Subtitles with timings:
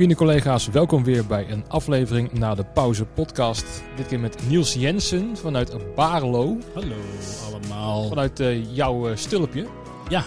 [0.00, 3.82] Vrienden, collega's, welkom weer bij een aflevering na de pauze podcast.
[3.96, 6.58] Dit keer met Niels Jensen vanuit Barlo.
[6.74, 6.96] Hallo
[7.44, 8.08] allemaal.
[8.08, 9.66] Vanuit uh, jouw uh, stulpje.
[10.08, 10.24] Ja.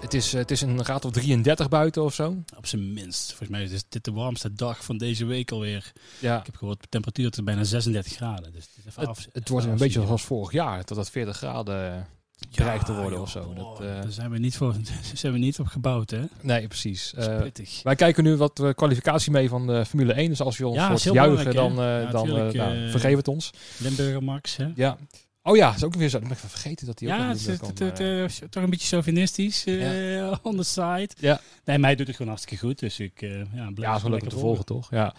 [0.00, 2.36] Het is, uh, het is een graad of 33 buiten of zo.
[2.56, 3.28] Op zijn minst.
[3.28, 5.92] Volgens mij is dit de warmste dag van deze week alweer.
[6.18, 6.38] Ja.
[6.38, 8.52] Ik heb gehoord, de temperatuur is bijna 36 graden.
[8.52, 12.06] Dus het, het, af, het wordt een beetje zoals vorig jaar, tot het 40 graden
[12.50, 13.54] dreigt te worden of zo.
[13.54, 14.74] Dat, uh, daar zijn we niet voor,
[15.14, 16.22] zijn we niet op gebouwd, hè?
[16.40, 17.14] Nee, precies.
[17.18, 17.40] Uh,
[17.82, 20.28] wij kijken nu wat uh, kwalificatie mee van de Formule 1.
[20.28, 23.50] Dus als je ons ja, juichen, dan, ja, dan nou, vergeef het ons.
[23.78, 24.66] Limburger Max, hè?
[24.74, 24.98] Ja.
[25.42, 26.16] Oh ja, is ook weer zo.
[26.16, 27.98] Ik ben even vergeten dat hij ook ja, nog het, het, het,
[28.40, 30.38] het, toch een beetje chauvinistisch ja.
[30.42, 31.08] on the side.
[31.18, 31.40] Ja.
[31.64, 32.78] Nee, mij doet het gewoon hartstikke goed.
[32.78, 34.90] Dus ik ja, blijf ja, is leuk om te volgen, toch?
[34.90, 35.14] Ja.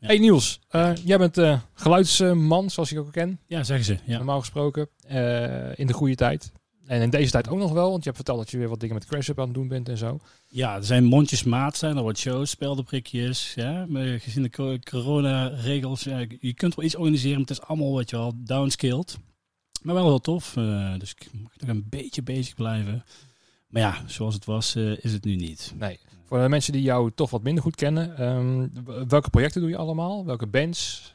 [0.00, 0.06] Ja.
[0.06, 3.38] Hey Niels, uh, jij bent uh, geluidsman, zoals ik ook ken.
[3.46, 3.98] Ja, zeggen ze.
[4.04, 4.16] Ja.
[4.16, 4.88] Normaal gesproken.
[5.10, 6.52] Uh, in de goede tijd.
[6.86, 8.80] En in deze tijd ook nog wel, want je hebt verteld dat je weer wat
[8.80, 10.20] dingen met Crash Up aan het doen bent en zo.
[10.48, 13.52] Ja, er zijn mondjesmaat, zijn er wat shows, speldenprikjes.
[13.54, 17.92] Ja, maar gezien de corona-regels, ja, je kunt wel iets organiseren, maar het is allemaal
[17.92, 19.18] wat je wel downscaled.
[19.82, 23.04] Maar wel heel tof, uh, dus ik mag nog een beetje bezig blijven.
[23.68, 25.74] Maar ja, zoals het was, uh, is het nu niet.
[25.78, 26.00] Nee.
[26.24, 28.72] Voor de mensen die jou toch wat minder goed kennen, um,
[29.08, 30.24] welke projecten doe je allemaal?
[30.24, 31.14] Welke bands?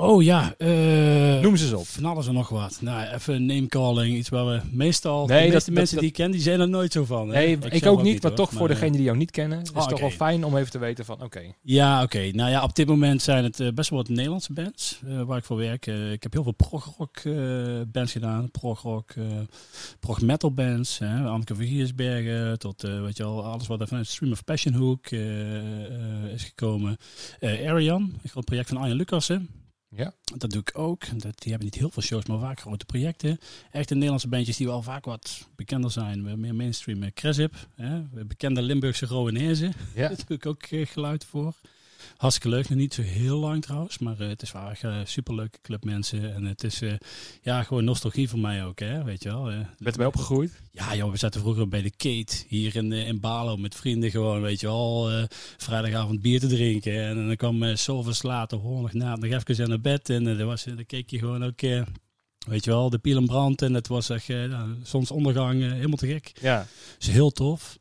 [0.00, 1.86] Oh ja, uh, noem ze eens op.
[1.86, 2.78] Van alles en nog wat.
[2.80, 5.26] Nou, even namecalling, iets waar we meestal.
[5.26, 7.28] Nee, de meeste dat, mensen dat, die ik ken, die zijn er nooit zo van.
[7.28, 7.34] Hè?
[7.34, 9.60] Nee, ik, ik ook niet, niet, maar toch maar, voor degenen die jou niet kennen,
[9.60, 11.24] is het oh, toch wel fijn om even te weten van, oké.
[11.24, 11.54] Okay.
[11.62, 12.16] Ja, oké.
[12.16, 12.30] Okay.
[12.30, 15.38] Nou ja, op dit moment zijn het uh, best wel wat Nederlandse bands uh, waar
[15.38, 15.86] ik voor werk.
[15.86, 17.22] Uh, ik heb heel veel prog-rock
[17.92, 19.14] bands gedaan, prog-rock,
[20.00, 24.06] prog metal bands, hè, Anneke van Giersbergen, tot weet je al alles wat er vanuit
[24.06, 25.06] Stream of Passion Hook
[26.34, 26.96] is gekomen.
[27.40, 29.57] Arian, een groot project van Arjen Lucassen.
[29.90, 30.14] Ja.
[30.36, 31.00] Dat doe ik ook.
[31.20, 33.38] Dat, die hebben niet heel veel shows, maar vaak grote projecten.
[33.70, 36.40] Echte Nederlandse bandjes die wel vaak wat bekender zijn.
[36.40, 37.12] Meer mainstream.
[37.12, 38.00] Cresip, hè?
[38.24, 39.72] bekende Limburgse Rowenezen.
[39.94, 40.08] Ja.
[40.08, 41.54] Daar doe ik ook geluid voor.
[42.16, 44.96] Hartstikke leuk, nog niet zo heel lang trouwens, maar uh, het is wel echt uh,
[45.04, 46.34] superleuke clubmensen.
[46.34, 46.92] En het is uh,
[47.42, 49.50] ja, gewoon nostalgie voor mij ook, hè, weet je wel.
[49.50, 50.60] Uh, Bent erbij opgegroeid?
[50.72, 54.40] Ja joh, we zaten vroeger bij de Kate hier in, in Balo met vrienden gewoon,
[54.40, 55.10] weet je wel.
[55.56, 59.68] vrijdagavond bier te drinken en, en dan kwam uh, zoveel later, nog na, nog even
[59.68, 60.10] naar bed.
[60.10, 61.60] En dan, was, dan keek je gewoon ook...
[62.38, 65.96] Weet je wel, de piel en brand en het was echt uh, zonsondergang, uh, helemaal
[65.96, 66.32] te gek.
[66.40, 66.66] Ja.
[66.98, 67.78] Dus heel tof.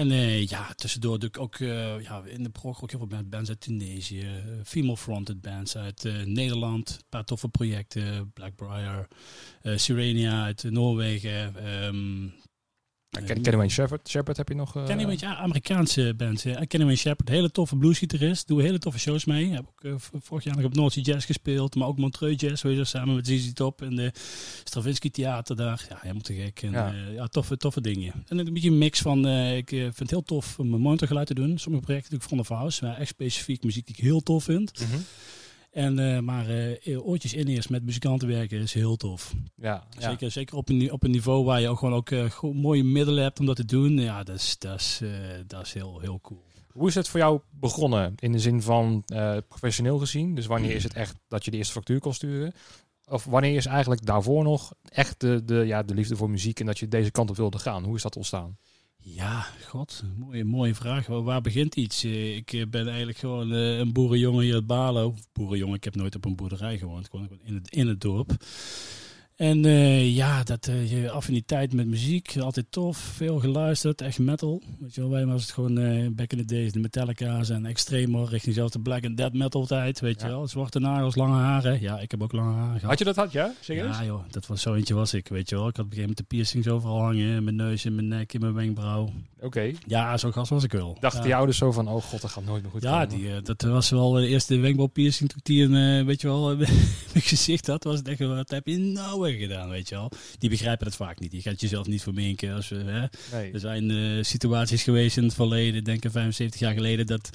[0.00, 3.24] En uh, ja, tussendoor doe ik ook uh, ja, in de prog ook heel veel
[3.24, 9.08] bands uit Tunesië, uh, female-fronted bands uit Nederland, een paar toffe projecten, Blackbriar,
[9.62, 11.30] Sirenia uit Noorwegen.
[11.30, 11.90] Ja,
[13.10, 14.76] Ken, Kenny Wayne Shepherd, Shepherd heb je nog?
[14.76, 14.84] Uh...
[14.84, 16.42] Kenny Wayne, ja, Amerikaanse band.
[16.42, 16.54] Ja.
[16.54, 18.48] Kenny Wayne Shepherd, hele toffe bluesgitarist.
[18.48, 19.50] Doe hele toffe shows mee.
[19.50, 22.62] Heb ook uh, vorig jaar nog op North Sea Jazz gespeeld, maar ook Montreux Jazz,
[22.62, 24.12] weet je, samen met ZZ Top en de
[24.64, 25.86] Stravinsky Theater daar.
[25.88, 26.62] Ja, helemaal te gek.
[26.62, 26.94] En, ja.
[26.94, 28.24] Uh, ja, toffe, toffe dingen.
[28.28, 31.34] En een beetje een mix van, ik vind het heel tof om mijn monitorgeluid te
[31.34, 31.58] doen.
[31.58, 34.44] Sommige projecten doe ik front of house, maar echt specifiek muziek die ik heel tof
[34.44, 34.80] vind.
[34.80, 35.04] Mm -hmm.
[35.70, 39.34] En, uh, maar uh, oortjes in eerst met muzikanten werken is heel tof.
[39.54, 40.28] Ja, zeker, ja.
[40.28, 43.40] zeker op, een, op een niveau waar je ook gewoon ook uh, mooie middelen hebt
[43.40, 43.98] om dat te doen.
[43.98, 45.00] Ja, dat is, dat is,
[45.46, 46.42] dat is heel, heel cool.
[46.68, 49.04] Hoe is het voor jou begonnen in de zin van
[49.48, 50.34] professioneel gezien?
[50.34, 52.52] Dus wanneer is het echt dat je de eerste factuur kon sturen?
[53.04, 56.66] Of wanneer is eigenlijk daarvoor nog echt de, de, ja, de liefde voor muziek en
[56.66, 57.84] dat je deze kant op wilde gaan?
[57.84, 58.56] Hoe is dat ontstaan?
[59.02, 61.06] Ja, god, mooie, mooie vraag.
[61.06, 62.04] Waar begint iets?
[62.04, 65.14] Ik ben eigenlijk gewoon een boerenjongen hier uit Balo.
[65.32, 68.32] Boerenjongen, ik heb nooit op een boerderij gewoond, gewoon in het, in het dorp.
[69.40, 74.62] En uh, ja, dat uh, je affiniteit met muziek, altijd tof, veel geluisterd, echt metal.
[74.78, 77.66] Weet je wel, wij was het gewoon uh, back in the days, de Metallica's en
[77.66, 80.26] Extremo, richting zelfs de black and dead metal tijd, weet ja.
[80.26, 80.48] je wel.
[80.48, 81.80] Zwarte nagels, lange haren.
[81.80, 82.88] Ja, ik heb ook lange haren gehad.
[82.88, 83.52] Had je dat had, ja?
[83.60, 83.98] Serieus?
[83.98, 85.68] Ja joh, dat was zo eentje was ik, weet je wel.
[85.68, 88.08] Ik had op een gegeven moment de piercings overal hangen, in mijn neus, in mijn
[88.08, 89.02] nek, in mijn wenkbrauw.
[89.02, 89.46] Oké.
[89.46, 89.76] Okay.
[89.86, 90.96] Ja, zo gast was ik wel.
[91.00, 91.26] Dachten ja.
[91.26, 93.18] die ouders zo van, oh god, dat gaat nooit meer goed Ja, komen.
[93.18, 96.70] die, dat was wel de eerste wenkbrauwpiercing toen ik die een, weet je wel, mijn
[97.12, 97.84] gezicht had.
[97.84, 99.68] Was het echt, wat heb je nou gedaan?
[99.68, 100.10] weet je wel.
[100.38, 101.32] Die begrijpen dat vaak niet.
[101.32, 102.54] Je gaat jezelf niet verminken.
[102.54, 103.06] Als, uh, hè.
[103.32, 103.52] Nee.
[103.52, 107.30] Er zijn uh, situaties geweest in het verleden, denk ik 75 jaar geleden, dat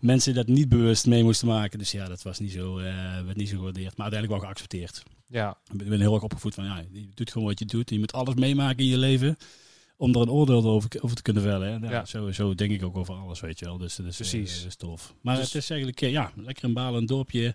[0.00, 1.78] mensen dat niet bewust mee moesten maken.
[1.78, 2.84] Dus ja, dat was niet zo, uh,
[3.24, 3.96] werd niet zo gewaardeerd.
[3.96, 5.02] Maar uiteindelijk wel geaccepteerd.
[5.26, 5.58] Ja.
[5.78, 7.90] Ik ben heel erg opgevoed van, ja, je doet gewoon wat je doet.
[7.90, 9.36] Je moet alles meemaken in je leven
[9.96, 11.72] om er een oordeel over, over te kunnen vellen.
[11.72, 11.78] Hè.
[11.78, 12.04] Nou, Ja.
[12.04, 13.78] Zo, zo denk ik ook over alles, weet je wel.
[13.78, 14.52] Dus dat is, Precies.
[14.52, 15.14] eh, dat is tof.
[15.20, 17.54] Maar Dus- het is eigenlijk, eh, ja, lekker een balen, een dorpje,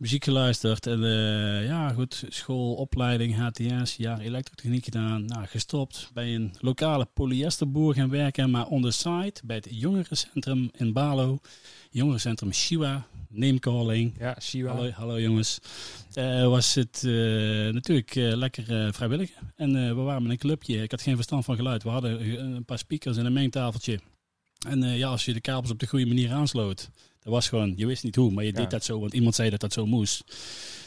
[0.00, 0.86] muziek geluisterd.
[0.86, 5.24] En eh, ja, goed, school, opleiding, HTS, jaar elektrotechniek gedaan.
[5.24, 10.70] Nou, gestopt bij een lokale polyesterboer gaan werken, maar on the side bij het jongerencentrum
[10.76, 11.38] in Balo.
[11.90, 14.14] Jongerencentrum Shiwa, namecalling.
[14.18, 14.68] Ja, Shiva.
[14.68, 15.58] Hallo, hallo jongens.
[16.14, 17.12] Eh, was het eh,
[17.72, 19.30] natuurlijk lekker vrijwillig.
[19.56, 20.82] En we waren met een clubje.
[20.82, 21.82] Ik had geen verstand van geluid.
[21.82, 24.00] We hadden een paar speakers en een mengtafeltje.
[24.68, 26.90] En ja, als je de kabels op de goede manier aansloot,
[27.22, 29.50] dat was gewoon, je wist niet hoe, maar je deed dat zo, want iemand zei
[29.50, 30.24] dat dat zo moest.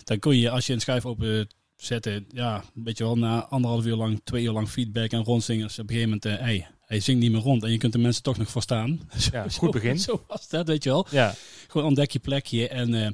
[0.04, 3.86] Dan kon je, als je een schuif open zette, ja, weet je wel, na anderhalf
[3.86, 6.68] uur lang, twee uur lang feedback en rondzingen, is op een gegeven moment, eh, hey,
[6.86, 9.00] hij zingt niet meer rond en je kunt de mensen toch nog verstaan.
[9.32, 10.00] Ja, Zo- goed begin.
[10.00, 11.08] Zo was dat, weet je wel.
[11.12, 11.36] Ja,
[11.68, 13.10] Gewoon ontdek je plekje en eh,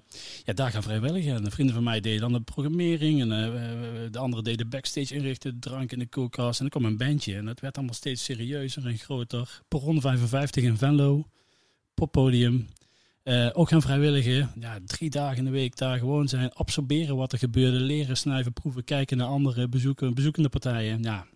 [0.45, 1.35] ja, daar gaan vrijwilligen.
[1.35, 3.51] En de vrienden van mij deden dan de programmering en eh,
[4.11, 6.59] de anderen deden backstage inrichten, de drank in de koelkast.
[6.59, 9.61] En er kwam een bandje en het werd allemaal steeds serieuzer en groter.
[9.67, 11.27] Perron 55 in Venlo,
[11.93, 12.67] poppodium.
[13.23, 17.31] Eh, ook gaan vrijwilligen, ja, drie dagen in de week daar gewoon zijn, absorberen wat
[17.31, 21.03] er gebeurde, leren, snuiven, proeven, kijken naar andere bezoeken, bezoekende partijen.
[21.03, 21.27] Ja,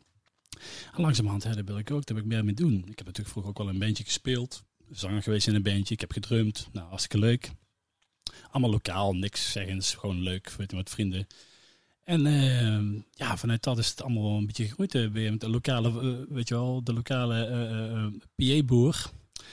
[0.95, 2.73] langzamerhand, hè, dat wil ik ook, daar heb ik meer mee doen.
[2.73, 5.99] Ik heb natuurlijk vroeger ook wel een bandje gespeeld, zanger geweest in een bandje, ik
[5.99, 7.51] heb gedrumd, nou, hartstikke leuk.
[8.51, 11.27] Allemaal lokaal, niks zeggens, gewoon leuk, weet je, met vrienden.
[12.03, 14.95] En eh, ja, vanuit dat is het allemaal een beetje gegroeid.
[14.95, 18.07] eh, weer met de lokale, eh, weet je wel, de lokale eh,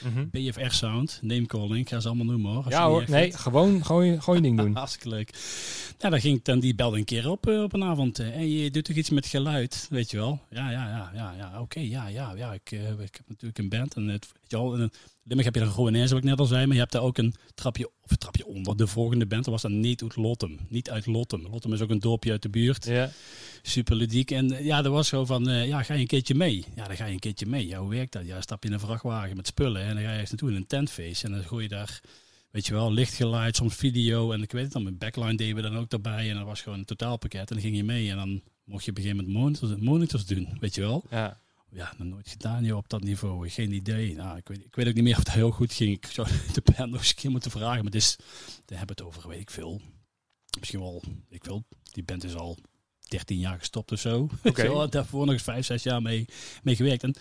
[0.03, 0.25] eh, Mhm.
[0.31, 2.63] BFR Sound, namecalling, ga ze allemaal noemen hoor.
[2.63, 3.35] als ja hoor, nee, vindt.
[3.37, 4.75] gewoon, gewoon, gewoon je ding doen.
[4.83, 5.31] Hartstikke leuk.
[5.99, 8.19] Nou, dan ging ik dan, die belde een keer op eh, op een avond.
[8.19, 10.39] eh, en je doet toch iets met geluid, weet je wel?
[10.49, 11.61] Ja, ja, ja, ja, ja.
[11.61, 12.53] Oké, ja, ja, ja.
[12.53, 13.95] Ik, eh, ik heb natuurlijk een band.
[13.95, 14.91] En het, weet je wel, in
[15.31, 16.65] Limburg heb je dan gewoon zoals ik net al zei.
[16.65, 18.77] Maar je hebt daar ook een trapje, of een trapje onder.
[18.77, 20.59] De volgende band, dat was dan niet uit Lottem.
[20.69, 21.47] Niet uit Lottem.
[21.51, 22.85] Lottem is ook een dorpje uit de buurt.
[22.85, 23.11] Ja,
[23.61, 24.31] Super ludiek.
[24.31, 26.65] En eh, ja, dat was zo van, eh, ja, ga je een keertje mee?
[26.75, 27.67] Ja, dan ga je een keertje mee.
[27.67, 28.25] Ja, hoe werkt dat?
[28.25, 30.55] Ja, stap je in een vrachtwagen met spullen en dan ga je ergens naartoe in
[30.55, 31.23] een tentfeest.
[31.23, 32.01] En dan gooi je daar,
[32.51, 34.31] weet je wel, lichtgeluid, soms video.
[34.31, 36.29] En ik weet het dan, met backline deden we dan ook daarbij.
[36.29, 37.49] En dat was gewoon een totaalpakket.
[37.49, 40.25] En dan ging je mee en dan mocht je op een gegeven moment monitors, monitors
[40.25, 41.03] doen, weet je wel.
[41.09, 41.39] ja.
[41.73, 43.49] Ja, nog nooit gedaan joh, op dat niveau.
[43.49, 44.15] Geen idee.
[44.15, 45.91] Nou, ik, weet, ik weet ook niet meer of dat heel goed ging.
[45.95, 47.83] Ik zou de band nog eens een keer moeten vragen.
[47.83, 48.15] Maar is,
[48.65, 49.81] daar hebben we het over, weet ik veel.
[50.59, 51.63] Misschien wel, ik wil.
[51.91, 52.57] Die band is al
[52.99, 54.29] 13 jaar gestopt of zo.
[54.43, 54.65] Oké.
[54.65, 56.25] Zo, daarvoor nog eens 5, 6 jaar mee,
[56.63, 57.03] mee gewerkt.
[57.03, 57.15] En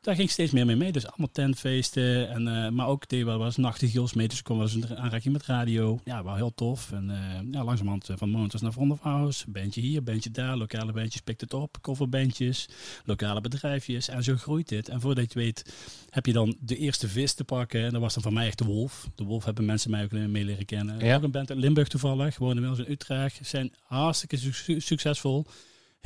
[0.00, 0.92] daar ging ik steeds meer mee mee.
[0.92, 2.28] Dus allemaal tentfeesten.
[2.30, 4.28] En, eh, maar ook deed wel eens nachtegils mee.
[4.28, 6.00] Dus ik kwam wel eens in aanraking met radio.
[6.04, 6.92] Ja, wel heel tof.
[6.92, 9.50] En eh, ja, langzamerhand eh, van Monitors naar Front of House.
[9.50, 10.56] Bandje hier, bandje daar.
[10.56, 11.78] Lokale bandjes pikt het op.
[11.80, 12.68] Coverbandjes.
[13.04, 14.08] Lokale bedrijfjes.
[14.08, 14.88] En zo groeit dit.
[14.88, 15.74] En voordat je het weet
[16.10, 17.84] heb je dan de eerste vis te pakken.
[17.84, 19.08] En dat was dan van mij echt de Wolf.
[19.14, 21.04] De Wolf hebben mensen mij ook mee leren kennen.
[21.04, 21.16] Ja.
[21.16, 22.38] Ook een band uit Limburg toevallig.
[22.38, 23.38] Wonen inmiddels in Utrecht.
[23.42, 25.46] Zijn hartstikke su- succesvol.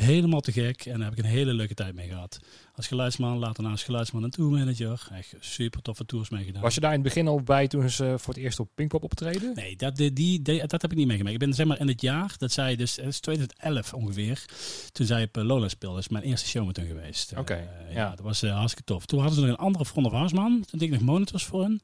[0.01, 0.85] Helemaal te gek.
[0.87, 2.39] En daar heb ik een hele leuke tijd mee gehad.
[2.75, 5.09] Als geluidsman, later na als geluidsman en tourmanager.
[5.13, 6.63] Echt super toffe tours mee gedaan.
[6.63, 9.03] Was je daar in het begin al bij toen ze voor het eerst op Pinkpop
[9.03, 9.55] optreden?
[9.55, 11.35] Nee, dat, die, dat heb ik niet meegemaakt.
[11.35, 14.45] Ik ben zeg maar in het jaar, dat zij dus, het is 2011 ongeveer,
[14.93, 15.95] toen zij op eh, Lola speelde.
[15.95, 17.33] Dat is mijn eerste show met hun geweest.
[17.37, 17.55] Oké,
[17.89, 18.11] Eh, ja.
[18.11, 19.07] dat was eh, hartstikke tof.
[19.07, 20.31] Toen hadden ze nog een andere Front of.
[20.31, 21.81] Toen deed ik nog monitors voor hen.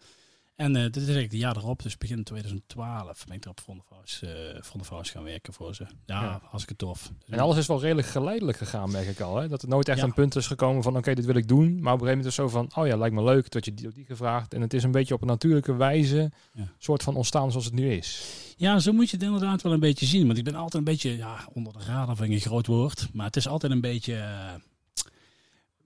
[0.56, 3.60] En eh dit is eigenlijk het jaar erop, dus begin 2012, ben ik er op
[3.66, 5.84] of House, eh, gaan werken voor ze.
[6.06, 6.40] Ja, Ja.
[6.42, 7.12] hartstikke tof.
[7.28, 9.36] En alles is wel redelijk geleidelijk gegaan, merk ik al.
[9.36, 9.48] Hè?
[9.48, 10.04] Dat er nooit echt Ja.
[10.04, 11.64] een punt is gekomen van, oké, dit wil ik doen.
[11.80, 13.64] Maar op een gegeven moment is het zo van, oh ja, lijkt me leuk dat
[13.64, 14.54] je die, die gevraagd.
[14.54, 16.72] En het is een beetje op een natuurlijke wijze, Ja.
[16.78, 18.24] soort van ontstaan zoals het nu is.
[18.56, 20.26] Ja, zo moet je het inderdaad wel een beetje zien.
[20.26, 23.08] Want ik ben altijd een beetje, ja, onder de radar vind ik een groot woord.
[23.12, 24.54] Maar het is altijd een beetje, eh,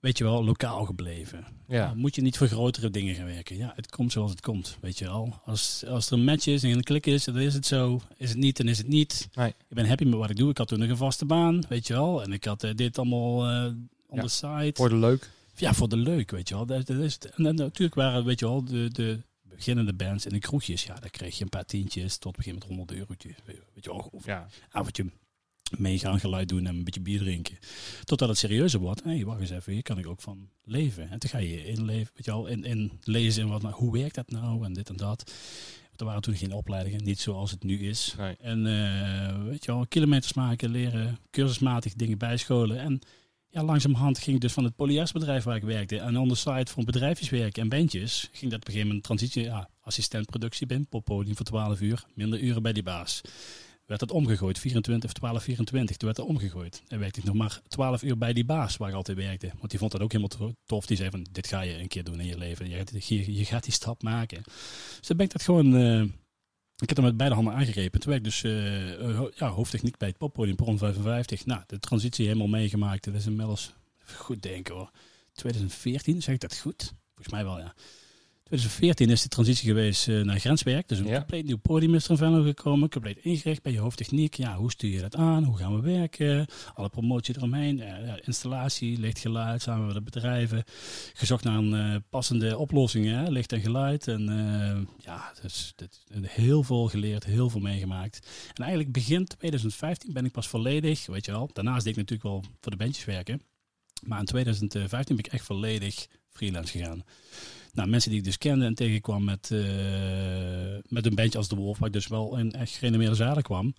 [0.00, 1.46] weet je wel, lokaal gebleven.
[1.68, 3.56] Ja, moet je niet voor grotere dingen gaan werken.
[3.56, 5.40] Ja, het komt zoals het komt, weet je wel.
[5.44, 8.00] Als, als er een match is en een klik is, dan is het zo.
[8.16, 9.28] Is het niet, dan is het niet.
[9.34, 9.48] Nee.
[9.48, 10.50] Ik ben happy met wat ik doe.
[10.50, 12.22] Ik had toen nog een vaste baan, weet je wel.
[12.22, 13.64] En ik had eh, dit allemaal eh
[14.06, 14.22] on Ja.
[14.22, 14.70] the side.
[14.74, 15.30] voor de leuk.
[15.56, 16.66] Ja, voor de leuk, weet je wel.
[16.66, 17.24] Dat, dat is het.
[17.30, 20.84] En dan natuurlijk waren, weet je wel, de, de beginnende bands en de kroegjes.
[20.84, 23.34] Ja, daar kreeg je een paar tientjes tot begin met 100 eurotjes.
[23.44, 25.06] Weet je wel, of Ja, avondje
[25.78, 27.58] meegaan, geluid doen en een beetje bier drinken.
[28.04, 29.02] Totdat het serieuzer wordt.
[29.04, 31.10] Hé, hey, wacht eens even, hier kan ik ook van leven.
[31.10, 33.92] En toen ga je inleven, weet je wel, in, in lezen in wat, nou, hoe
[33.92, 35.32] werkt dat nou en dit en dat.
[35.96, 38.14] Er waren toen geen opleidingen, niet zoals het nu is.
[38.18, 38.36] nee.
[38.36, 42.78] En eh, weet je wel, kilometers maken, leren, cursusmatig dingen bijscholen.
[42.78, 43.00] En
[43.48, 46.66] ja, langzamerhand ging ik dus van het polyersbedrijf waar ik werkte en on the side
[46.70, 50.66] voor bedrijfjes werken en bandjes, ging dat op een gegeven moment transitie, ja, assistent productie
[50.66, 53.20] ben, poppodium voor 12 uur, minder uren bij die baas.
[53.90, 56.82] Werd dat omgegooid, 24 of 12, 24, toen werd dat omgegooid.
[56.88, 59.50] En werkte ik nog maar 12 uur bij die baas waar ik altijd werkte.
[59.58, 60.86] Want die vond dat ook helemaal to- tof.
[60.86, 62.68] Die zei van, dit ga je een keer doen in je leven.
[62.68, 64.42] Je gaat, je, je gaat die stap maken.
[64.98, 65.76] Dus dan ben ik dat gewoon...
[65.76, 66.02] eh,
[66.76, 68.00] ik heb er met beide handen aangegrepen.
[68.00, 68.42] Toen werd ik dus
[69.16, 71.46] ho- ja, hoofdtechniek bij het poppodium Perron 55.
[71.46, 73.04] Nou, de transitie helemaal meegemaakt.
[73.04, 73.72] Dat is inmiddels,
[74.04, 74.90] goed denken hoor,
[75.32, 76.92] 2014, zeg ik dat goed?
[77.14, 77.74] Volgens mij wel, ja.
[78.50, 80.88] 2014 is de transitie geweest eh, naar grenswerk.
[80.88, 81.16] Dus een Ja.
[81.16, 82.88] compleet nieuw podium is er Venlo gekomen.
[82.90, 84.34] Compleet ingericht bij je hoofdtechniek.
[84.34, 85.44] Ja, hoe stuur je dat aan?
[85.44, 86.46] Hoe gaan we werken?
[86.74, 87.82] Alle promotie eromheen.
[88.24, 90.64] installatie, licht, geluid, samen met de bedrijven.
[91.12, 94.08] Gezocht naar een eh, passende oplossingen, hè, licht en geluid.
[94.08, 98.26] En eh, ja, dus, dit, heel veel geleerd, heel veel meegemaakt.
[98.54, 101.50] En eigenlijk begin 2015 ben ik pas volledig, weet je wel.
[101.52, 103.42] Daarnaast deed ik natuurlijk wel voor de bandjes werken.
[104.06, 107.02] Maar in 2015 ben ik echt volledig freelance gegaan.
[107.74, 109.60] Nou, mensen die ik dus kende en tegenkwam met, eh,
[110.88, 113.74] met een bandje als De Wolf, waar ik dus wel in echt gerenommeerde zalen kwam,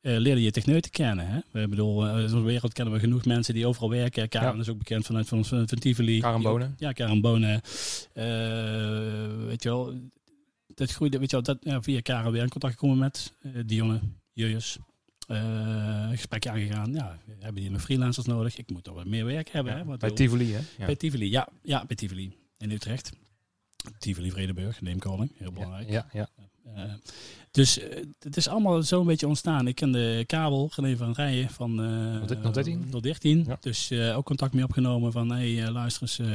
[0.00, 1.26] eh, leerde je techneuten kennen.
[1.28, 1.62] Hè?
[1.62, 4.28] Ik bedoel, eh, in de wereld kennen we genoeg mensen die overal werken.
[4.28, 4.60] Karen Ja.
[4.60, 6.20] is ook bekend vanuit van, van, van Tivoli.
[6.20, 6.74] Karen Die Bonen.
[6.78, 7.60] Ja, Karen Bonen.
[9.46, 9.94] Weet je wel,
[10.74, 13.32] dat groeide, weet je wel, dat, ja, via Karen weer in contact gekomen met
[13.66, 14.00] Dionne,
[14.32, 14.78] Jurjus.
[15.26, 16.92] Eh gesprek aangegaan.
[16.92, 18.56] Ja, we hebben hier nog freelancers nodig.
[18.58, 19.76] Ik moet toch wat meer werk hebben.
[19.76, 19.96] hè?
[19.96, 20.58] Bij Tivoli, hè?
[20.78, 20.86] Ja.
[20.86, 22.32] bij Tivoli, ja, ja, bij Tivoli
[22.62, 23.10] in Utrecht.
[23.98, 25.88] Tivoli Vredenburg, Neemkoning, heel Ja, belangrijk.
[25.90, 26.28] ja, ja.
[26.74, 26.82] Eh,
[27.50, 29.66] dus eh, het is allemaal zo'n beetje ontstaan.
[29.66, 32.90] Ik ken de kabel, René van Rijen van eh 013?
[33.00, 33.44] 013.
[33.46, 33.56] Ja.
[33.60, 36.34] Dus eh, ook contact mee opgenomen van, hey, eh, luister eens, eh,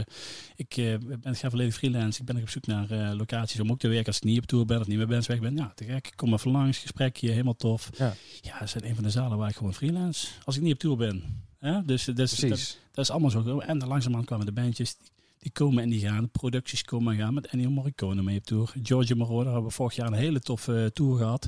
[0.55, 2.19] ik, eh, ben, ga volledig freelance.
[2.19, 4.45] Ik ben op zoek naar eh, locaties om ook te werken als ik niet op
[4.45, 5.55] tour ben of niet meer bands weg ben.
[5.55, 7.89] Ja, te gek, kom even langs, gesprekje, helemaal tof.
[7.97, 8.13] Ja.
[8.41, 10.79] ja, dat zijn een van de zalen waar ik gewoon freelance, als ik niet op
[10.79, 11.45] tour ben.
[11.61, 12.77] Ja, dus dus dat, Precies.
[12.91, 13.59] dat is allemaal zo.
[13.59, 15.16] En dan langzaamaan kwamen de bandjes, die,
[15.47, 16.29] die komen en die gaan.
[16.29, 17.33] Producties komen en gaan.
[17.33, 18.73] Met Ennio Morricone mee op tour.
[18.83, 21.47] Giorgio Moroder hebben we vorig jaar een hele toffe eh, tour gehad.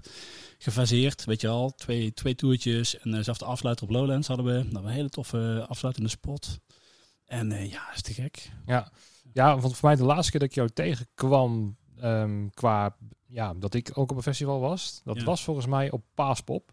[0.57, 1.71] Gefaseerd, weet je al.
[1.75, 2.99] Twee, twee toertjes.
[2.99, 4.63] En uh, zelfs de afsluiter op Lowlands hadden we.
[4.71, 6.59] Nou, een hele toffe afsluitende spot.
[7.25, 8.51] En eh, ja, is te gek.
[8.65, 8.91] Ja.
[9.33, 12.95] ja, want voor mij de laatste keer dat ik jou tegenkwam ehm, qua
[13.27, 15.23] ja, dat ik ook op een festival was, dat Ja.
[15.23, 16.71] was volgens mij op Paaspop.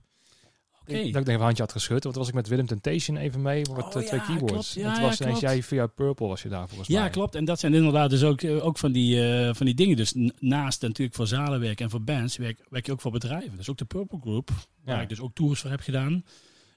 [0.87, 2.05] Ik, dat ik denk een handje had geschud.
[2.05, 4.73] Want was ik met Willem Temptation even mee met Oh, eh, twee ja, keyboards.
[4.73, 4.87] klopt.
[4.89, 7.35] Ja, en was ja, ineens jij via Purple was je daar volgens Ja, klopt.
[7.35, 9.97] En dat zijn inderdaad dus ook, eh, ook van, die, eh, van die dingen.
[9.97, 13.57] Dus naast natuurlijk voor zalenwerk en voor bands werk, werk je ook voor bedrijven.
[13.57, 14.51] Dus ook de Purple Group,
[14.85, 15.03] waar Ja.
[15.03, 16.25] ik dus ook tours voor heb gedaan.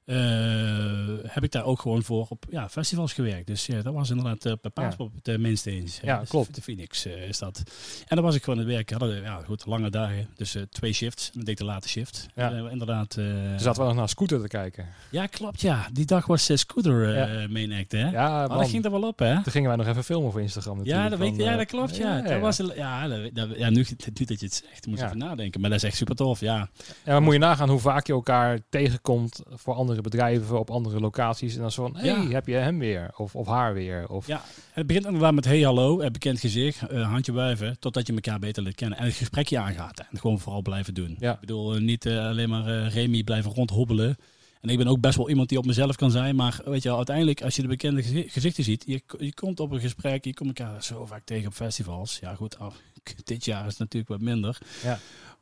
[0.09, 3.47] Eh, heb ik daar ook gewoon voor op ja, festivals gewerkt.
[3.47, 5.87] Dus ja, dat was inderdaad uh, bij Paaspop op de mainstage.
[6.01, 6.55] Ja, Dus klopt.
[6.55, 7.63] De Phoenix eh, is dat.
[8.07, 8.89] En dan was ik gewoon aan het werk.
[8.89, 10.27] Hadden we, ja, goed, lange dagen.
[10.35, 11.25] Dus eh, twee shifts.
[11.27, 12.27] En dan deed de late shift.
[12.35, 12.51] Ja.
[12.51, 13.17] Eh, inderdaad.
[13.17, 14.85] eh, Toen zaten we nog naar Scooter te kijken.
[15.11, 15.61] Ja, klopt.
[15.61, 17.47] Ja, die dag was eh, Scooter eh Ja.
[17.49, 18.09] main act, hè?
[18.09, 18.57] Ja, Oh, man.
[18.57, 19.33] dat ging er wel op, hè?
[19.43, 21.03] Toen gingen wij nog even filmen voor Instagram natuurlijk.
[21.03, 21.95] Ja, dat, weet, van, ja, eh, dat klopt.
[21.95, 22.39] Ja, ja, Dat ja.
[22.39, 25.05] was, ja, dat, ja nu, nu dat je het zegt, moet je Ja.
[25.05, 25.61] even nadenken.
[25.61, 26.59] Maar dat is echt super tof, ja.
[27.03, 30.99] En dan moet je nagaan hoe vaak je elkaar tegenkomt voor andere bedrijven op andere
[30.99, 31.55] locaties.
[31.55, 32.15] En dan zo van, Ja.
[32.21, 33.11] hey, heb je hem weer?
[33.15, 34.07] Of, of haar weer?
[34.09, 34.41] Of, ja.
[34.71, 38.39] Het begint inderdaad met hey, hallo, eh, bekend gezicht, eh, handje wuiven, totdat je elkaar
[38.39, 38.97] beter leert kennen.
[38.97, 39.99] En het gesprekje aangaat.
[40.11, 41.15] En gewoon vooral blijven doen.
[41.19, 41.33] Ja.
[41.33, 44.17] Ik bedoel, eh, niet eh, alleen maar Remy blijven rondhobbelen.
[44.61, 46.35] En ik ben ook best wel iemand die op mezelf kan zijn.
[46.35, 49.71] Maar weet je, uiteindelijk, als je de bekende gezi- gezichten ziet, je, je komt op
[49.71, 52.17] een gesprek, je komt elkaar zo vaak tegen op festivals.
[52.21, 52.57] Ja, goed,
[53.23, 54.57] dit jaar is het natuurlijk wat minder.
[54.83, 54.99] Ja.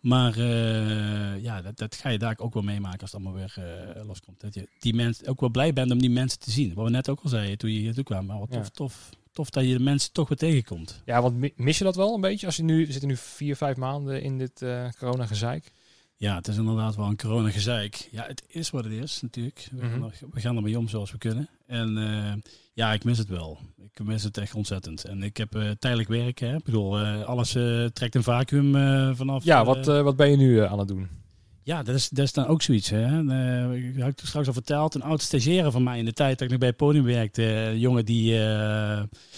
[0.07, 3.53] Maar eh, ja, dat, dat ga je daar ook wel meemaken als het allemaal weer
[3.95, 4.39] eh, loskomt.
[4.39, 6.73] Dat je die mensen ook wel blij bent om die mensen te zien.
[6.73, 8.25] Wat we net ook al zeiden toen je hier toe kwam.
[8.25, 8.69] Maar wat tof, Ja.
[8.73, 11.01] tof, tof dat je de mensen toch weer tegenkomt.
[11.05, 12.45] Ja, want mi- mis je dat wel een beetje?
[12.45, 15.71] Als je nu, we zitten nu vier, vijf maanden in dit eh corona-gezeik.
[16.15, 18.07] Ja, het is inderdaad wel een corona-gezeik.
[18.11, 19.67] Ja, het is wat het is natuurlijk.
[19.71, 20.03] We, gaan, Mhm.
[20.03, 21.49] er, we gaan ermee om zoals we kunnen.
[21.67, 21.97] En
[22.77, 23.59] ja, ik mis het wel.
[23.91, 25.03] Ik mis het echt ontzettend.
[25.03, 26.39] En ik heb eh, tijdelijk werk.
[26.39, 26.55] Hè.
[26.55, 28.71] Ik bedoel, eh, alles eh, trekt een vacuüm
[29.15, 29.43] vanaf.
[29.43, 31.07] Ja, wat, wat ben je nu aan het doen?
[31.63, 32.89] Ja, dat is, dat is dan ook zoiets.
[32.89, 33.21] Hè.
[33.73, 34.95] Ik had het straks al verteld.
[34.95, 37.43] Een oud stagiaire van mij in de tijd dat ik nog bij het podium werkte.
[37.43, 38.31] Een jongen die,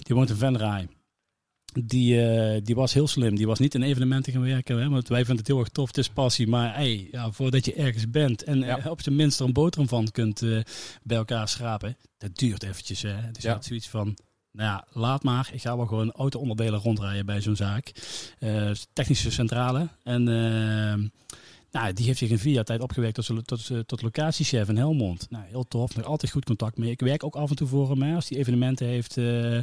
[0.01, 0.88] die woont in Venray.
[1.86, 3.36] Die, eh, die was heel slim.
[3.36, 4.77] Die was niet in evenementen gaan werken.
[4.81, 5.88] Hè, want wij vinden het heel erg tof.
[5.88, 6.48] Het is passie.
[6.48, 8.77] Maar hey, ja, voordat je ergens bent en Ja.
[8.77, 10.59] eh, op zijn minst er een boterham van kunt eh,
[11.03, 11.98] bij elkaar schrapen.
[12.17, 13.01] Dat duurt eventjes.
[13.01, 13.31] Hè.
[13.31, 13.53] Dus Ja.
[13.53, 14.17] had zoiets van...
[14.51, 15.50] Nou ja, laat maar.
[15.53, 17.91] Ik ga wel gewoon auto-onderdelen rondrijden bij zo'n zaak.
[18.93, 19.88] Technische centrale.
[20.03, 20.93] En eh,
[21.71, 24.77] nou, die heeft zich in vier jaar tijd opgewerkt tot, tot, eh, tot locatiechef in
[24.77, 25.27] Helmond.
[25.29, 25.95] Nou, heel tof.
[25.95, 26.91] Nog altijd goed contact mee.
[26.91, 28.01] Ik werk ook af en toe voor hem.
[28.01, 29.59] Hè, als hij evenementen heeft eh,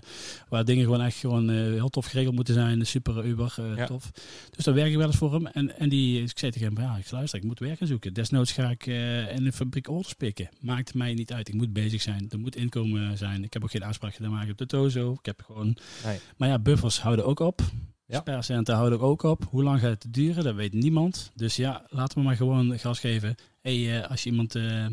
[0.48, 2.86] waar dingen gewoon echt gewoon eh, heel tof geregeld moeten zijn.
[2.86, 3.86] Super, uber, eh, Ja.
[3.86, 4.10] tof.
[4.50, 5.46] Dus dan werk ik wel eens voor hem.
[5.46, 8.12] En, en die, ik zei tegen hem, ja, ik luister, ik moet werk gaan zoeken.
[8.14, 10.48] Desnoods ga ik eh, in een fabriek orders pikken.
[10.60, 11.48] Maakt mij niet uit.
[11.48, 12.26] Ik moet bezig zijn.
[12.30, 13.44] Er moet inkomen zijn.
[13.44, 15.12] Ik heb ook geen afspraak gedaan maken op de Tozo.
[15.12, 15.76] Ik heb gewoon...
[16.04, 16.18] Nee.
[16.36, 17.60] Maar ja, buffers houden ook op.
[18.08, 18.18] Ja.
[18.20, 19.44] Spercenten houden ook op.
[19.50, 20.44] Hoe lang gaat het duren?
[20.44, 21.30] Dat weet niemand.
[21.34, 23.34] Dus ja, laten we maar gewoon gas geven.
[23.60, 24.54] Hey, eh, als je iemand...
[24.54, 24.86] eh,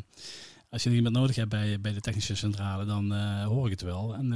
[0.70, 3.82] als je iemand nodig hebt bij, bij de technische centrale, dan eh, hoor ik het
[3.82, 4.16] wel.
[4.16, 4.28] En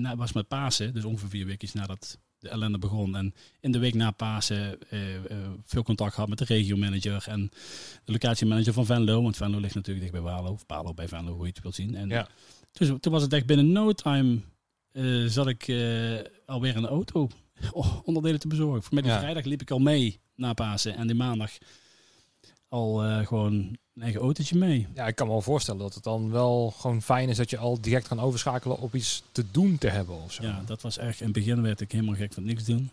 [0.00, 3.16] na, was met Pasen, dus ongeveer vier weken nadat de ellende begon.
[3.16, 4.78] En in de week na Pasen
[5.64, 7.50] veel contact gehad met de regiomanager en
[8.04, 9.22] de locatiemanager van Venlo.
[9.22, 11.74] Want Venlo ligt natuurlijk dicht bij Walo, of Palo bij Venlo, hoe je het wilt
[11.74, 11.94] zien.
[11.94, 12.28] En Ja.
[12.72, 14.40] dus, toen was het echt binnen no time
[15.26, 15.62] zat ik
[16.46, 17.28] alweer in de auto
[18.04, 18.82] onderdelen te bezorgen.
[18.82, 19.18] Voor mij die Ja.
[19.18, 21.50] vrijdag liep ik al mee na Pasen en die maandag
[22.68, 23.52] al eh, gewoon
[23.94, 24.86] een eigen autootje mee.
[24.94, 27.58] Ja, ik kan me wel voorstellen dat het dan wel gewoon fijn is dat je
[27.58, 30.42] al direct kan overschakelen op iets te doen te hebben of zo.
[30.42, 31.18] Ja, dat was echt.
[31.20, 32.90] In het begin werd ik helemaal gek van niks doen.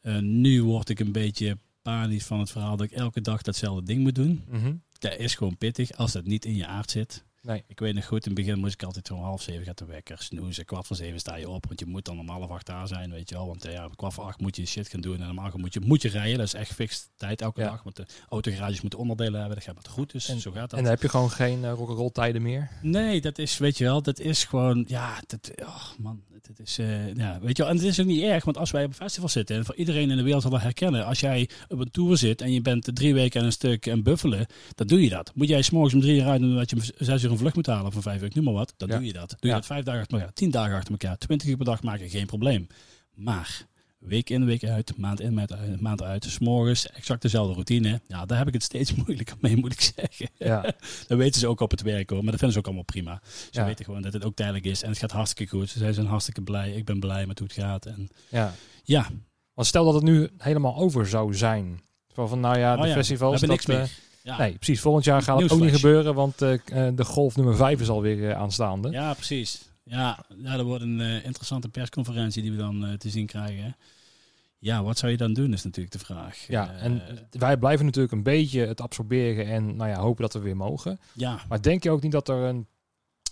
[0.00, 3.82] Eh, nu word ik een beetje panisch van het verhaal dat ik elke dag datzelfde
[3.84, 4.44] ding moet doen.
[4.48, 4.72] Mhm.
[4.98, 7.24] Dat is gewoon pittig als dat niet in je aard zit.
[7.42, 7.64] Nee.
[7.66, 9.84] Ik weet nog goed, in het begin moest ik altijd om half zeven gaat de
[9.84, 10.64] wekker snoezen.
[10.64, 13.10] Kwart voor zeven sta je op, want je moet dan om half acht daar zijn,
[13.10, 13.46] weet je wel.
[13.46, 15.74] Want eh, ja, kwart voor acht moet je shit gaan doen en om acht moet
[15.74, 16.38] je, moet je rijden.
[16.38, 17.68] Dat is echt fix tijd elke Ja.
[17.70, 19.54] dag, want de autogarages moeten onderdelen hebben.
[19.56, 20.78] Dat gaat maar goed, dus En- zo gaat dat.
[20.78, 22.70] En dan heb je gewoon geen uh, rock'n'roll tijden meer.
[22.82, 26.78] Nee, dat is, weet je wel, dat is gewoon, ja, dat, oh man, dat is,
[26.78, 28.88] eh, ja, weet je wel, en het is ook niet erg, want als wij op
[28.90, 31.78] een festival zitten, en voor iedereen in de wereld zal dat herkennen, als jij op
[31.78, 35.02] een tour zit en je bent drie weken aan een stuk en buffelen, dan doe
[35.02, 35.32] je dat.
[35.34, 37.54] Moet jij s'morgens om drie uur uit doen dat je om zes uur een vlucht
[37.54, 38.96] moet halen van vijf uur, ik noem maar wat, dan Ja.
[38.96, 39.28] doe je dat.
[39.28, 39.54] Doe je Ja.
[39.54, 42.26] dat vijf dagen achter elkaar, tien dagen achter elkaar, twintig uur per dag maken, geen
[42.26, 42.66] probleem.
[43.14, 43.68] Maar
[43.98, 48.26] week in, week uit, maand in, maand uit, maand uit, s'morgens exact dezelfde routine, ja,
[48.26, 50.28] daar heb ik het steeds moeilijker mee, moet ik zeggen.
[50.38, 50.62] Ja,
[51.08, 53.20] Dat weten ze ook op het werk hoor, maar dat vinden ze ook allemaal prima.
[53.50, 53.64] Ze Ja.
[53.64, 55.68] weten gewoon dat het ook tijdelijk is en het gaat hartstikke goed.
[55.70, 57.86] Ze zijn hartstikke blij, ik ben blij met hoe het gaat.
[57.86, 58.54] En ja.
[58.84, 59.06] ja,
[59.54, 61.80] Want stel dat het nu helemaal over zou zijn.
[62.12, 63.40] Van, van nou ja, Oh de ja, festivals.
[63.40, 63.90] dat, niks eh, meer.
[64.22, 64.38] Ja.
[64.38, 64.80] Nee, precies.
[64.80, 67.88] Volgend jaar gaat het ook niet gebeuren, want eh, eh, de golf nummer 5 is
[67.88, 68.90] alweer eh, aanstaande.
[68.90, 69.68] ja, precies.
[69.82, 73.76] Ja, ja, dat wordt een interessante persconferentie die we dan te zien krijgen.
[74.58, 76.44] Ja, wat zou je dan doen is natuurlijk de vraag.
[76.48, 80.38] Ja, en wij blijven natuurlijk een beetje het absorberen en nou ja, hopen dat we
[80.38, 81.00] weer mogen.
[81.12, 82.66] ja, Maar denk je ook niet dat er een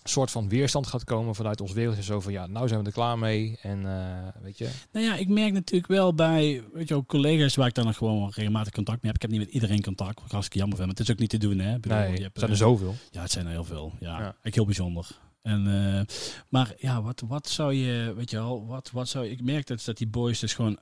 [0.09, 2.05] soort van weerstand gaat komen vanuit ons wereld?
[2.05, 3.59] Zo van ja, nou zijn we er klaar mee.
[3.63, 7.55] En eh, weet je, nou ja, ik merk natuurlijk wel bij weet je, ook collega's
[7.55, 9.23] waar ik dan nog gewoon regelmatig contact mee heb.
[9.23, 10.89] Ik heb niet met iedereen contact, wat ik hartstikke jammer vind.
[10.89, 11.79] Maar het is ook niet te doen, hè.
[11.79, 12.95] Bedoel, nee, je er hebt, zijn er zoveel.
[13.11, 13.93] Ja, het zijn er heel veel.
[14.01, 14.37] Ja, Ja.
[14.43, 15.19] ik heel bijzonder.
[15.43, 16.15] En, eh,
[16.49, 19.85] maar ja, wat, wat zou je, weet je wel, wat, wat zou ik merk dat,
[19.85, 20.79] dat die boys dus gewoon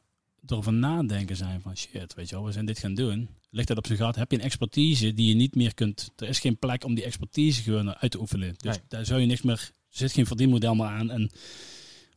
[0.46, 3.28] erover nadenken zijn van shit, weet je wel, we zijn dit gaan doen.
[3.50, 4.16] Ligt dat op zijn gat?
[4.16, 7.04] Heb je een expertise die je niet meer kunt, er is geen plek om die
[7.04, 8.54] expertise gewoon uit te oefenen.
[8.56, 8.84] Dus Nee.
[8.88, 9.54] daar zou je niks meer,
[9.90, 11.10] er zit geen verdienmodel meer aan.
[11.10, 11.30] En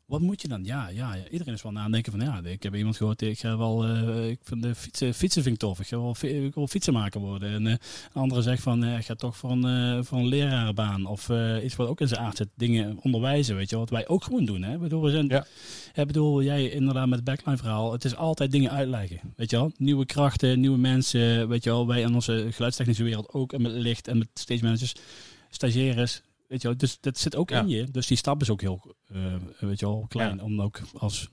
[0.09, 0.63] wat moet je dan?
[0.63, 3.57] Ja, ja, ja, iedereen is wel nadenken van ja, ik heb iemand gehoord, ik ga
[3.57, 6.67] wel, eh, ik vind de fietsen, fietsen vind ik tof, ik ga wel, ik wil
[6.67, 7.51] fietsenmaker worden.
[7.51, 9.65] En eh, een andere zegt van, eh, ik ga toch voor een,
[9.97, 13.55] eh, voor een lerarenbaan of eh, iets wat ook in zijn aard zit, dingen onderwijzen,
[13.55, 14.61] weet je wel, wat wij ook gewoon doen.
[14.61, 14.73] Hè?
[14.73, 15.45] Ik bedoel, we zijn, Ja.
[15.93, 19.55] ik bedoel, jij inderdaad met het backline verhaal, het is altijd dingen uitleggen, weet je
[19.55, 19.71] wel.
[19.77, 23.71] Nieuwe krachten, nieuwe mensen, weet je wel, wij in onze geluidstechnische wereld ook, en met
[23.71, 24.93] licht en met stage managers,
[25.49, 26.77] stagiaires, weet je wel.
[26.77, 27.59] Dus dat zit ook Ja.
[27.59, 27.83] in je.
[27.91, 31.29] Dus die stap is ook heel, eh, weet je wel, klein om ook als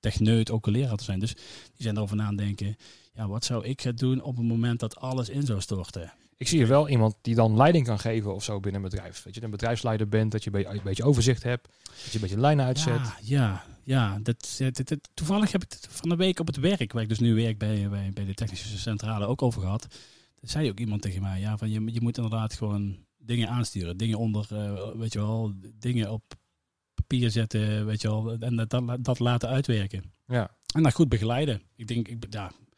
[0.00, 1.18] techneut ook een leraar te zijn.
[1.20, 1.42] Dus die
[1.82, 2.76] zijn erover na aan denken,
[3.12, 6.12] ja, wat zou ik gaan doen op het moment dat alles in zou storten?
[6.36, 9.22] Ik zie er wel iemand die dan leiding kan geven of zo binnen een bedrijf.
[9.22, 12.14] Dat je een bedrijfsleider bent, dat je een beetje, een beetje overzicht hebt, dat je
[12.14, 12.94] een beetje lijnen uitzet.
[12.94, 14.18] Ja, ja, ja.
[14.22, 17.02] Dat, dat, dat- dat- toevallig heb ik het van de week op het werk, waar
[17.02, 19.86] ik dus nu werk bij, bij, bij de technische centrale, ook over gehad.
[20.40, 22.96] Daar zei ook iemand tegen mij, ja, van je, je moet inderdaad gewoon
[23.30, 23.96] dingen aansturen.
[23.96, 26.22] Dingen onder, eh, weet je wel, dingen op
[26.94, 30.12] papier zetten, weet je wel, en dat, dat, dat laten uitwerken.
[30.26, 30.56] Ja.
[30.74, 31.62] En dat goed begeleiden.
[31.76, 32.69] Ik denk, ik, ja, ik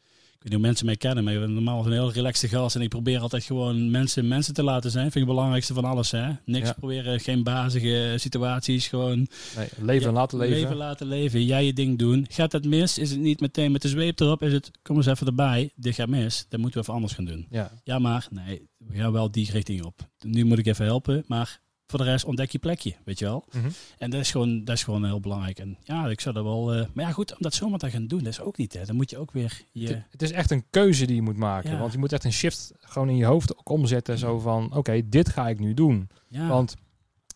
[0.43, 2.75] weet niet hoe mensen mij kennen, maar ik ben normaal een heel relaxte gast.
[2.75, 5.03] En ik probeer altijd gewoon mensen mensen te laten zijn.
[5.03, 6.31] Vind ik het belangrijkste van alles, hè.
[6.45, 6.73] Niks Ja.
[6.73, 8.87] proberen, geen bazige situaties.
[8.87, 9.27] Gewoon
[9.57, 10.55] Nee, leven en ja, laten leven.
[10.57, 11.45] Leven laten leven.
[11.45, 12.25] Jij je ding doen.
[12.29, 12.97] Gaat het mis?
[12.97, 14.43] Is het niet meteen met de zweep erop?
[14.43, 15.71] Is het, kom eens even erbij.
[15.75, 16.45] Dit gaat mis.
[16.49, 17.47] Dan moeten we even anders gaan doen.
[17.49, 17.71] Ja.
[17.83, 20.09] Ja, maar nee, we gaan wel die richting op.
[20.25, 23.45] Nu moet ik even helpen, maar voor de rest ontdek je plekje, weet je wel.
[23.51, 23.69] Mhm.
[23.97, 25.59] En dat is gewoon, dat is gewoon heel belangrijk.
[25.59, 26.73] En ja, ik zou dat wel...
[26.73, 28.85] eh, maar ja, goed, om dat zomaar te gaan doen, dat is ook niet, hè.
[28.85, 29.87] Dan moet je ook weer je...
[29.87, 31.71] Het, het is echt een keuze die je moet maken.
[31.71, 31.77] Ja.
[31.79, 34.17] Want je moet echt een shift gewoon in je hoofd ook omzetten.
[34.17, 36.09] Zo van, oké, dit ga ik nu doen.
[36.27, 36.75] Ja, Want,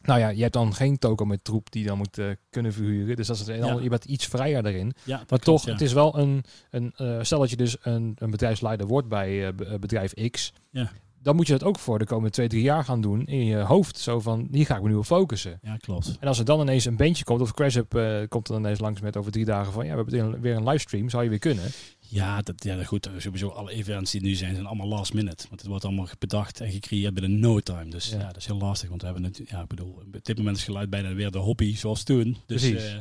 [0.02, 3.16] nou ja, je hebt dan geen toko met troep die dan moet eh, kunnen verhuren.
[3.16, 3.80] Dus dat is het, Ja.
[3.82, 4.94] je bent iets vrijer daarin.
[5.04, 5.72] ja, Maar toch, ja.
[5.72, 9.56] het is wel een, een eh, stel dat je dus een, een bedrijfsleider wordt bij
[9.56, 10.54] be- bedrijf X.
[11.28, 13.58] Dan moet je dat ook voor de komende twee, drie jaar gaan doen in je
[13.58, 13.98] hoofd.
[13.98, 15.60] Zo van, hier ga ik me nu op focussen.
[15.62, 16.18] Ja, klopt.
[16.20, 18.64] En als er dan ineens een bandje komt, of Crash Up eh, komt er dan
[18.64, 21.30] ineens langs met over drie dagen van, ja, we hebben weer een livestream, zou je
[21.30, 21.64] weer kunnen.
[22.10, 23.10] Ja, dat, ja, goed.
[23.18, 25.46] Sowieso alle events die nu zijn, zijn allemaal last minute.
[25.48, 27.90] Want het wordt allemaal bedacht en gecreëerd binnen no time.
[27.90, 28.20] Dus Ja.
[28.20, 28.90] ja, dat is heel lastig.
[28.90, 31.38] Want we hebben het, ja, ik bedoel, op dit moment is geluid bijna weer de
[31.38, 32.38] hobby zoals toen.
[32.46, 32.94] Dus eh,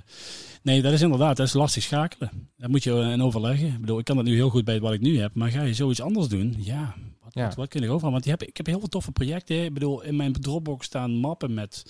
[0.63, 2.31] nee, dat is inderdaad, dat is lastig schakelen.
[2.57, 3.67] Daar moet je in overleggen.
[3.69, 5.35] Ik bedoel, ik kan dat nu heel goed bij wat ik nu heb.
[5.35, 6.55] Maar ga je zoiets anders doen?
[6.59, 7.45] Ja, wat, Ja.
[7.47, 8.11] wat, wat kun je overal?
[8.11, 9.65] Want die heb, ik heb heel veel toffe projecten.
[9.65, 11.85] Ik bedoel, in mijn Dropbox staan mappen met...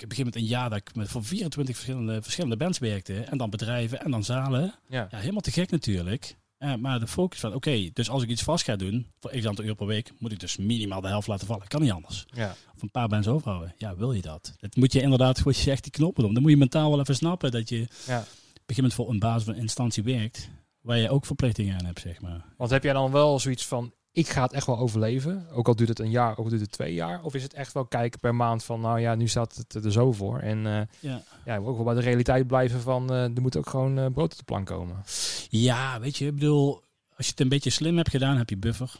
[0.00, 3.20] Ik begin met een jaar dat ik met voor 24 verschillende, verschillende bands werkte.
[3.20, 4.74] En dan bedrijven en dan zalen.
[4.88, 5.06] Ja.
[5.10, 6.36] Ja, helemaal te gek natuurlijk.
[6.78, 9.64] Maar de focus van, oké, dus als ik iets vast ga doen, voor x aantal
[9.64, 11.66] uur per week, moet ik dus minimaal de helft laten vallen.
[11.68, 12.26] Kan niet anders.
[12.30, 12.54] Ja.
[12.74, 13.74] Of een paar bands overhouden.
[13.76, 14.54] Ja, wil je dat?
[14.58, 16.32] Dat moet je inderdaad, wat je zegt, die knoppen om.
[16.34, 18.24] Dan moet je mentaal wel even snappen dat je Ja.
[18.66, 22.20] moment voor een basis van een instantie werkt, waar je ook verplichtingen aan hebt, zeg
[22.20, 22.44] maar.
[22.56, 25.46] Want heb jij dan wel zoiets van, ik ga het echt wel overleven?
[25.50, 27.22] Ook al duurt het een jaar, ook al duurt het twee jaar.
[27.22, 29.92] Of is het echt wel kijken per maand van, nou ja, nu staat het er
[29.92, 30.38] zo voor.
[30.38, 31.22] En eh, Ja.
[31.44, 34.32] ja, ook wel bij de realiteit blijven van, eh, er moet ook gewoon eh, brood
[34.32, 35.02] op de plank komen.
[35.48, 36.82] ja, weet je, ik bedoel,
[37.16, 38.92] als je het een beetje slim hebt gedaan, heb je buffer.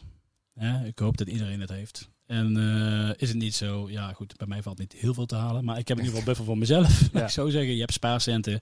[0.53, 2.09] Ja, ik hoop dat iedereen het heeft.
[2.31, 5.35] En eh, is het niet zo, ja goed, bij mij valt niet heel veel te
[5.35, 5.63] halen.
[5.65, 7.01] Maar ik heb in ieder geval buffer voor mezelf.
[7.13, 7.23] Ja.
[7.23, 8.59] ik zo zeggen, je hebt spaarcenten.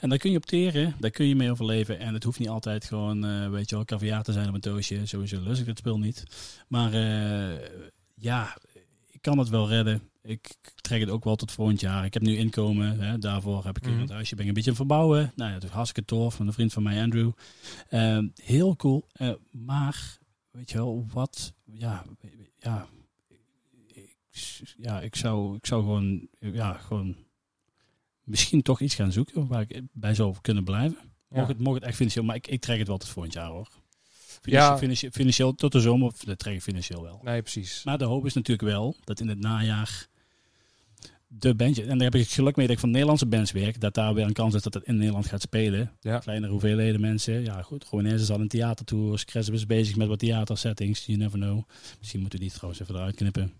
[0.00, 1.98] En daar kun je opteren, daar kun je mee overleven.
[1.98, 4.60] En het hoeft niet altijd gewoon, eh, weet je wel, caviar te zijn op een
[4.60, 5.06] doosje.
[5.06, 6.24] Sowieso lust ik het spul niet.
[6.68, 7.68] Maar eh,
[8.14, 8.56] ja,
[9.10, 10.02] ik kan het wel redden.
[10.22, 12.04] Ik trek het ook wel tot volgend jaar.
[12.04, 13.00] Ik heb nu inkomen.
[13.00, 14.00] Hè, daarvoor heb ik Mhm.
[14.00, 14.34] een huisje.
[14.34, 15.32] Ben ik een beetje aan het verbouwen.
[15.36, 16.34] Nou ja, dat is hartstikke tof.
[16.34, 17.30] Van een vriend van mij, Andrew.
[17.88, 19.06] Eh, heel cool.
[19.50, 20.18] Maar,
[20.50, 21.52] weet je wel, wat...
[21.72, 22.04] Ja,
[22.64, 22.88] ja,
[23.86, 24.16] ik,
[24.76, 27.16] ja, ik zou, ik zou gewoon, ja, gewoon
[28.22, 30.98] misschien toch iets gaan zoeken waar ik bij zou kunnen blijven.
[31.28, 31.36] Ja.
[31.36, 33.48] Mocht, het, mocht het echt financieel, maar ik, ik trek het wel tot volgend jaar
[33.48, 33.68] hoor.
[34.42, 34.78] Ja.
[34.78, 37.20] Financieel, financieel, financieel tot de zomer, dat trek ik financieel wel.
[37.22, 37.84] Nee, precies.
[37.84, 40.08] Maar de hoop is natuurlijk wel dat in het najaar
[41.38, 43.94] de bandje, en daar heb ik geluk mee dat ik van Nederlandse bands werk, dat
[43.94, 45.92] daar weer een kans is dat het in Nederland gaat spelen.
[46.00, 46.18] Ja.
[46.18, 47.44] Kleinere hoeveelheden mensen.
[47.44, 49.24] Ja goed, gewoon eens is al een theatertour.
[49.24, 51.62] Crescent is bezig met wat theatersettings, you never know.
[51.98, 53.52] Misschien moeten we die trouwens even eruit knippen.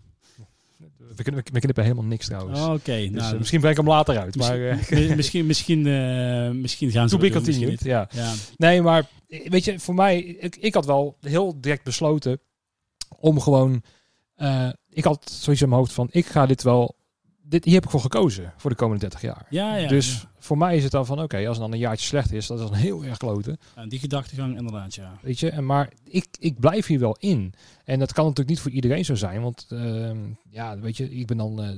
[1.15, 2.59] We, kunnen, we knippen helemaal niks trouwens.
[2.59, 4.35] Oké, Dus, nou, eh, misschien breng ik hem later uit.
[4.35, 7.83] Maar misschien, eh misschien, misschien, eh, misschien gaan ze to be misschien continued.
[7.83, 8.09] Ja.
[8.11, 12.39] Ja, Nee, maar weet je, voor mij, ik, ik had wel heel direct besloten
[13.19, 13.83] om gewoon,
[14.89, 16.95] ik had zoiets in mijn hoofd van, ik ga dit wel,
[17.47, 19.45] dit, hier heb ik voor gekozen voor de komende 30 jaar.
[19.49, 19.87] ja, ja.
[19.87, 20.29] dus ja.
[20.39, 22.59] voor mij is het dan van, oké, als het dan een jaartje slecht is, dat
[22.59, 25.17] is dan heel erg kloten, Ja, die gedachtegang inderdaad, ja.
[25.21, 25.49] weet je.
[25.49, 27.53] En, maar ik, ik blijf hier wel in.
[27.83, 30.17] En dat kan natuurlijk niet voor iedereen zo zijn, want ehm,
[30.49, 31.69] ja, weet je, ik ben dan eh,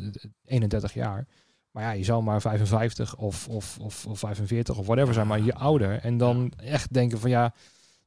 [0.45, 1.27] 31 jaar.
[1.71, 5.41] Maar ja, je zou maar 55 of, of, of, of 45 of whatever zijn, maar
[5.41, 5.99] je ouder.
[5.99, 7.53] En dan echt denken van ja,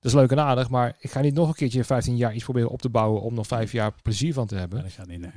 [0.01, 2.45] dat is leuk en aardig, maar ik ga niet nog een keertje 15 jaar iets
[2.45, 4.83] proberen op te bouwen om nog vijf jaar plezier van te Ja, hebben.
[4.83, 5.31] dat gaat niet, nee.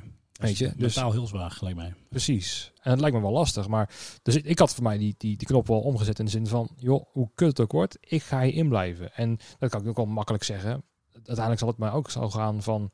[0.47, 1.93] Weet je, dus- mentaal heel zwaar, gelijk mij.
[2.09, 2.71] Precies.
[2.81, 3.89] En het lijkt me wel lastig, maar
[4.21, 6.47] dus ik, ik had voor mij die, die, die knop wel omgezet in de zin
[6.47, 9.13] van, joh, hoe kut het ook wordt, ik ga hierin blijven.
[9.13, 10.83] En dat kan ik ook wel makkelijk zeggen.
[11.13, 12.91] Uiteindelijk zal het mij ook zo gaan van,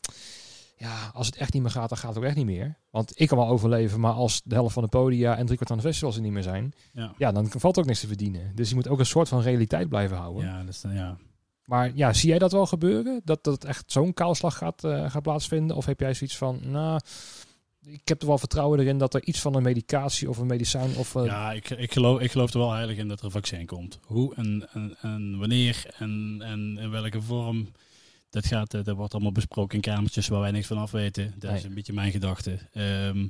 [0.78, 2.78] ja, als het echt niet meer gaat, dan gaat het ook echt niet meer.
[2.90, 5.78] Want ik kan wel overleven, maar als de helft van de podia en driekwart van
[5.78, 8.52] de festivals er niet meer zijn, Ja, ja, dan valt ook niks te verdienen.
[8.56, 10.46] Dus je moet ook een soort van realiteit blijven houden.
[10.46, 11.18] ja, dan, ja.
[11.70, 13.22] Maar ja, zie jij dat wel gebeuren?
[13.24, 15.76] Dat, dat echt zo'n kaalslag gaat, eh, gaat plaatsvinden?
[15.76, 17.00] Of heb jij zoiets van, nou,
[17.86, 20.96] ik heb er wel vertrouwen erin dat er iets van een medicatie of een medicijn
[20.96, 21.16] of...
[21.16, 23.66] eh, Ja, ik, ik, geloof, ik geloof er wel heilig in dat er een vaccin
[23.66, 24.00] komt.
[24.06, 27.72] Hoe en, en, en wanneer en, en in welke vorm,
[28.30, 31.34] dat, gaat, eh, dat wordt allemaal besproken in kamertjes waar wij niks van af weten.
[31.38, 32.58] Dat is een beetje mijn gedachte.
[32.74, 33.28] Ehm,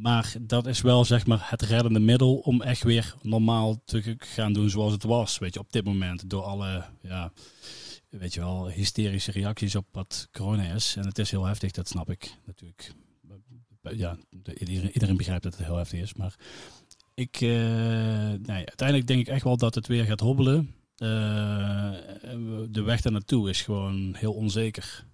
[0.00, 4.52] maar dat is wel zeg maar het reddende middel om echt weer normaal te gaan
[4.52, 5.38] doen zoals het was.
[5.38, 7.32] Weet je, op dit moment door alle, ja,
[8.08, 10.94] weet je wel, hysterische reacties op wat corona is.
[10.96, 12.92] En het is heel heftig, dat snap ik natuurlijk.
[13.96, 14.54] Ja, de-
[14.92, 16.34] iedereen, begrijpt dat het heel heftig is, maar
[17.14, 20.74] ik, eh, uiteindelijk denk ik echt wel dat het weer gaat hobbelen.
[20.96, 21.92] Eh,
[22.70, 25.06] de weg daar naartoe is gewoon heel onzeker.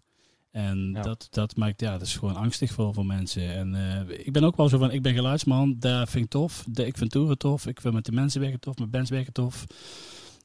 [0.54, 1.02] En Ja.
[1.02, 3.54] dat, dat maakt, ja, dat is gewoon angstig voor, voor mensen.
[3.54, 3.74] En
[4.08, 6.64] eh, ik ben ook wel zo van, ik ben geluidsman, daar vind ik tof.
[6.68, 9.32] De, ik vind toeren tof, ik vind met de mensen werken tof, met bands werken
[9.32, 9.64] tof.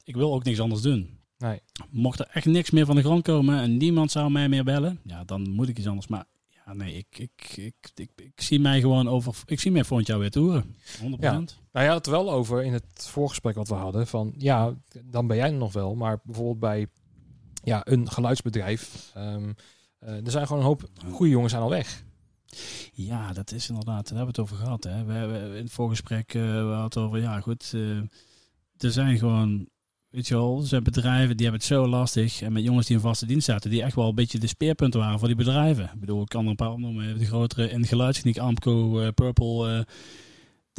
[0.03, 1.17] Ik wil ook niks anders doen.
[1.37, 1.59] Nee.
[1.89, 4.99] Mocht er echt niks meer van de grond komen en niemand zou mij meer bellen,
[5.03, 6.07] ja, dan moet ik iets anders.
[6.07, 6.25] Maar
[6.65, 10.07] ja, nee, ik, ik, ik, ik, ik zie mij gewoon over, ik zie mij volgend
[10.07, 10.75] jaar weer toeren.
[11.01, 11.19] 100%.
[11.21, 14.07] Nou, je had het wel over in het voorgesprek wat we hadden.
[14.07, 15.95] Van ja, dan ben jij er nog wel.
[15.95, 16.87] Maar bijvoorbeeld bij
[17.63, 19.11] ja, een geluidsbedrijf.
[19.15, 19.49] ehm, eh,
[19.99, 22.03] er zijn gewoon een hoop goede jongens aan al weg.
[22.93, 24.83] Ja, dat is inderdaad, daar hebben we het over gehad.
[24.83, 25.03] Hè.
[25.05, 27.97] We hebben in het voorgesprek eh, we hadden over, ja goed, eh,
[28.77, 29.67] er zijn gewoon,
[30.09, 32.41] weet je wel, er zijn bedrijven die hebben het zo lastig.
[32.41, 34.99] En met jongens die in vaste dienst zaten, die echt wel een beetje de speerpunten
[34.99, 35.83] waren voor die bedrijven.
[35.93, 39.85] Ik bedoel, ik kan er een paar opnoemen, de grotere in geluidstechniek, Amco, eh, Purple.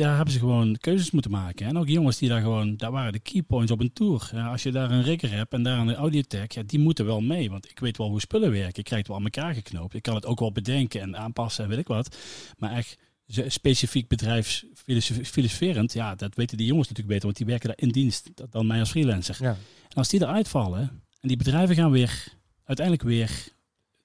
[0.05, 1.67] Daar hebben ze gewoon keuzes moeten maken.
[1.67, 4.31] En ook jongens die daar gewoon, daar waren de keypoints op een tour.
[4.33, 7.21] Ja, als je daar een rigger hebt en daar een audiotech, ja, die moeten wel
[7.21, 7.51] mee.
[7.51, 8.79] Want ik weet wel hoe spullen werken.
[8.79, 9.95] Ik krijg het wel aan elkaar geknoopt.
[9.95, 12.17] Ik kan het ook wel bedenken en aanpassen en weet ik wat.
[12.59, 12.99] Maar echt
[13.47, 17.27] specifiek bedrijfsfilosoferend, ja, dat weten die jongens natuurlijk beter.
[17.27, 19.37] Want die werken daar in dienst dan mij als freelancer.
[19.41, 19.57] Ja.
[19.89, 20.81] En als die eruit vallen
[21.21, 23.49] en die bedrijven gaan weer uiteindelijk weer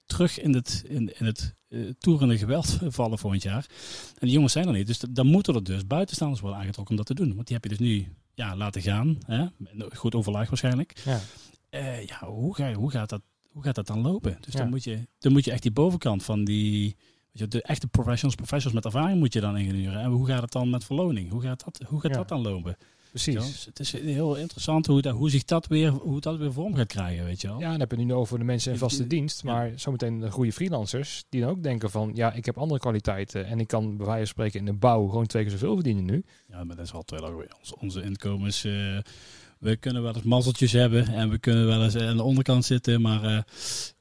[0.06, 3.66] terug in het, in, in het eh, toerende geweld vallen volgend jaar.
[4.18, 4.86] En die jongens zijn er niet.
[4.86, 7.34] Dus dan moeten er dus buitenstaanders worden aangetrokken om dat te doen.
[7.34, 9.18] Want die heb je dus nu ja, laten gaan.
[9.26, 9.46] Hè?
[9.94, 11.02] Goed overleg waarschijnlijk.
[11.04, 11.20] Ja.
[11.70, 14.36] Eh, ja, hoe, ga je, hoe, gaat dat, hoe gaat dat dan lopen?
[14.40, 14.58] Dus Ja.
[14.58, 16.96] dan, moet je, dan moet je echt die bovenkant van die...
[17.32, 20.00] Weet je, de echte professionals, professionals met ervaring moet je dan inhuren.
[20.00, 21.30] En hoe gaat het dan met verloning?
[21.30, 22.16] Hoe gaat dat, hoe gaat Ja.
[22.16, 22.76] dat dan lopen?
[23.24, 23.42] Weet je wel?
[23.42, 23.64] Precies.
[23.64, 26.74] Dus het is heel interessant hoe, dat, hoe zich dat weer, hoe dat weer vorm
[26.74, 27.60] gaat krijgen, weet je wel.
[27.60, 29.42] Ja, dan heb je nu over de mensen in vaste die- dienst.
[29.42, 29.52] ja.
[29.52, 31.24] Maar zometeen de goede freelancers.
[31.28, 33.46] Die dan ook denken van, ja, ik heb andere kwaliteiten.
[33.46, 36.04] En ik kan bij wijze van spreken in de bouw gewoon twee keer zoveel verdienen
[36.04, 36.24] nu.
[36.48, 37.52] Ja, maar dat is wel tweede weer.
[37.58, 38.64] Onze, onze inkomens.
[38.64, 38.98] eh,
[39.58, 43.00] we kunnen wel eens mazzeltjes hebben en we kunnen wel eens aan de onderkant zitten,
[43.00, 43.42] maar eh,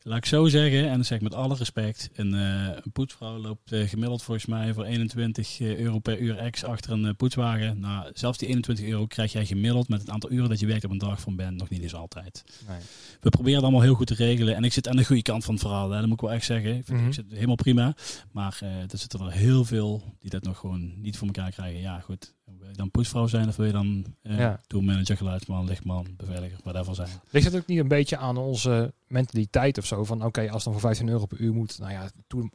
[0.08, 3.38] laat ik zo zeggen, en dan zeg ik met alle respect, een, eh, een poetsvrouw
[3.38, 7.80] loopt eh, gemiddeld volgens mij voor 21 euro per uur ex achter een eh, poetswagen.
[7.80, 10.84] Nou, zelfs die 21 euro krijg jij gemiddeld met het aantal uren dat je werkt
[10.86, 12.44] op een dag van bent nog niet eens altijd.
[12.68, 12.78] Nee.
[13.22, 15.44] We proberen het allemaal heel goed te regelen en ik zit aan de goede kant
[15.46, 15.98] van het verhaal, hè.
[16.00, 16.78] dat moet ik wel echt zeggen.
[16.78, 17.08] Ik, vind, Mhm.
[17.08, 17.96] ik zit helemaal prima,
[18.32, 21.82] maar eh, er zitten er heel veel die dat nog gewoon niet voor elkaar krijgen.
[21.82, 22.34] Ja, goed.
[22.60, 24.62] Wil je dan poetsvrouw zijn of wil je dan eh Ja.
[24.68, 27.10] tourmanager, geluidsman, lichtman, beveiliger, whatever zijn?
[27.30, 30.04] Ligt het ook niet een beetje aan onze mentaliteit of zo?
[30.04, 32.10] Van oké, als dan voor 15 euro per uur moet, nou ja,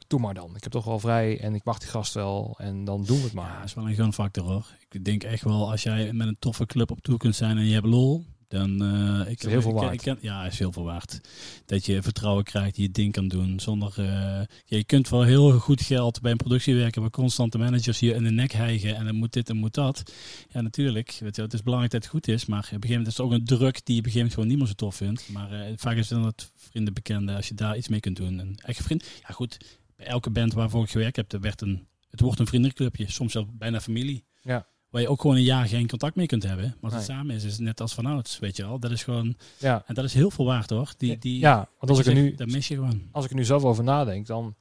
[0.07, 0.57] doe, maar dan.
[0.57, 3.23] Ik heb toch wel vrij en ik wacht die gast wel en dan doen we
[3.23, 3.57] het Ja, maar.
[3.57, 4.67] dat is wel een gunfactor hoor.
[4.89, 7.67] Ik denk echt wel, als jij met een toffe club op tour kunt zijn en
[7.67, 8.83] je hebt lol, dan...
[8.83, 10.07] eh ik, Is heel veel ik- waard.
[10.07, 11.21] ik ja, is heel veel waard.
[11.67, 13.93] Dat je vertrouwen krijgt, die je ding kan doen zonder...
[13.97, 17.99] eh, ja, je kunt wel heel goed geld bij een productie werken waar constante managers
[18.01, 20.13] je in de nek hijgen en dan moet dit en moet dat.
[20.49, 21.17] Ja, natuurlijk.
[21.21, 23.17] Weet je, het is belangrijk dat het goed is, maar op een gegeven moment is
[23.17, 24.95] het ook een druk die je op een gegeven moment gewoon niet meer zo tof
[24.97, 25.29] vindt.
[25.33, 28.17] Maar eh, vaak is het dan het vrienden, bekenden, als je daar iets mee kunt
[28.17, 28.41] doen.
[28.41, 31.87] En echt vriend, ja goed, bij elke band waarvoor ik gewerkt heb, er werd een,
[32.11, 34.25] het wordt een vriendenclubje, soms zelfs bijna familie.
[34.43, 34.67] Ja.
[34.91, 36.65] Waar je ook gewoon een jaar geen contact mee kunt hebben.
[36.81, 37.17] Maar als het Nee.
[37.17, 38.79] samen is, is het net als vanouds, weet je wel.
[38.79, 40.93] Dat is gewoon, Ja, en dat is heel veel waard hoor.
[40.97, 43.09] Die, die, ja want als ik, er nu, Dat mis je gewoon.
[43.13, 44.55] als ik er nu zelf over nadenk, dan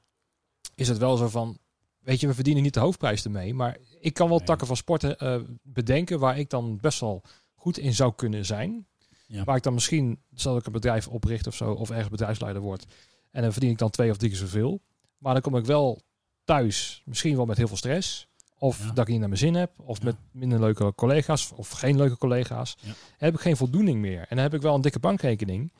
[0.74, 1.58] is het wel zo van,
[2.00, 4.46] weet je, we verdienen niet de hoofdprijs ermee, maar ik kan wel Nee.
[4.46, 7.22] takken van sporten eh, bedenken waar ik dan best wel
[7.54, 8.86] goed in zou kunnen zijn.
[9.26, 9.44] Ja.
[9.44, 12.84] Waar ik dan misschien, zal ik een bedrijf opricht of zo, of ergens bedrijfsleider word.
[13.30, 14.80] En dan verdien ik dan twee of drie keer zoveel.
[15.18, 16.00] Maar dan kom ik wel
[16.44, 18.28] thuis, misschien wel met heel veel stress.
[18.62, 18.86] Of Ja.
[18.86, 19.70] dat ik niet naar mijn zin heb.
[19.84, 20.04] Of Ja.
[20.04, 21.52] met minder leuke collega's.
[21.56, 22.76] Of geen leuke collega's.
[22.80, 22.92] Ja.
[23.18, 24.18] Heb ik geen voldoening meer.
[24.20, 25.72] En dan heb ik wel een dikke bankrekening.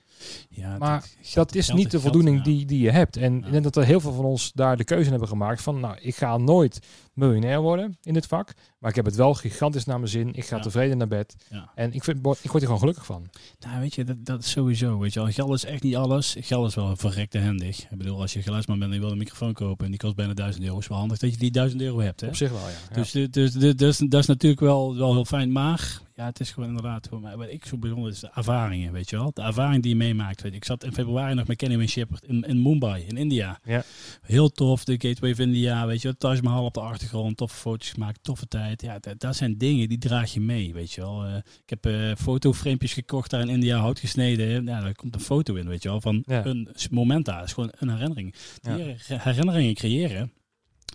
[0.49, 3.16] Ja, Maar geld- dat is geld- niet de voldoening die, die je hebt.
[3.16, 5.62] En ik denk dat er heel veel van ons daar de keuze in hebben gemaakt.
[5.62, 6.79] Van nou, ik ga nooit
[7.12, 8.53] miljonair worden in dit vak.
[8.79, 10.35] Maar ik heb het wel gigantisch naar mijn zin.
[10.35, 10.62] Ik ga Ja.
[10.62, 11.37] tevreden naar bed.
[11.51, 11.70] Ja.
[11.75, 13.27] En ik, vind, ik word er gewoon gelukkig van.
[13.59, 14.99] Nou, weet je, dat, dat is sowieso.
[14.99, 15.29] Weet je wel.
[15.31, 16.37] Geld is echt niet alles.
[16.40, 17.79] Geld is wel verrekte handig.
[17.90, 20.14] Ik bedoel, als je geluidsman bent en je wil een microfoon kopen en die kost
[20.14, 22.20] bijna 1000 euro, is wel handig dat je die 1000 euro hebt.
[22.20, 22.27] Hè?
[22.27, 22.94] Op zich wel, ja.
[22.94, 25.53] Dus, dus, dus, dus, dus dat is natuurlijk wel, wel heel fijn.
[25.53, 28.92] Maar ja, het is gewoon inderdaad, voor mij, wat ik zo bijzonder is de ervaringen,
[28.92, 29.31] weet je wel.
[29.35, 30.42] De ervaring die je meemaakt.
[30.42, 30.57] Weet je.
[30.57, 33.61] Ik zat in februari nog met Kenny Shepherd in, in Mumbai, in India.
[33.64, 33.83] Ja.
[34.23, 36.16] Heel tof, de Gateway of India, weet je wel.
[36.16, 38.83] Taj Mahal op de achtergrond, toffe foto's gemaakt, toffe tijd.
[38.83, 41.25] Ja, dat, dat zijn dingen die draag je mee, weet je wel.
[41.25, 44.65] Eh, ik heb eh fotoframepjes gekocht daar in India, hout gesneden.
[44.67, 46.45] Ja, daar komt een foto in, weet je wel, van Ja.
[46.45, 47.39] een moment daar.
[47.39, 48.35] Het is gewoon een herinnering.
[48.63, 48.77] Ja.
[48.77, 50.33] Die herinneringen creëren,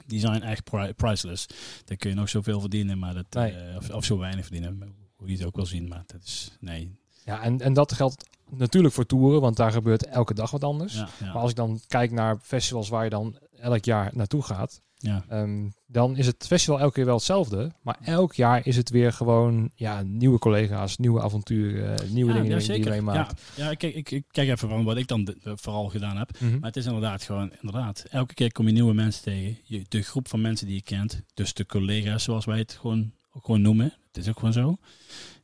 [0.06, 1.46] die zijn echt pri- priceless.
[1.86, 3.52] Daar kun je nog zoveel verdienen, maar dat, Nee.
[3.52, 5.88] eh, of, of zo weinig verdienen, hoe je het ook wil zien.
[5.88, 6.96] Maar dat is, nee.
[7.26, 10.94] Ja, en, en dat geldt natuurlijk voor toeren, want daar gebeurt elke dag wat anders.
[10.94, 14.41] Ja, ja, Maar als ik dan kijk naar festivals waar je dan elk jaar naartoe
[14.44, 15.26] gaat, ja.
[15.30, 17.72] ehm, dan is het festival elke keer wel hetzelfde.
[17.82, 22.41] Maar elk jaar is het weer gewoon ja, nieuwe collega's, nieuwe avonturen, eh, nieuwe ja,
[22.41, 23.41] dingen ja, die je meemaakt.
[23.56, 26.39] Ja, ja kijk, ik, ik kijk even van wat ik dan de- vooral gedaan heb.
[26.39, 26.52] Mhm.
[26.54, 29.58] Maar het is inderdaad gewoon, inderdaad, elke keer kom je nieuwe mensen tegen.
[29.63, 33.12] Je, de groep van mensen die je kent, dus de collega's zoals wij het gewoon,
[33.41, 33.94] gewoon noemen.
[34.08, 34.78] Het is ook gewoon zo.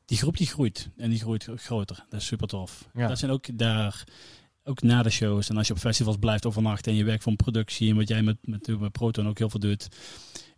[0.05, 2.05] Die groep die groeit en die groeit groter.
[2.09, 2.87] Dat is super tof.
[2.93, 3.07] Ja.
[3.07, 4.03] Dat zijn ook daar,
[4.71, 7.31] ook na de shows en als je op festivals blijft overnachten en je werkt voor
[7.31, 9.87] een productie en wat jij met, met, met Proton ook heel veel doet.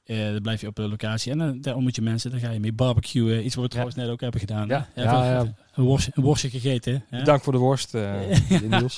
[0.03, 2.31] eh, dan blijf je op de locatie en dan, daar ontmoet je mensen.
[2.31, 3.45] Dan ga je mee barbecuen.
[3.45, 4.67] Iets wat we trouwens net ook hebben gedaan.
[4.67, 5.03] Ja, hè?
[5.03, 5.53] ja, ja.
[5.73, 7.03] Een, worst, een worstje gegeten.
[7.09, 7.17] hè?
[7.19, 8.13] Bedankt voor de worst, eh
[8.69, 8.95] Niels.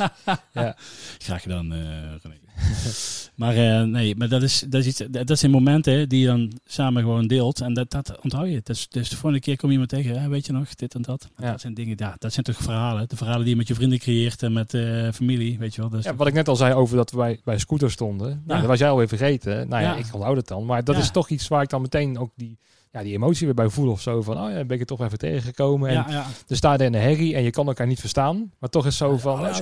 [0.53, 0.75] ja.
[1.17, 1.79] Graag gedaan, eh
[2.21, 2.35] René.
[3.35, 6.51] maar eh, nee, maar dat, is, dat, is iets, dat, zijn momenten die je dan
[6.65, 7.61] samen gewoon deelt.
[7.61, 8.61] En dat, dat onthoud je.
[8.63, 11.01] Dus, dus de volgende keer kom je iemand tegen, hè, weet je nog, dit en
[11.01, 11.27] dat.
[11.37, 11.51] Ja.
[11.51, 13.09] Dat zijn dingen, ja, dat zijn toch verhalen.
[13.09, 15.99] De verhalen die je met je vrienden creëert en met eh familie, weet je wel.
[15.99, 18.27] Is Ja, wat ik net al zei over dat we bij, bij scooter stonden.
[18.27, 18.57] Nou, Ja.
[18.59, 19.67] dat was jij alweer vergeten.
[19.67, 20.65] Nou ja, ik onthoud het dan.
[20.65, 22.57] Maar dat is toch iets waar ik dan meteen ook die,
[22.95, 24.21] ja, die emotie weer bij voel of zo.
[24.21, 25.89] Van, oh ja, ben ik er toch even tegengekomen.
[25.89, 26.25] En ja, ja.
[26.47, 28.51] er staat er in de herrie en je kan elkaar niet verstaan.
[28.59, 29.61] Maar toch is zo van, Ja, dus,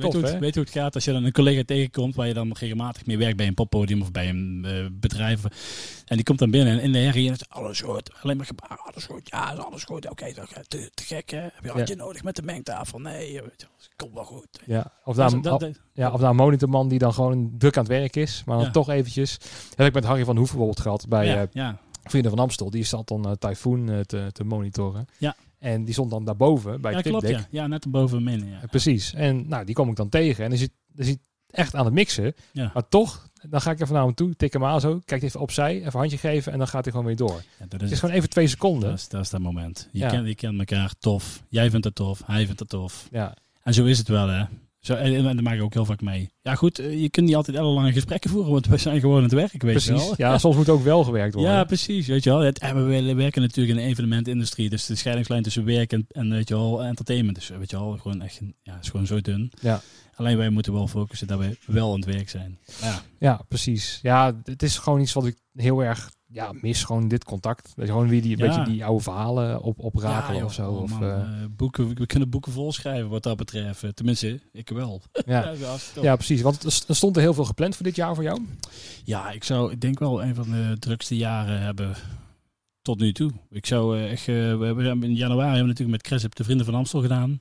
[0.00, 2.34] weet, hoe het, weet hoe het gaat als je dan een collega tegenkomt waar je
[2.34, 5.42] dan regelmatig mee werkt bij een poppodium of bij een eh, bedrijf.
[6.04, 8.10] En die komt dan binnen en in de herrie en het is alles goed.
[8.22, 8.48] Alleen maar
[8.92, 9.20] alles goed.
[9.24, 10.10] Ja, is alles goed.
[10.10, 11.38] Oké, gaat te, te gek hè.
[11.40, 12.98] Heb je handje nodig met de mengtafel?
[12.98, 13.40] Nee,
[13.96, 14.48] komt wel goed.
[14.66, 17.84] Ja, of daar, dat- dat- ja, of daar een monitorman die dan gewoon druk aan
[17.84, 18.42] het werk is.
[18.46, 19.38] Maar dan toch eventjes.
[19.74, 22.70] heb ik met Harry van Hoef bijvoorbeeld gehad bij ja, eh, ja, Vrienden van Amstel.
[22.70, 25.06] Die zat dan eh, Typhoon eh, te, te monitoren.
[25.18, 25.36] Ja.
[25.58, 27.28] En die stond dan daarboven bij ja, het klopt.
[27.28, 27.46] Ja.
[27.50, 28.48] ja, net erboven min.
[28.48, 28.60] Ja.
[28.62, 29.14] Eh, Precies.
[29.14, 30.44] En nou, die kom ik dan tegen.
[30.44, 31.18] En dan zit, dan zit
[31.50, 32.34] echt aan het mixen.
[32.52, 32.70] Ja.
[32.74, 35.40] Maar toch, dan ga ik even naar hem toe, tik hem aan zo, kijk even
[35.40, 37.42] opzij, even een handje geven en dan gaat hij gewoon weer door.
[37.58, 38.88] Ja, dat Het is, is gewoon even twee seconden.
[38.88, 39.88] dat, is, dat is dat moment.
[39.92, 40.08] Je, Ja.
[40.08, 41.42] kent, je kent elkaar tof.
[41.48, 42.22] Jij vindt het tof.
[42.26, 43.08] Hij vindt het tof.
[43.10, 44.44] Ja, En zo is het wel, hè.
[44.84, 46.30] Zo, en, en, daar maak ik ook heel vaak mee.
[46.42, 49.22] Ja goed, eh, je kunt niet altijd ellenlange gesprekken voeren, want we zijn gewoon aan
[49.22, 50.06] het werk, weet je Precies.
[50.06, 50.14] wel.
[50.16, 51.52] Ja, soms moet ook wel gewerkt worden.
[51.52, 52.06] Ja, precies.
[52.06, 52.40] Weet je wel.
[52.40, 54.70] Het, en we werken natuurlijk in de evenementindustrie.
[54.70, 57.96] Dus de scheidingslijn tussen werk en, en weet je wel, entertainment is weet je wel,
[57.96, 59.52] gewoon echt ja, is gewoon zo dun.
[59.60, 59.80] Ja.
[60.14, 62.58] Alleen wij moeten wel focussen dat we wel aan het werk zijn.
[62.80, 63.98] Ja, Ja, precies.
[64.02, 66.84] Ja, het is gewoon iets wat ik heel erg ja, mis.
[66.84, 67.72] Gewoon dit contact.
[67.76, 68.46] Dat je gewoon weer die, Ja.
[68.46, 70.70] beetje die oude verhalen op, oprakelen joh, of zo.
[70.70, 73.82] oh, of, eh, eh, boeken, we kunnen boeken volschrijven wat dat betreft.
[73.82, 75.02] Eh, Tenminste, ik wel.
[75.26, 75.50] ja.
[75.60, 76.42] ja, ja, precies.
[76.42, 78.46] Want er st- stond er heel veel gepland voor dit jaar voor jou.
[79.04, 81.94] Ja, ik zou, ik denk wel een van de drukste jaren hebben
[82.82, 83.30] tot nu toe.
[83.50, 86.74] Ik zou echt, we hebben in januari hebben we natuurlijk met Cresip de Vrienden van
[86.74, 87.40] Amstel gedaan.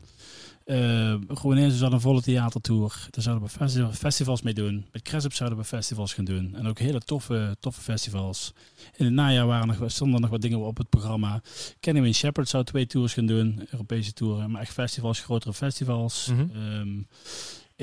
[0.66, 3.08] Gewoon eens hadden een volle theatertour.
[3.10, 4.86] Daar zouden we festival, festivals mee doen.
[4.92, 6.56] Met Cresip zouden we festivals gaan doen.
[6.56, 8.54] En ook hele toffe, toffe festivals.
[8.96, 11.42] In het najaar waren nog, stonden er nog wat dingen op het programma.
[11.80, 13.68] Kenny Shepherd zou twee tours gaan doen.
[13.72, 14.52] Europese toeren.
[14.52, 16.28] Maar echt festivals, grotere festivals.
[16.28, 16.42] Mhm.
[16.56, 17.02] Ehm,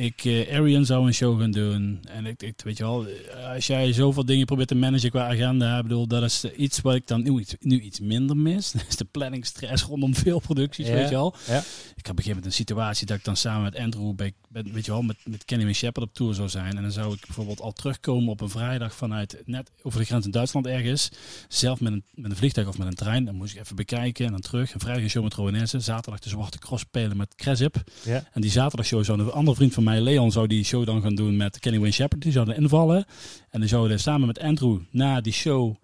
[0.05, 2.01] ik, eh Arian zou een show gaan doen.
[2.09, 5.29] En ik, ik weet je wel, eh, als jij zoveel dingen probeert te managen qua
[5.29, 8.71] agenda, ik bedoel, dat is iets wat ik dan nu iets, nu iets minder mis.
[8.73, 11.35] Dat is de planningstress rondom veel producties, Ja, weet je wel.
[11.47, 11.59] ja.
[11.59, 14.33] Ik had op een gegeven moment een situatie dat ik dan samen met Andrew, bij,
[14.49, 16.77] ben- weet je wel, met, met Kenny en Shepard op tour zou zijn.
[16.77, 20.25] En dan zou ik bijvoorbeeld al terugkomen op een vrijdag vanuit net over de grens
[20.25, 21.09] in Duitsland ergens.
[21.49, 23.25] Zelf met een, met een vliegtuig of met een trein.
[23.25, 24.75] Dan moest ik even bekijken en dan terug.
[24.75, 25.81] Een vrijdag een show met Rowanesse.
[25.81, 27.77] Zaterdag de Zwarte Cross spelen met Cresip.
[28.05, 28.25] Ja.
[28.33, 31.15] En die zaterdagshow zou een andere vriend van mij, Leon, zou die show dan gaan
[31.15, 32.23] doen met Kenny Wayne Shepherd.
[32.23, 33.05] Die zouden invallen.
[33.51, 35.75] En die zouden samen met Andrew na die show,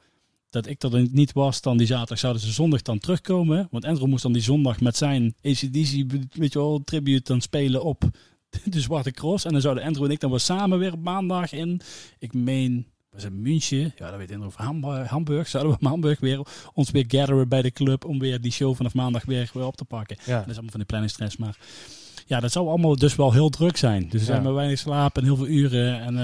[0.50, 3.68] dat ik er niet was, dan die zaterdag zouden ze zondag dan terugkomen.
[3.70, 7.84] Want Andrew moest dan die zondag met zijn ACDC, weet je wel, tribute dan spelen
[7.84, 8.04] op
[8.64, 9.44] de Zwarte Cross.
[9.44, 11.80] En dan zouden Andrew en ik dan weer samen weer op maandag in,
[12.18, 13.92] ik meen, was het München?
[13.96, 15.48] Ja, dat weet Andrew, of Hamburg, Hamburg.
[15.48, 16.40] Zouden we op Hamburg weer
[16.72, 19.76] ons weer gatheren bij de club om weer die show vanaf maandag weer, weer op
[19.76, 20.16] te pakken.
[20.24, 20.38] Ja.
[20.38, 21.36] Dat is allemaal van die planningstress.
[21.36, 21.58] Maar
[22.28, 24.08] ja, dat zou allemaal dus wel heel druk zijn.
[24.08, 26.00] Dus er zijn maar weinig slaap en heel veel uren.
[26.00, 26.16] En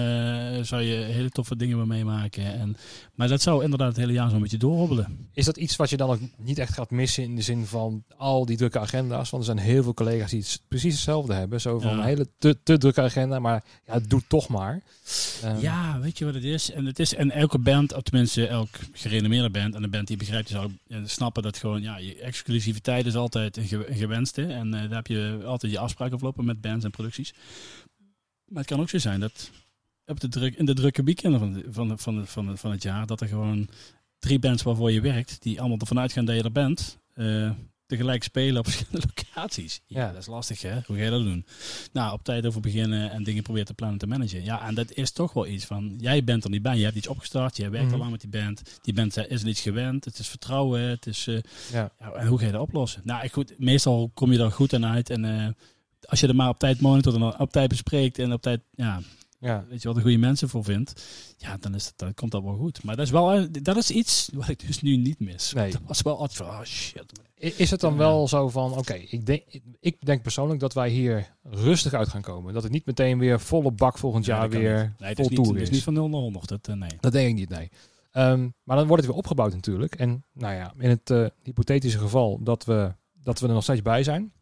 [0.56, 2.44] eh, zou je hele toffe dingen mee meemaken.
[2.44, 2.76] En,
[3.14, 5.28] maar dat zou inderdaad het hele jaar zo'n beetje doorhobbelen.
[5.32, 8.04] Is dat iets wat je dan ook niet echt gaat missen in de zin van
[8.16, 9.30] al die drukke agenda's?
[9.30, 11.60] Want er zijn heel veel collega's die het precies hetzelfde hebben.
[11.60, 11.96] Zo van Ja.
[11.98, 14.82] een hele te, te drukke agenda, maar ja, doe toch maar.
[15.42, 16.70] Ehm, Ja, weet je wat het is?
[16.70, 20.16] En het is en elke band, of tenminste elk gerenommeerde band, en een band die
[20.16, 23.96] begrijpt, die zou eh, snappen dat gewoon, ja, je exclusiviteit is altijd een, ge- een
[23.96, 24.42] gewenste.
[24.46, 27.33] En eh, daar heb je altijd je afspraken over lopen met bands en producties.
[28.44, 29.50] Maar het kan ook zo zijn dat
[30.07, 32.70] op de druk, in de drukke weekenden van, de- van, de- van, de- van, van
[32.70, 33.68] het jaar, dat er gewoon
[34.18, 37.50] drie bands waarvoor je werkt, die allemaal ervan uitgaan dat je er bent, eh,
[37.87, 39.81] tegelijk spelen op verschillende locaties.
[39.87, 40.81] Ja, dat is lastig hè.
[40.87, 41.46] Hoe ga je dat doen?
[41.92, 44.44] Nou, op tijd over beginnen en dingen proberen te plannen te managen.
[44.44, 46.76] Ja, en dat is toch wel iets van, jij bent er niet bij.
[46.78, 47.94] Je hebt iets opgestart, jij werkt Mhm.
[47.94, 48.62] al lang met die band.
[48.83, 51.26] Die band is er iets gewend, het is vertrouwen, het is...
[51.26, 51.38] eh,
[51.72, 51.92] Ja.
[51.98, 53.00] ja, en hoe ga je dat oplossen?
[53.05, 55.24] Nou, ik goed, meestal kom je er goed aan uit en...
[55.24, 55.48] eh,
[56.08, 59.00] als je er maar op tijd monitort en op tijd bespreekt en op tijd, ja,
[59.40, 59.64] ja.
[59.68, 61.04] weet je wat de goede mensen voor vindt,
[61.36, 62.82] ja, dan, is het, dan komt dat wel goed.
[62.82, 65.52] Maar dat is wel, eh, dat is iets wat ik dus nu niet mis.
[65.52, 65.70] Nee.
[65.70, 67.20] Dat was wel oh shit.
[67.34, 69.42] Is het dan wel zo van, oké, ik, denk,
[69.80, 72.54] ik denk persoonlijk dat wij hier rustig uit gaan komen.
[72.54, 74.94] Dat het niet meteen weer volle bak volgend Nee, jaar weer.
[74.98, 75.62] Nee, het vol is niet, het is.
[75.62, 76.48] is niet van 0 naar 100.
[76.48, 76.90] Dat, eh, nee.
[77.00, 77.70] Dat denk ik niet, nee.
[78.12, 79.94] Ehm, maar dan wordt het weer opgebouwd natuurlijk.
[79.94, 83.82] En nou ja, in het eh, hypothetische geval dat we, dat we er nog steeds
[83.82, 84.32] bij zijn.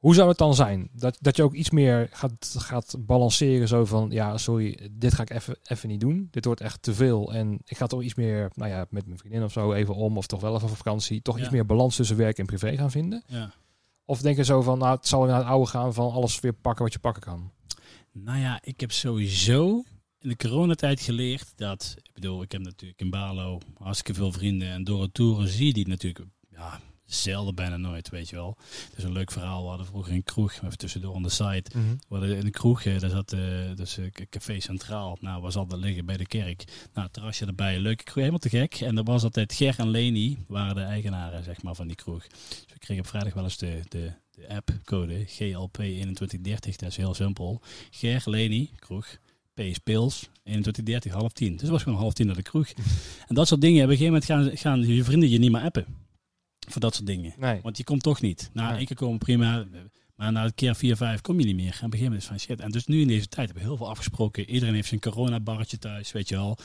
[0.00, 0.88] Hoe zou het dan zijn?
[0.92, 5.22] Dat, dat je ook iets meer gaat, gaat balanceren zo van, ja, sorry, dit ga
[5.22, 6.28] ik even, even niet doen.
[6.30, 7.32] Dit wordt echt te veel.
[7.32, 10.16] En ik ga toch iets meer, nou ja, met mijn vriendin of zo even om.
[10.16, 11.22] Of toch wel even op vakantie.
[11.22, 11.42] Toch Ja.
[11.42, 13.22] iets meer balans tussen werk en privé gaan vinden.
[13.26, 13.52] Ja.
[14.04, 16.52] Of denk je zo van, nou, het zal naar het oude gaan van alles weer
[16.52, 17.50] pakken wat je pakken kan.
[18.12, 19.82] Nou ja, ik heb sowieso
[20.18, 24.68] in de coronatijd geleerd dat, ik bedoel, ik heb natuurlijk in Balo hartstikke veel vrienden
[24.68, 26.80] en door het toeren zie je die natuurlijk, ja,
[27.14, 28.56] zelden bijna nooit, weet je wel.
[28.88, 31.70] Het is een leuk verhaal, we hadden vroeger een kroeg, even tussendoor on de site,
[32.08, 33.40] we hadden in een kroeg, eh, daar zat eh
[33.74, 35.18] dus, eh, Café Centraal.
[35.20, 36.64] Nou, was altijd liggen bij de kerk.
[36.94, 38.74] Nou, terrasje erbij, leuke kroeg, helemaal te gek.
[38.74, 42.26] En er was altijd Ger en Leni, waren de eigenaren zeg maar, van die kroeg.
[42.26, 46.76] Dus we kregen op vrijdag wel eens de, de, de app-code GLP2130.
[46.76, 47.60] Dat is heel simpel.
[47.90, 49.18] Ger, Leni, kroeg.
[49.54, 51.52] P is pils, 2130, half tien.
[51.52, 52.68] Dus het was gewoon half tien naar de kroeg.
[53.28, 55.60] en dat soort dingen, op een gegeven moment gaan, gaan je vrienden je niet meer
[55.62, 55.86] appen.
[56.72, 57.34] Voor dat soort dingen.
[57.38, 57.60] Nee.
[57.62, 58.50] Want je komt toch niet.
[58.52, 58.76] Na Nee.
[58.76, 59.64] één keer komen prima.
[60.16, 61.64] Maar na een keer vier, vijf kom je niet meer.
[61.64, 62.60] En op een gegeven moment is van shit.
[62.60, 64.50] En dus nu in deze tijd hebben we heel veel afgesproken.
[64.50, 66.58] Iedereen heeft zijn coronabarretje thuis, weet je wel.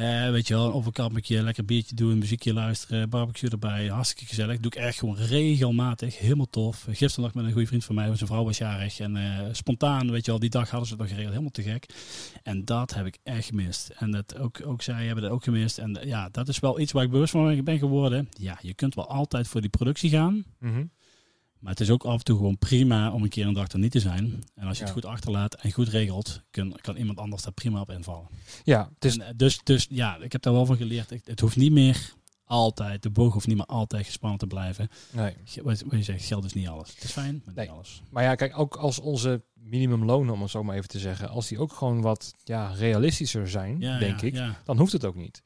[0.00, 3.86] Eh, weet je wel, een overkappetje, lekker biertje doen, muziekje luisteren, barbecue erbij.
[3.86, 4.58] Hartstikke gezellig.
[4.58, 6.18] Doe ik echt gewoon regelmatig.
[6.18, 6.86] Helemaal tof.
[6.90, 9.00] Gisteren nog met een goede vriend van mij, zijn vrouw was jarig.
[9.00, 11.32] En eh, spontaan, weet je wel, die dag hadden ze het nog geregeld.
[11.32, 11.86] Helemaal te gek.
[12.42, 13.88] En dat heb ik echt gemist.
[13.88, 15.78] En dat ook, ook zij hebben dat ook gemist.
[15.78, 18.28] En eh, ja, dat is wel iets waar ik bewust van ben geworden.
[18.30, 20.44] Ja, je kunt wel altijd voor die productie gaan.
[20.58, 20.84] Mhm.
[21.60, 23.78] Maar het is ook af en toe gewoon prima om een keer een dag er
[23.78, 24.42] niet te zijn.
[24.54, 25.00] En als je het Ja.
[25.00, 28.28] goed achterlaat en goed regelt, kan, kan iemand anders daar prima op invallen.
[28.64, 31.10] Ja, En, eh, dus, dus ja, ik heb daar wel van geleerd.
[31.24, 32.12] Het hoeft niet meer
[32.44, 34.88] altijd, de boog hoeft niet meer altijd gespannen te blijven.
[35.12, 35.34] nee.
[35.62, 36.94] Wat wat je zegt, geld is niet alles.
[36.94, 37.64] Het is fijn, maar Nee.
[37.66, 38.02] niet alles.
[38.10, 41.48] Maar ja, kijk, ook als onze minimumlonen, om het zo maar even te zeggen, als
[41.48, 45.14] die ook gewoon wat ja, realistischer zijn, Ja, denk ja, ik, dan hoeft het ook
[45.16, 45.42] niet.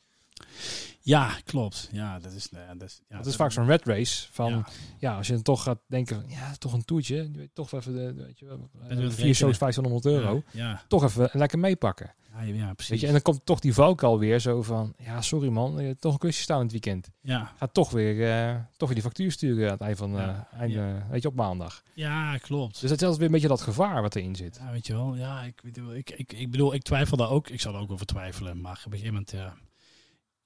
[1.05, 1.89] Ja, klopt.
[1.93, 2.49] Ja, dat is...
[2.51, 4.67] ja, dat is, ja, is vaak zo'n red race van, ja.
[4.99, 5.17] ja.
[5.17, 7.95] als je dan toch gaat denken van, ja, toch een toetje, je weet toch even
[7.95, 9.35] de, weet je wel, eh, vier rekenen.
[9.35, 12.15] shows 1500 euro, Ja, toch even lekker meepakken.
[12.45, 12.89] ja, precies.
[12.91, 16.01] Weet je, en dan komt toch die valkuil weer zo van, ja, sorry man, hebt
[16.01, 17.11] toch een kusje staan het weekend.
[17.21, 17.53] ja.
[17.57, 20.75] Ga toch weer, eh, toch weer die factuur sturen aan het eind van, eh, eind,
[20.75, 21.83] eh, weet je, op maandag.
[21.95, 22.81] ja, klopt.
[22.81, 24.59] Dus dat is altijd weer een beetje dat gevaar wat erin zit.
[24.63, 25.15] Ja, weet je wel.
[25.17, 27.49] Ja, ik, bedoel, ik, ik, ik bedoel, ik twijfel daar ook.
[27.49, 28.61] Ik zal er ook over twijfelen.
[28.61, 29.55] Maar op een gegeven moment, ja.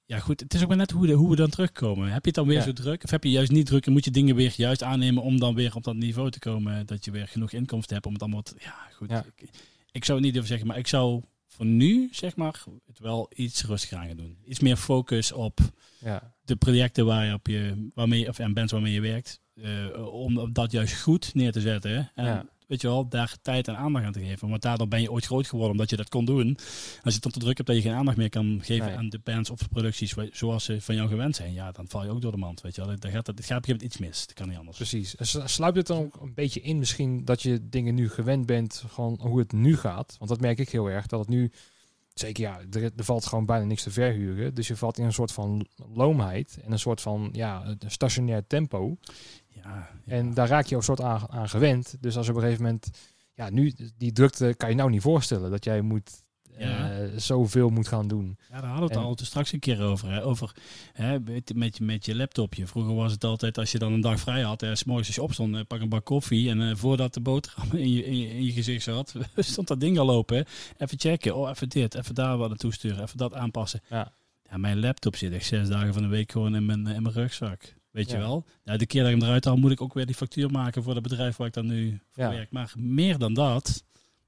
[0.08, 0.40] Ja, goed.
[0.40, 2.04] Het is ook maar net hoe, de, hoe we dan terugkomen.
[2.12, 2.62] Heb je het dan weer Ja.
[2.64, 3.04] zo druk?
[3.04, 5.54] Of heb je juist niet druk en moet je dingen weer juist aannemen om dan
[5.54, 6.86] weer op dat niveau te komen?
[6.86, 8.54] Dat je weer genoeg inkomsten hebt om het allemaal te...
[8.58, 9.10] Ja, goed.
[9.10, 9.24] Ja.
[9.36, 9.48] Ik,
[9.92, 13.30] ik zou het niet durven zeggen, maar ik zou voor nu, zeg maar, het wel
[13.34, 14.38] iets rustiger aan gaan doen.
[14.46, 15.58] Iets meer focus op
[15.98, 19.40] Ja, de projecten waar je op je, waarmee, je- of, en bands waarmee je werkt.
[19.54, 21.90] eh, om dat juist goed neer te zetten.
[21.90, 22.02] hè.
[22.14, 22.44] En Ja.
[22.68, 24.48] Weet je wel, daar tijd en aandacht aan te geven.
[24.48, 26.54] Want daardoor ben je ooit groot geworden omdat je dat kon doen.
[26.56, 28.96] Als je het dan te druk hebt dat je geen aandacht meer kan geven Nee.
[28.96, 31.52] aan de bands of de producties zoals ze van jou gewend zijn.
[31.52, 32.60] Ja, dan val je ook door de mand.
[32.60, 32.98] Weet je wel.
[32.98, 34.26] Dan gaat het, gaat op een gegeven moment iets mis.
[34.26, 34.76] Dat kan niet anders.
[34.76, 35.16] precies.
[35.16, 38.46] En slu- Sluipt het dan ook een beetje in misschien dat je dingen nu gewend
[38.46, 40.14] bent, gewoon hoe het nu gaat?
[40.18, 41.52] Want dat merk ik heel erg, dat het nu,
[42.14, 44.54] zeker ja, er, er valt gewoon bijna niks te verhuren.
[44.54, 48.46] Dus je valt in een soort van loomheid en een soort van, ja, een stationair
[48.46, 48.96] tempo.
[49.68, 50.12] Ja, ja.
[50.12, 51.96] En daar raak je ook soort aan, aan gewend.
[52.00, 52.90] Dus als op een gegeven moment,
[53.34, 55.50] ja, nu, die drukte kan je nou niet voorstellen.
[55.50, 56.22] Dat jij moet,
[56.58, 56.90] Ja.
[56.90, 58.38] eh, zoveel moet gaan doen.
[58.50, 60.10] Ja, daar hadden we het En- al straks een keer over.
[60.12, 60.24] Hè?
[60.24, 60.54] Over
[60.92, 62.66] hè, met, met, je, met je laptopje.
[62.66, 64.66] Vroeger was het altijd als je dan een dag vrij had.
[64.72, 66.50] S morgens als je opstond, eh, pak een bak koffie.
[66.50, 69.80] En eh, voordat de boterham in je, in, je, in je gezicht zat, stond dat
[69.80, 70.36] ding al open.
[70.36, 70.42] hè.
[70.84, 71.36] Even checken.
[71.36, 71.94] Oh, even dit.
[71.94, 73.02] Even daar wat naartoe sturen.
[73.02, 73.80] Even dat aanpassen.
[73.90, 74.12] Ja.
[74.50, 77.14] Ja, mijn laptop zit echt zes dagen van de week gewoon in mijn, in mijn
[77.14, 77.74] rugzak.
[77.90, 78.44] Weet je wel?
[78.64, 80.82] Ja, de keer dat ik hem eruit haal, moet ik ook weer die factuur maken
[80.82, 82.30] voor het bedrijf waar ik dan nu voor Ja.
[82.30, 82.50] werk.
[82.50, 83.84] Maar meer dan dat,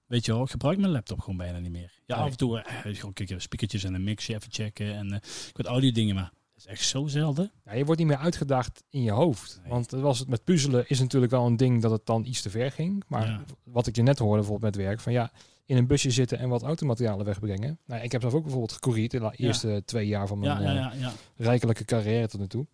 [0.07, 1.93] weet je wel, ik gebruik mijn laptop gewoon bijna niet meer.
[2.07, 2.25] Ja, Nee.
[2.25, 5.17] af en toe eh, gewoon kijken, speakertjes en een mixje even checken en eh
[5.49, 7.51] ik wat audio dingen, maar dat is echt zo zelden.
[7.65, 9.59] Ja, je wordt niet meer uitgedaagd in je hoofd.
[9.63, 9.71] Nee.
[9.73, 12.51] Want was het met puzzelen is natuurlijk wel een ding dat het dan iets te
[12.51, 13.05] ver ging.
[13.09, 13.43] Maar Ja.
[13.65, 15.33] wat ik je net hoorde bijvoorbeeld met werk, van ja,
[15.67, 17.79] in een busje zitten en wat automaterialen wegbrengen.
[17.87, 19.33] Nou, ik heb zelf ook bijvoorbeeld gecourierd de Ja.
[19.33, 22.67] eerste twee jaar van mijn Ja, eh, rijkelijke carrière tot nu toe.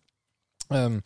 [0.67, 0.99] Ehm,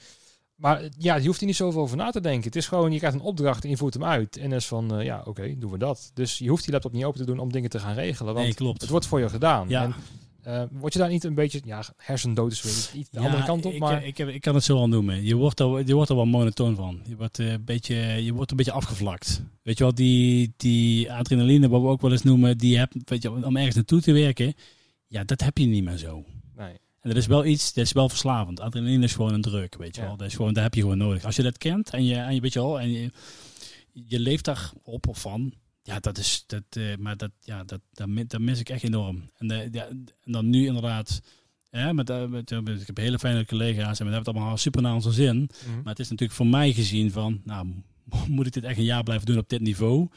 [0.55, 2.43] maar ja, je hoeft er niet zoveel over na te denken.
[2.43, 4.38] Het is gewoon, je krijgt een opdracht en je voert hem uit.
[4.38, 6.12] En dan is van, eh, ja, oké, doen we dat.
[6.14, 8.34] Dus je hoeft die laptop niet open te doen om dingen te gaan regelen.
[8.34, 8.82] Want Nee, klopt.
[8.82, 9.70] het wordt voor je gedaan.
[9.70, 9.84] Ja.
[9.84, 9.93] En,
[10.43, 13.43] eh, word je daar niet een beetje, ja, hersendood is weer iets de Ja, andere
[13.43, 14.05] kant op, ik, maar...
[14.05, 15.24] Ik, heb, ik kan het zo al noemen.
[15.24, 16.99] Je wordt er, je wordt er wel monotoon van.
[17.05, 19.41] Je wordt, eh, een beetje, je wordt een beetje afgevlakt.
[19.64, 23.22] Weet je wel, die, die adrenaline, wat we ook wel eens noemen, die heb, weet
[23.22, 24.53] je, om ergens naartoe te werken.
[25.07, 26.24] Ja, dat heb je niet meer zo.
[26.55, 26.74] Nee.
[27.02, 28.60] En dat is wel iets, dat is wel verslavend.
[28.60, 30.08] Adrenaline is gewoon een druk, weet je Ja.
[30.08, 30.18] wel.
[30.18, 31.24] Dat, is gewoon, dat heb je gewoon nodig.
[31.26, 33.12] Als je dat kent en je, en je weet je wel, en je,
[33.91, 35.54] je leeft daar op of van.
[35.84, 39.30] Ja, dat is, dat, eh, maar dat, ja, dat, dat, dat mis ik echt enorm.
[39.38, 41.22] En, eh, ja, en dan nu inderdaad,
[41.70, 44.58] hè, met, met, eh, met- ik heb hele fijne collega's en we hebben het allemaal
[44.58, 45.36] super naar onze zin.
[45.66, 45.76] Mhm.
[45.76, 47.68] Maar het is natuurlijk voor mij gezien van, nou,
[48.28, 50.08] moet ik dit echt een jaar blijven doen op dit niveau?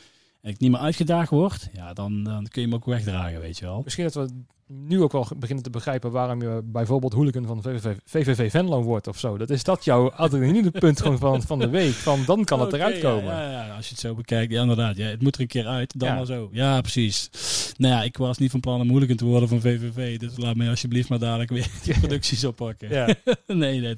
[0.41, 3.59] En ik niet meer uitgedaagd word, ja, dan, dan kun je me ook wegdragen, weet
[3.59, 3.81] je wel.
[3.83, 4.31] Misschien dat we
[4.67, 9.07] nu ook wel beginnen te begrijpen waarom je bijvoorbeeld hooligan van VVV, VVV Venlo wordt
[9.07, 9.37] of zo.
[9.39, 11.93] Dat is dat jouw adrenalinepunt gewoon van, van de week.
[11.93, 13.35] Van dan kan het eruit komen.
[13.35, 14.97] Ja, ja, als je het zo bekijkt, ja, inderdaad.
[14.97, 16.49] Ja, het moet er een keer uit, dan maar zo.
[16.53, 17.31] Ja, precies.
[17.77, 20.19] Nou ja, ik was niet van plan om hooligan te worden van VVV.
[20.19, 22.89] Dus laat mij alsjeblieft maar dadelijk weer die producties oppakken.
[22.91, 23.07] Ja.
[23.47, 23.95] nee, nee.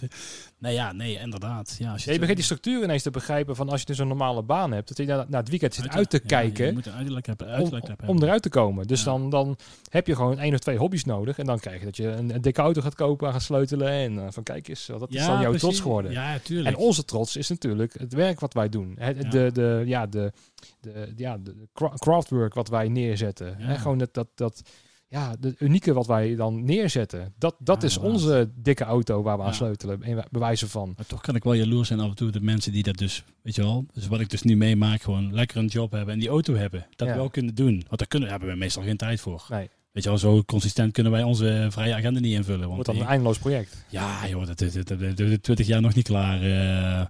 [0.59, 1.77] Nou ja, nee, inderdaad.
[1.79, 4.43] Ja, als je begint die structuur ineens te begrijpen van als je dus een normale
[4.43, 4.89] baan hebt.
[4.89, 7.47] Dat je na, na het weekend zit uit te kijken Je moet een uitleg hebben.
[7.47, 8.09] om, Uitleg hebben.
[8.09, 8.87] om eruit te komen.
[8.87, 9.57] Dus dan, dan
[9.89, 11.39] heb je gewoon één of twee hobby's nodig.
[11.39, 13.89] En dan krijg je dat je een, een dikke auto gaat kopen en gaat sleutelen.
[13.89, 15.61] En eh, van kijk eens, dat is dan jouw precies.
[15.61, 16.13] trots geworden.
[16.13, 16.77] Ja, tuurlijk.
[16.77, 18.97] En onze trots is natuurlijk het werk wat wij doen.
[18.99, 19.31] Het, Ja.
[19.31, 20.33] de, de, ja, de,
[20.81, 23.57] de, ja, de cra- craftwork wat wij neerzetten.
[23.59, 23.67] Ja.
[23.67, 24.63] Hè, gewoon dat, dat, dat,
[25.09, 27.35] ja, de unieke wat wij dan neerzetten.
[27.39, 30.03] Dat, dat Ja, is onze dikke auto waar we aan sleutelen.
[30.03, 30.93] En wij- bewijzen van.
[30.97, 33.25] Maar toch kan ik wel jaloers zijn af en toe de mensen die dat dus,
[33.43, 33.87] weet je wel.
[33.93, 36.87] Dus wat ik dus nu meemaak, gewoon lekker een job hebben en die auto hebben.
[36.97, 37.15] Dat Ja.
[37.15, 37.75] wel kunnen doen.
[37.89, 39.47] Want daar kunnen, hebben we meestal geen tijd voor.
[39.49, 42.61] Nee, Weet je wel, zo consistent kunnen wij onze vrije agenda niet invullen.
[42.61, 43.85] Want wordt die- een eindeloos project.
[43.89, 46.43] Ja, joh, dat is dat, dat, dat, 20 jaar nog niet klaar.
[46.43, 47.07] eh.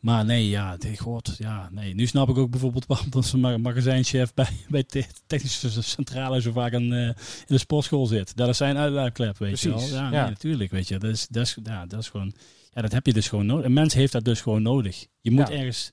[0.00, 1.94] Maar nee, ja, god, ja, nee.
[1.94, 6.52] Nu snap ik ook bijvoorbeeld waarom dat ma- magazijnchef bij, bij te- technische centrale zo
[6.52, 7.14] vaak een, eh, in
[7.46, 8.36] de sportschool zit.
[8.36, 9.80] Dat is zijn uitlaatklep, weet je wel.
[9.80, 10.10] Ja, ja.
[10.10, 10.98] Nee, natuurlijk, weet je.
[10.98, 12.34] Dat is, dat is, ja, dat is gewoon...
[12.70, 13.64] Ja, dat heb je dus gewoon nodig.
[13.64, 15.06] Een mens heeft dat dus gewoon nodig.
[15.20, 15.54] Je moet Ja.
[15.54, 15.90] ergens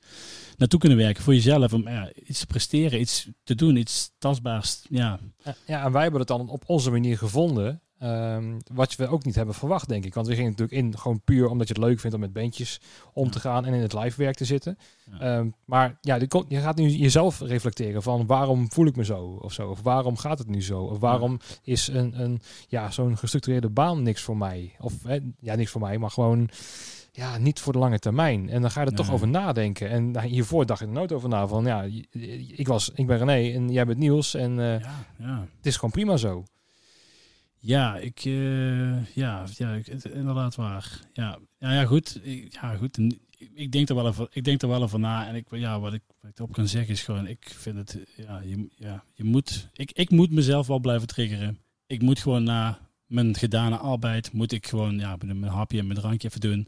[0.58, 1.74] naartoe kunnen werken voor jezelf.
[1.74, 4.82] Om ja, iets te presteren, iets te doen, iets tastbaars.
[4.90, 5.20] Ja,
[5.66, 7.82] Ja, en wij hebben het dan op onze manier gevonden.
[8.04, 10.14] Ehm, wat we ook niet hebben verwacht, denk ik.
[10.14, 12.82] Want we gingen natuurlijk in gewoon puur omdat je het leuk vindt om met bandjes
[13.14, 14.78] om te gaan en in het live werk te zitten.
[15.12, 15.20] Ja.
[15.20, 16.16] Ehm, maar ja,
[16.48, 19.70] je, gaat nu jezelf reflecteren van waarom voel ik me zo of zo.
[19.70, 20.82] Of waarom gaat het nu zo?
[20.82, 24.76] Of waarom is een, een ja, zo'n gestructureerde baan niks voor mij?
[24.80, 26.50] Of hè, ja, niks voor mij, maar gewoon
[27.12, 28.50] ja, niet voor de lange termijn.
[28.50, 29.90] En dan ga je er toch over nadenken.
[29.90, 31.86] En nou, hiervoor dacht ik er nooit over na van ja,
[32.56, 35.40] ik, was, ik ben René en jij bent Niels en eh, ja, ja.
[35.58, 36.44] het is gewoon prima zo.
[37.66, 41.00] Ja, ik, eh, ja, ja, ik- inderdaad waar.
[41.14, 42.20] Ja, ja, ja goed.
[42.50, 42.98] Ja, goed.
[43.54, 45.28] Ik, denk er wel even, ik denk er wel over na.
[45.28, 48.42] En ik, ja, wat ik, wat erop kan zeggen is gewoon, ik vind het, ja,
[48.42, 51.58] je, ja, je moet, ik, ik moet mezelf wel blijven triggeren.
[51.88, 56.00] Ik moet gewoon na mijn gedane arbeid, moet ik gewoon, ja, mijn hapje en mijn
[56.00, 56.68] drankje even doen.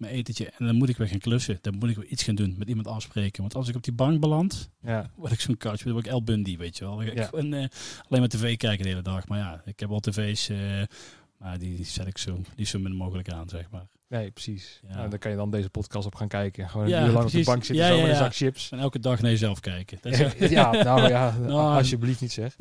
[0.00, 0.46] Mijn etentje.
[0.58, 1.58] En dan moet ik weer gaan klussen.
[1.60, 2.54] Dan moet ik weer iets gaan doen.
[2.58, 3.40] Met iemand afspreken.
[3.40, 6.22] Want als ik op die bank beland, Ja, word ik zo'n couch, word ik El
[6.24, 7.02] Bundy, weet je wel.
[7.02, 7.30] Ik Ja.
[7.32, 7.68] eh, alleen
[8.08, 9.28] maar tv kijken de hele dag.
[9.28, 10.82] Maar ja, ik heb wel tv's, eh,
[11.38, 13.86] maar die zet ik zo, die zo min mogelijk aan, zeg maar.
[14.10, 14.80] Nee, precies.
[14.88, 14.96] Ja.
[14.96, 16.68] Nou, dan kan je dan deze podcast op gaan kijken.
[16.68, 18.70] Gewoon Ja, een uur lang op de bank zitten, Ja, zo met een zak chips.
[18.70, 19.98] En elke dag naar jezelf kijken.
[20.02, 22.56] Dat is, ja, nou ja, Nou, alsjeblieft niet zeg.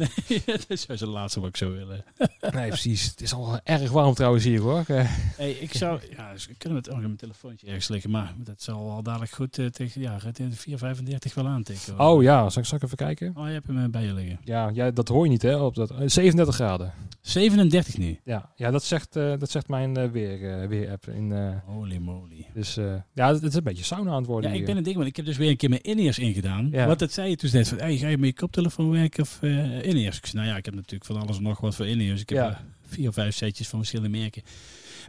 [0.46, 2.04] dat is het laatste wat ik zou willen.
[2.52, 3.06] Nee, precies.
[3.06, 4.84] Het is al erg warm trouwens hier hoor.
[4.88, 5.06] Eh,
[5.38, 8.90] Hey, ik zou, ja, dus ik kan in mijn telefoontje ergens liggen, maar dat zal
[8.92, 11.96] al dadelijk goed eh, tegen, ja, tegen 4,35 wel aantikken.
[11.96, 12.08] hoor.
[12.16, 13.32] Oh ja, zal ik, zal ik even kijken?
[13.36, 14.40] Oh, je hebt hem eh, bij je liggen.
[14.44, 16.94] Ja, ja, dat hoor je niet hè, op dat, eh, 37 graden.
[17.22, 18.20] 37 nu.
[18.24, 21.08] Ja, ja dat, zegt, eh, dat zegt mijn eh, weer, eh, weer-app.
[21.08, 22.46] In, eh, Holy moly.
[22.54, 24.84] dus eh, ja, het is een beetje sauna aan het worden Ja, ik ben een
[24.84, 26.70] ding, want ik heb dus weer een keer mijn in-ears ingedaan.
[26.72, 26.86] Ja.
[26.86, 29.38] Want dat zei je toen net van, hey, ga je met je koptelefoon werken of
[29.42, 30.18] eh in-ears?
[30.18, 32.22] Ik zei, nou ja, ik heb natuurlijk van alles en nog wat voor in-ears.
[32.22, 32.50] Ik heb Ja.
[32.50, 34.42] eh, vier of vijf setjes van verschillende merken.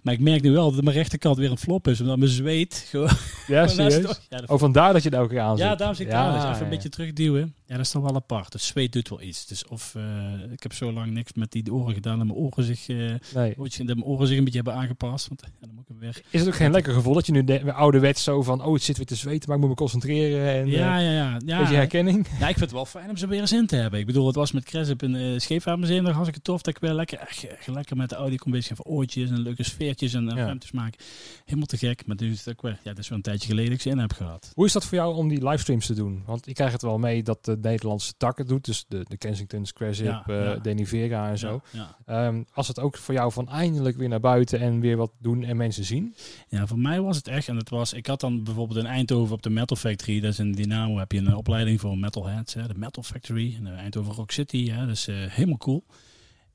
[0.02, 2.86] Maar ik merk nu wel dat mijn rechterkant weer een flop is, omdat mijn zweet
[2.88, 3.10] gewoon...
[3.46, 4.20] Ja, serieus?
[4.28, 5.66] Ja, dat Oh, vandaar dat je het elke keer aanzet.
[5.66, 6.32] ja, daarom zit ik ja, daar.
[6.32, 6.62] Dus even ja.
[6.62, 7.54] een beetje terugduwen.
[7.66, 8.52] Ja, dat is toch wel apart.
[8.52, 9.46] Het zweet doet wel iets.
[9.46, 12.64] Dus of eh, ik heb zo lang niks met die oren gedaan dat mijn oren
[12.64, 12.96] zich, eh,
[13.34, 13.54] Nee.
[13.56, 15.28] dat mijn oren zich een beetje hebben aangepast.
[15.28, 16.22] Want ja, dan moet ik hem weer.
[16.30, 18.64] Is het ook geen lekker gevoel dat je nu de, weer ouderwets zo van...
[18.64, 20.48] Oh, het zit weer te zweten, maar ik moet me concentreren.
[20.48, 21.38] En, Ja, eh, ja, ja.
[21.44, 21.58] ja.
[21.58, 22.26] Beetje herkenning.
[22.26, 24.00] Ja, ik vind het wel fijn om ze weer eens in te hebben.
[24.00, 26.04] Ik bedoel, het was met Cresip in uh, Scheepvaartmuseum.
[26.04, 28.36] Daar was ik het tof dat ik weer lekker, echt, echt lekker met de Audi
[28.36, 30.34] kon bezig voor oortjes en leuke sfeertjes en Ja.
[30.34, 31.00] ruimtes maken.
[31.44, 32.06] Helemaal te gek.
[32.06, 33.82] Maar nu is het ook weer, ja, dat is wel een tijdje geleden dat ik
[33.82, 34.52] ze in heb gehad.
[34.54, 36.22] Hoe is dat voor jou om die livestreams te doen?
[36.26, 38.64] Want ik krijg het wel mee dat de Nederlandse tak het doet.
[38.64, 40.62] Dus de, de Kensingtons, Cresip, Ja, eh.
[40.62, 41.60] Denivera en zo.
[42.06, 45.44] Ehm, als het ook voor jou van eindelijk weer naar buiten en weer wat doen
[45.44, 46.14] en mensen zien.
[46.48, 47.48] Ja, voor mij was het echt.
[47.48, 50.38] En het was, ik had dan bijvoorbeeld in Eindhoven op de Metal Factory, dat is
[50.38, 53.54] in Dynamo, heb je een opleiding voor metalheads, hè, de Metal Factory.
[53.58, 55.84] En de Eindhoven Rock City, hè, dat is eh, helemaal cool.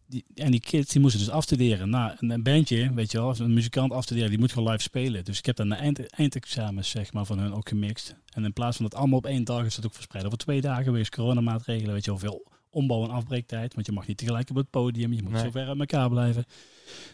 [0.08, 1.90] Die, en die kids die moesten dus afstuderen.
[1.90, 5.24] Nou, een, bandje, weet je wel, als een muzikant afstuderen, die moet gewoon live spelen.
[5.26, 8.16] Dus ik heb dan de eind, eindexamens zeg maar, van hun ook gemixt.
[8.34, 10.62] En in plaats van dat allemaal op één dag is dat ook verspreid over twee
[10.62, 11.94] dagen wegens coronamaatregelen.
[11.94, 13.74] Weet je wel, veel ombouw- en afbreektijd.
[13.74, 15.44] Want je mag niet tegelijk op het podium, je moet Nee.
[15.44, 16.46] zo ver uit elkaar blijven.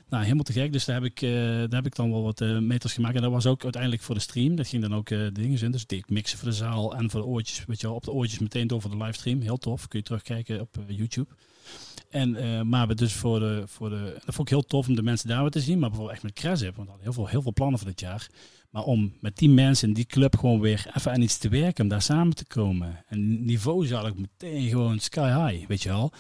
[0.10, 0.72] Nou, helemaal te gek.
[0.74, 3.16] Dus daar heb ik, eh, daar heb ik dan wel wat eh, meters gemaakt.
[3.16, 4.56] En dat was ook uiteindelijk voor de stream.
[4.56, 5.72] Dat ging dan ook eh, de dingen in.
[5.72, 7.66] Dus ik mixen voor de zaal en voor de oortjes.
[7.66, 9.42] Weet je wel, op de oortjes meteen door voor de livestream.
[9.42, 9.88] Heel tof.
[9.88, 11.30] Kun je terugkijken op eh, YouTube.
[12.12, 14.12] En, eh, maar we dus voor de, voor de...
[14.26, 15.80] Dat vond ik heel tof om de mensen daar weer te zien.
[15.80, 16.76] Maar bijvoorbeeld echt met Cresip.
[16.76, 18.30] Want we hadden heel veel, heel veel plannen voor dit jaar.
[18.70, 21.84] Maar om met die mensen in die club gewoon weer even aan iets te werken.
[21.84, 23.03] Om daar samen te komen.
[23.07, 25.68] En niveau zal ik meteen gewoon sky high.
[25.68, 26.12] Weet je wel.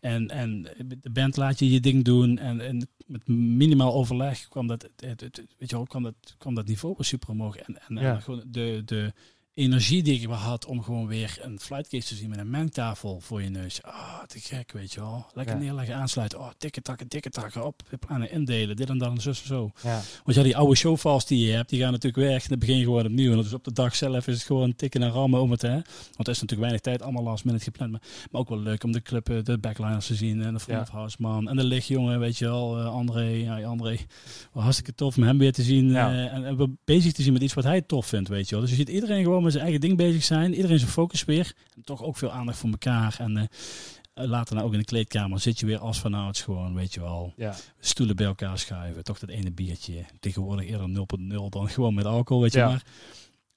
[0.00, 0.62] En, en
[1.02, 2.38] de band laat je je ding doen.
[2.38, 6.54] En, en met minimaal overleg kwam dat, het, het, weet je wel, kwam dat, kwam
[6.54, 7.56] dat niveau super omhoog.
[7.56, 8.14] En, en, Ja.
[8.14, 9.12] en gewoon de, de
[9.56, 13.42] energie die ik had om gewoon weer een flightcase te zien met een mengtafel voor
[13.42, 13.82] je neus.
[13.82, 15.26] Ah, te gek, weet je wel.
[15.34, 15.60] Lekker Ja.
[15.62, 16.38] neerleggen, aansluiten.
[16.38, 17.82] Oh, tikken takken, tikken takken, op.
[17.90, 19.70] De plannen indelen, dit en dat en zo en zo.
[19.82, 20.00] Ja.
[20.24, 22.46] Want ja, die oude showfiles die je hebt, die gaan natuurlijk weg.
[22.46, 23.30] Dan begin je gewoon opnieuw.
[23.32, 25.72] En dus op de dag zelf is het gewoon tikken en rammen om het, hè.
[25.72, 27.90] Want er is natuurlijk weinig tijd, allemaal last minute gepland.
[27.92, 28.00] Maar,
[28.30, 30.42] maar ook wel leuk om de club, eh, de backliners te zien.
[30.42, 30.92] En de front Ja.
[30.94, 31.48] house man.
[31.48, 32.78] En de lichtjongen, weet je wel.
[32.78, 33.96] eh, André, ja, André.
[34.52, 35.96] Wel hartstikke tof om hem weer te zien.
[35.96, 38.60] Eh, en, en bezig te zien met iets wat hij tof vindt, weet je wel.
[38.60, 40.54] Dus je ziet iedereen gewoon met zijn eigen ding bezig zijn.
[40.54, 41.54] Iedereen zijn focus weer.
[41.76, 43.16] En toch ook veel aandacht voor elkaar.
[43.18, 43.44] En eh,
[44.26, 47.32] later nou ook in de kleedkamer zit je weer als vanouds gewoon, weet je wel
[47.36, 47.54] Ja.
[47.80, 49.04] stoelen bij elkaar schuiven.
[49.04, 50.04] Toch dat ene biertje.
[50.20, 52.68] Tegenwoordig eerder 0.0 dan gewoon met alcohol, weet je Ja.
[52.68, 52.84] maar.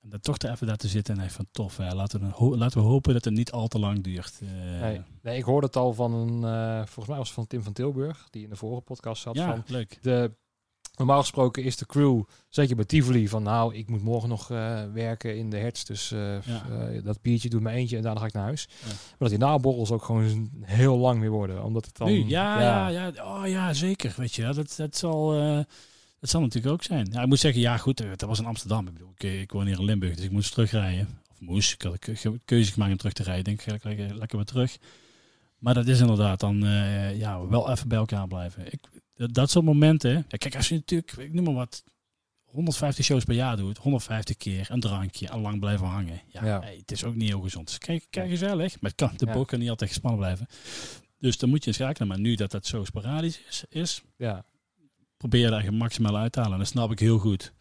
[0.02, 1.78] En dan toch er even daar te zitten en even tof.
[1.78, 1.94] Hè.
[1.94, 4.40] Laten, we, laten we hopen dat het niet al te lang duurt.
[4.42, 5.02] Eh, Nee.
[5.22, 7.74] nee, ik hoorde het al van een, eh, volgens mij was het van Tim van
[7.74, 9.36] Tilburg, die in de vorige podcast zat.
[9.36, 9.98] ja, Van leuk.
[10.02, 10.32] de,
[11.00, 14.82] normaal gesproken is de crew, zeker bij Tivoli, van nou, ik moet morgen nog eh,
[14.94, 15.84] werken in de hertz.
[15.84, 16.66] Dus eh, Ja.
[16.70, 18.68] eh, dat biertje doet me eentje en daarna ga ik naar huis.
[18.82, 18.88] Ja.
[18.88, 21.64] Maar dat die naborrels ook gewoon heel lang weer worden.
[21.64, 22.08] Omdat het dan...
[22.08, 22.88] nu, ja, ja.
[22.88, 24.14] Ja, Oh ja, zeker.
[24.18, 25.32] Weet je, dat, dat zal...
[26.20, 27.08] Dat zal natuurlijk ook zijn.
[27.12, 28.88] Ja, ik moet zeggen, ja goed, dat was in Amsterdam.
[28.88, 31.08] Ik bedoel, ik, ik woon hier in Limburg, dus ik moest terugrijden.
[31.32, 33.54] Of moest, ik had een ke- keuze gemaakt om terug te rijden.
[33.54, 34.78] Ik denk, ga lekker, lekker weer terug.
[35.58, 38.66] Maar dat is inderdaad dan, eh, ja, wel even bij elkaar blijven.
[38.72, 38.80] Ik,
[39.20, 40.12] dat, dat soort momenten.
[40.30, 41.84] Ja, kijk, als je natuurlijk, ik noem maar wat,
[42.44, 46.22] 150 shows per jaar doet, 150 keer een drankje en lang blijven hangen.
[46.28, 46.60] Ja, Ja.
[46.60, 47.68] hey, het is ook niet heel gezond.
[47.68, 49.44] Dus kijk, kijk gezellig, maar het kan, de Ja.
[49.46, 50.48] kan niet altijd gespannen blijven.
[51.20, 52.08] Dus dan moet je schakelen.
[52.08, 54.46] Maar nu dat dat zo sporadisch is, is Ja,
[55.18, 56.54] probeer je daar maximaal uit te halen.
[56.54, 57.54] En dat snap ik heel goed.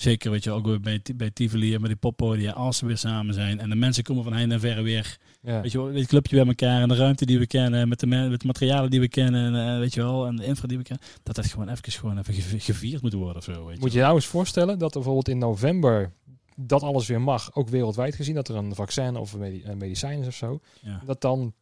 [0.00, 2.96] Zeker, weet je, ook weer bij, bij Tivoli en bij die poppodia, als ze weer
[2.98, 3.58] samen zijn.
[3.60, 5.60] En de mensen komen van heinde en verre weer, ja.
[5.60, 8.06] weet je wel, dit clubje bij elkaar en de ruimte die we kennen, met de,
[8.06, 10.78] met de materialen die we kennen, en, eh, weet je wel, en de infra die
[10.78, 11.06] we kennen.
[11.22, 13.92] Dat dat gewoon even, gewoon even gev- gevierd moet worden of zo, weet je Moet
[13.92, 16.12] je nou eens voorstellen dat er bijvoorbeeld in november
[16.56, 19.36] dat alles weer mag, ook wereldwijd gezien, dat er een vaccin of
[19.76, 20.60] medicijn is of zo.
[20.80, 21.02] Ja.
[21.06, 21.54] dat dan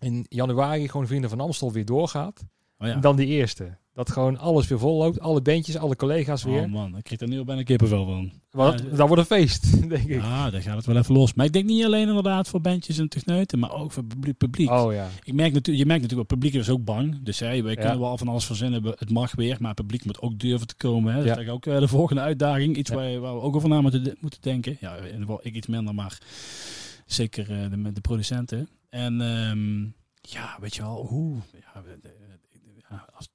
[0.00, 2.44] in januari gewoon Vrienden van Amstel weer doorgaat.
[2.78, 2.94] Oh ja.
[2.96, 3.76] Dan die eerste.
[3.94, 6.62] Dat gewoon alles weer vol loopt, alle bandjes, alle collega's weer.
[6.62, 8.32] Oh man, ik kreeg er nu al bijna kippenvel van.
[8.50, 8.70] Ja.
[8.96, 10.20] dat wordt een feest, denk ik.
[10.22, 11.34] Ja, daar gaat het wel even los.
[11.34, 14.36] Maar ik denk niet alleen inderdaad voor bandjes en techneuten, maar ook voor publiek.
[14.36, 14.70] publiek.
[14.70, 15.08] Oh ja.
[15.24, 17.22] Ik merk natuurlijk, je merkt natuurlijk, het publiek is ook bang.
[17.22, 17.80] Dus hey, wij Ja.
[17.80, 18.82] kunnen wel van alles verzinnen.
[18.82, 21.12] we- Het mag weer, maar het publiek moet ook durven te komen.
[21.12, 21.18] Hè.
[21.18, 21.30] Dat Ja.
[21.30, 22.76] is eigenlijk ook eh, de volgende uitdaging.
[22.76, 22.96] Iets Ja.
[22.96, 24.76] waar, waar we ook over na moeten, de- moeten denken.
[24.80, 26.18] Ja, in ieder geval ik iets minder, maar
[27.06, 28.68] zeker eh, de, de producenten.
[28.90, 29.82] En ehm,
[30.20, 31.36] ja, weet je wel, hoe...
[31.52, 32.23] Ja, de- de- ja,
[33.14, 33.28] als,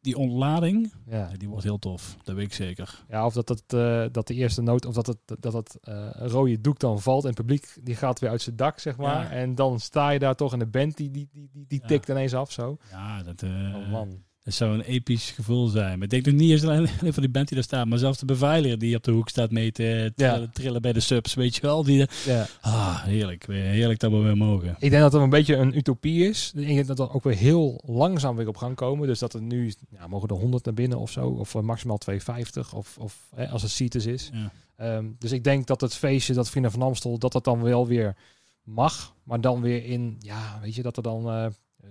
[0.00, 1.30] die ontlading, Ja.
[1.36, 2.16] die wordt heel tof.
[2.22, 3.04] Dat weet ik zeker.
[3.08, 6.08] ja, of dat, het, eh, dat de eerste noot, of dat het, dat het eh,
[6.14, 9.22] rode doek dan valt en het publiek die gaat weer uit zijn dak, zeg maar.
[9.22, 9.30] Ja.
[9.30, 11.86] En dan sta je daar toch en de band die, die, die, die, die Ja.
[11.86, 12.76] tikt ineens af zo.
[12.90, 14.24] Ja, dat, eh, oh man.
[14.46, 15.92] Dat zou een episch gevoel zijn.
[15.94, 18.18] Maar ik denk nog niet eens alleen van die band die daar staat, maar zelfs
[18.18, 20.48] de beveiliger die op de hoek staat mee te trillen, Ja.
[20.52, 21.82] trillen bij de subs, weet je wel.
[21.84, 22.46] Die, Ja.
[22.60, 23.46] Ah, heerlijk.
[23.46, 24.76] Heerlijk dat we weer mogen.
[24.78, 26.52] Ik denk dat het een beetje een utopie is.
[26.56, 29.06] Ik denk dat we ook weer heel langzaam weer op gang komen.
[29.06, 31.28] Dus dat er nu, ja, mogen er 100 naar binnen of zo.
[31.28, 32.74] Of eh, maximaal 250.
[32.74, 34.30] Of, of hè, als het CITES is.
[34.32, 34.50] Ja.
[34.76, 37.86] Ehm, dus ik denk dat het feestje, dat Vrienden van Amstel, dat dat dan wel
[37.86, 38.16] weer
[38.62, 39.14] mag.
[39.22, 41.46] Maar dan weer in, ja, weet je, dat er dan eh,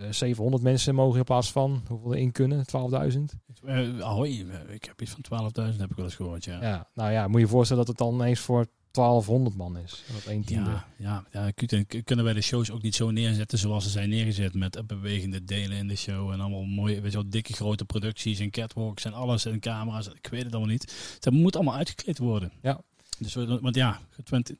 [0.10, 2.66] 700 mensen mogen in plaats van, hoeveel er in kunnen?
[2.66, 3.20] 12.000?
[3.66, 6.62] Eh, ahoy, eh, ik heb iets van 12.000 heb ik wel eens gehoord, ja.
[6.62, 10.04] Ja, nou ja, moet je je voorstellen dat het dan ineens voor 1200 man is.
[10.14, 10.70] Dat één tiende.
[10.70, 13.90] Ja, ja, ja kun- kun- kunnen wij de shows ook niet zo neerzetten zoals ze
[13.90, 17.30] zijn neergezet met eh, bewegende delen in de show en allemaal mooie, weet je wel,
[17.30, 20.08] dikke grote producties en catwalks en alles en camera's.
[20.08, 21.18] Ik weet het allemaal niet.
[21.20, 22.52] Dat moet allemaal uitgekleed worden.
[22.62, 22.82] Ja.
[23.20, 24.56] Dus, want ja, 20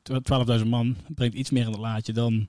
[0.60, 2.46] 12.000 man brengt iets meer in het laadje dan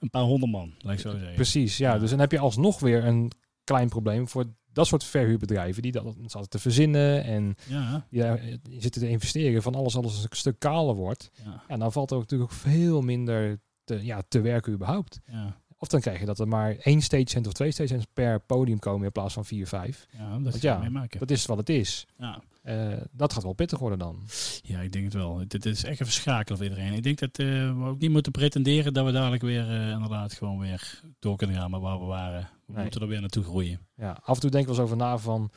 [0.00, 1.34] een paar honderd man, laat ik zo zeggen.
[1.34, 1.98] Precies, ja.
[1.98, 3.30] Dus dan heb je alsnog weer een
[3.64, 8.80] klein probleem voor dat soort verhuurbedrijven die dat zaten te verzinnen en Ja, ja, die
[8.80, 11.30] zitten te investeren van alles alles een stuk kaler wordt.
[11.44, 15.20] ja, Ja, dan valt er ook natuurlijk ook veel minder te, ja, te werken überhaupt.
[15.26, 15.62] ja.
[15.78, 19.06] Of dan krijg je dat er maar één stagecent of twee stagecents per podium komen
[19.06, 20.06] in plaats van vier, vijf.
[20.18, 21.06] Ja, dat Want ja.
[21.18, 22.06] Dat is wat het is.
[22.18, 22.42] Ja.
[22.64, 24.22] Eh, dat gaat wel pittig worden dan.
[24.62, 25.44] Ja, ik denk het wel.
[25.48, 26.92] Dit is echt even schakelen voor iedereen.
[26.92, 27.46] Ik denk dat eh,
[27.78, 31.56] we ook niet moeten pretenderen dat we dadelijk weer eh, inderdaad gewoon weer door kunnen
[31.56, 32.48] gaan met waar we waren.
[32.66, 32.82] We Nee.
[32.82, 33.80] moeten er weer naartoe groeien.
[33.96, 35.50] Ja, af en toe denk ik wel eens over na van,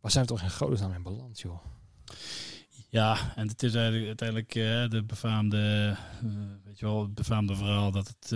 [0.00, 1.64] waar zijn we toch in godesnaam in balans, joh?
[2.88, 4.52] Ja, en het is eigenlijk uiteindelijk
[4.90, 5.96] de befaamde,
[6.64, 8.30] weet je wel, het befaamde verhaal dat het,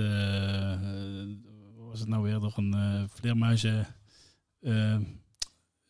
[1.76, 3.86] was het nou weer, door een vleermuizen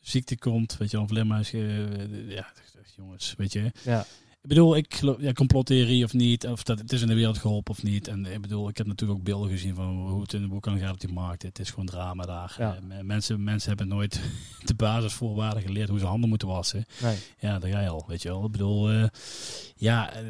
[0.05, 0.77] ziekte komt.
[0.77, 2.53] Weet je een vleermuis, eh, ja,
[2.97, 3.73] jongens, weet je.
[3.83, 4.07] Ja,
[4.45, 7.39] Ik bedoel, ik geloof, ja, complottheorie of niet, of dat het is in de wereld
[7.39, 8.09] geholpen of niet.
[8.09, 10.63] En ik bedoel, ik heb natuurlijk ook beelden gezien van hoe het in de boek
[10.63, 11.43] kan gaan op die markt.
[11.43, 12.55] Het is gewoon drama daar.
[12.59, 12.75] Ja.
[12.75, 14.21] Eh, me- mensen, mensen hebben nooit
[14.65, 16.85] de basisvoorwaarden geleerd hoe ze handen moeten wassen.
[17.03, 17.17] nee.
[17.39, 18.45] Ja, daar ga je al, weet je wel.
[18.45, 19.05] Ik bedoel, eh,
[19.77, 20.23] ja, eh,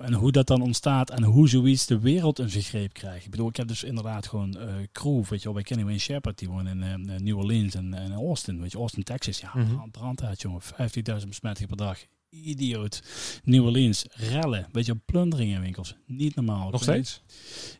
[0.00, 3.24] en hoe dat dan ontstaat en hoe zoiets de wereld in zijn greep krijgt.
[3.24, 5.98] Ik bedoel, ik heb dus inderdaad gewoon eh crew, weet je wel, bij Kenny Wayne
[5.98, 6.78] Shepherd, die woont in
[7.24, 9.40] New Orleans en, en Austin, weet je, Austin, Texas.
[9.40, 9.74] Ja, Mhm.
[9.74, 10.60] brand, brand uit, jongen.
[10.62, 11.98] 50.000 besmettingen per dag.
[12.32, 13.02] Idioot.
[13.44, 15.94] New Orleans, rellen, weet je, plunderingen in winkels.
[16.06, 16.70] Niet normaal.
[16.70, 17.22] Nog steeds?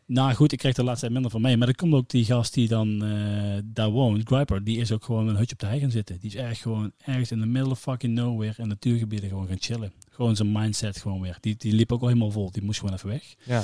[0.05, 1.57] Nou goed, ik kreeg de laatste tijd minder van mee.
[1.57, 5.03] Maar er komt ook die gast die dan eh, daar woont, Griper, die is ook
[5.03, 6.19] gewoon een hutje op de hei gaan zitten.
[6.19, 9.57] Die is echt gewoon ergens in de middle of fucking nowhere in natuurgebieden gewoon gaan
[9.59, 9.93] chillen.
[10.09, 11.37] Gewoon zijn mindset gewoon weer.
[11.39, 12.51] Die, die liep ook al helemaal vol.
[12.51, 13.35] Die moest gewoon even weg.
[13.43, 13.59] Ja.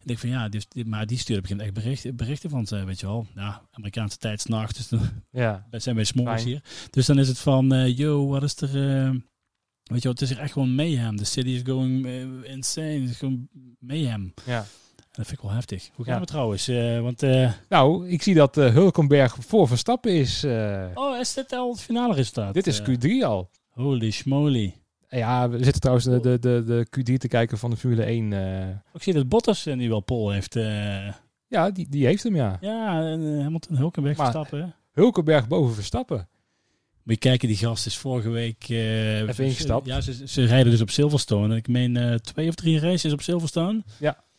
[0.06, 3.06] denk van ja, dus, maar die stuurde begint echt berichten, berichten van ze, weet je
[3.06, 3.26] wel.
[3.34, 5.66] Ja, Amerikaanse tijd s'nachts, dus dan Ja.
[5.70, 6.62] zijn wij s'morgens hier.
[6.90, 9.02] Dus dan is het van, eh, yo, wat is er...
[9.04, 9.10] eh,
[9.84, 11.16] weet je wel, het is echt gewoon mayhem.
[11.16, 13.00] The city is going eh, insane.
[13.00, 14.34] Het is gewoon mayhem.
[14.44, 14.64] ja.
[14.96, 15.90] En dat vind ik wel heftig.
[15.94, 16.20] Hoe gaan Ja.
[16.20, 16.68] we trouwens?
[16.68, 20.44] Eh, want, eh, Nou, ik zie dat Hulkenberg voor Verstappen is.
[20.94, 22.54] oh, is dit al het finale resultaat?
[22.54, 23.50] dit is Eh, Q3 al.
[23.70, 24.74] holy schmoly.
[25.08, 28.32] Ja, we zitten trouwens de, de, de, de Q3 te kijken van de Formule 1.
[28.32, 28.68] eh.
[28.92, 30.54] Ik zie dat Bottas nu wel pole heeft.
[31.48, 32.58] ja, die, die heeft hem, ja.
[32.60, 34.74] ja, en, Hamilton, Hulkenberg, Maar- Verstappen.
[34.92, 36.28] Hulkenberg boven Verstappen.
[37.04, 38.64] Moet je kijken, die gast is vorige week...
[38.68, 39.86] eh, Even ingestapt.
[39.86, 41.50] Ja, ze, ze rijden dus op Silverstone.
[41.52, 43.82] En ik meen eh, twee of drie races op Silverstone.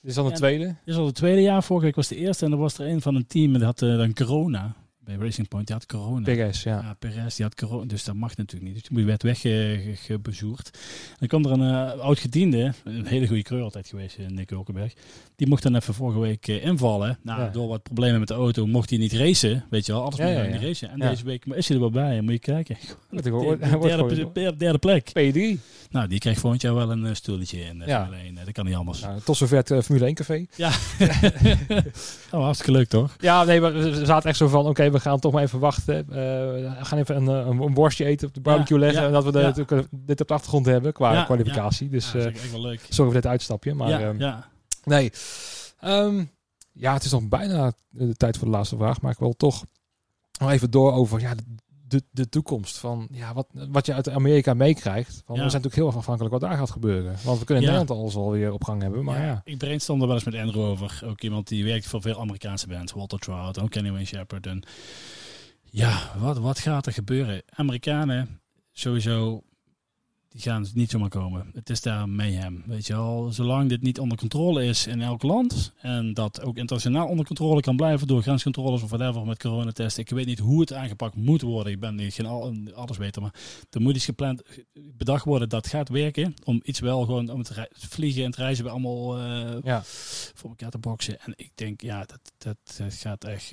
[0.01, 0.65] Dit is dan de tweede.
[0.65, 1.63] Dit is al het tweede jaar.
[1.63, 2.45] Vorige week was de eerste.
[2.45, 4.75] En er was er een van een team en die had eh, dan corona.
[5.05, 6.33] Bij Racing Point, die had corona.
[6.47, 6.79] PRS, ja.
[6.81, 8.83] Ja, Perez, die had corona, dus dat mag natuurlijk niet.
[8.89, 10.77] Dus die werd weggebezoerd.
[11.19, 14.49] Dan kwam er een eh, oud gediende, een hele goede creur altijd geweest, eh, Nick
[14.49, 14.93] Hulkenberg.
[15.35, 17.17] Die mocht dan even vorige week eh, invallen.
[17.21, 17.49] Nou, Ja.
[17.49, 20.01] door wat problemen met de auto mocht hij niet racen, weet je wel.
[20.03, 20.89] Alles Ja, ja, niet racen.
[20.89, 22.77] En deze week is hij er wel bij, moet je kijken.
[23.09, 25.09] De- wordt derde, gewoon- derde, derde plek.
[25.09, 25.59] P3.
[25.89, 28.01] Nou, die krijgt volgend jaar wel een eh, stoeltje in de Ja.
[28.03, 28.37] Formule 1.
[28.37, 29.01] eh, Dat kan niet anders.
[29.01, 30.45] Nou, tot zover het eh, Formule 1 café.
[30.55, 30.69] Ja.
[32.31, 33.15] oh, hartstikke leuk toch?
[33.19, 35.59] Ja, nee, maar we we zaten echt zo van, oké, we gaan toch maar even
[35.59, 35.95] wachten.
[35.97, 39.03] Eh, we gaan even een, eh, een, een worstje eten op de barbecue leggen.
[39.03, 41.89] en dat we de, eh, dit op de achtergrond hebben qua kwalificatie.
[41.89, 42.79] Dus dat is echt wel leuk.
[42.89, 43.73] sorry voor dit uitstapje.
[43.73, 44.49] Maar ja, ehm, ja.
[44.83, 45.11] nee.
[45.79, 46.23] Ehm,
[46.71, 49.01] ja, het is nog bijna de tijd voor de laatste vraag.
[49.01, 49.65] Maar ik wil toch
[50.39, 51.33] nog even door over ja,
[51.87, 52.77] de, de toekomst.
[52.77, 55.09] Van, ja, wat, wat je uit Amerika meekrijgt.
[55.25, 55.45] Want Ja.
[55.45, 57.15] We zijn natuurlijk heel erg afhankelijk wat daar gaat gebeuren.
[57.23, 57.77] Want we kunnen in Ja.
[57.77, 59.03] Nederland alles alweer op gang hebben.
[59.03, 61.01] Maar ja, Ik brainstorm er wel eens met Andrew over.
[61.05, 62.93] Ook iemand die werkt voor veel Amerikaanse bands.
[62.93, 64.47] Walter Trout, ook Kenny Wayne Shepherd.
[64.47, 64.63] En
[65.63, 67.41] ja, wat, wat gaat er gebeuren?
[67.49, 69.43] Amerikanen, sowieso,
[70.35, 71.51] die gaan niet zomaar komen.
[71.53, 73.31] Het is daar mayhem, weet je wel.
[73.31, 75.73] Zolang dit niet onder controle is in elk land...
[75.77, 78.07] en dat ook internationaal onder controle kan blijven...
[78.07, 80.03] door grenscontroles of whatever met coronatesten.
[80.03, 81.71] Ik weet niet hoe het aangepakt moet worden.
[81.73, 83.33] Ik ben niet geen al, alles beter, maar
[83.69, 84.41] er moet iets gepland,
[84.73, 86.33] bedacht worden dat gaat werken...
[86.43, 89.17] om iets wel gewoon om rei- vliegen en het reizen bij allemaal...
[89.17, 89.81] eh, ja.
[90.33, 91.19] voor elkaar te boksen.
[91.19, 93.51] En ik denk, ja, dat, dat, dat gaat echt.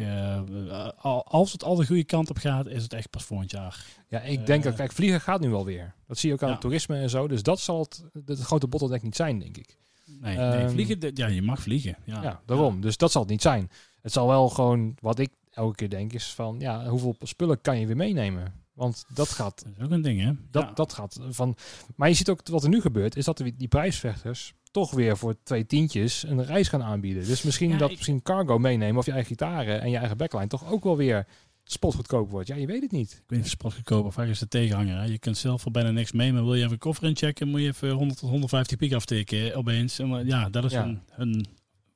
[0.98, 3.84] al- als het al de goede kant op gaat, is het echt pas volgend jaar.
[4.08, 5.94] ja ik denk Eh, dat, kijk, vliegen gaat nu alweer.
[6.12, 6.54] Dat zie je ook aan Ja.
[6.54, 7.28] het toerisme en zo.
[7.28, 9.76] Dus dat zal het, de, de grote bottleneck niet zijn, denk ik.
[10.20, 11.96] Nee, nee Ehm, vliegen, ja, je mag vliegen.
[12.04, 12.80] Ja, Ja, daarom.
[12.80, 13.70] Dus dat zal het niet zijn.
[14.02, 17.80] Het zal wel gewoon, wat ik elke keer denk, is van, ja, hoeveel spullen kan
[17.80, 18.54] je weer meenemen?
[18.72, 20.32] Want dat gaat, Dat is ook een ding, hè?
[20.50, 20.72] dat, ja.
[20.74, 21.56] dat gaat van...
[21.96, 25.34] Maar je ziet ook wat er nu gebeurt, is dat die prijsvechters toch weer voor
[25.42, 27.26] twee tientjes een reis gaan aanbieden.
[27.26, 30.16] Dus misschien Ja, dat ik- misschien cargo meenemen of je eigen gitaren en je eigen
[30.16, 31.26] backline toch ook wel weer
[31.72, 32.48] spotgoedkoop wordt.
[32.48, 33.10] Ja, je weet het niet.
[33.12, 34.96] Ik weet niet of spot goedkoop of ergens de tegenhanger.
[34.96, 35.04] Hè?
[35.04, 37.60] Je kunt zelf voor bijna niks mee, maar wil je even een koffer inchecken, moet
[37.60, 39.98] je even 100 tot 150 piek aftikken eh, opeens.
[39.98, 40.94] En, maar ja, dat is Ja.
[41.10, 41.46] hun,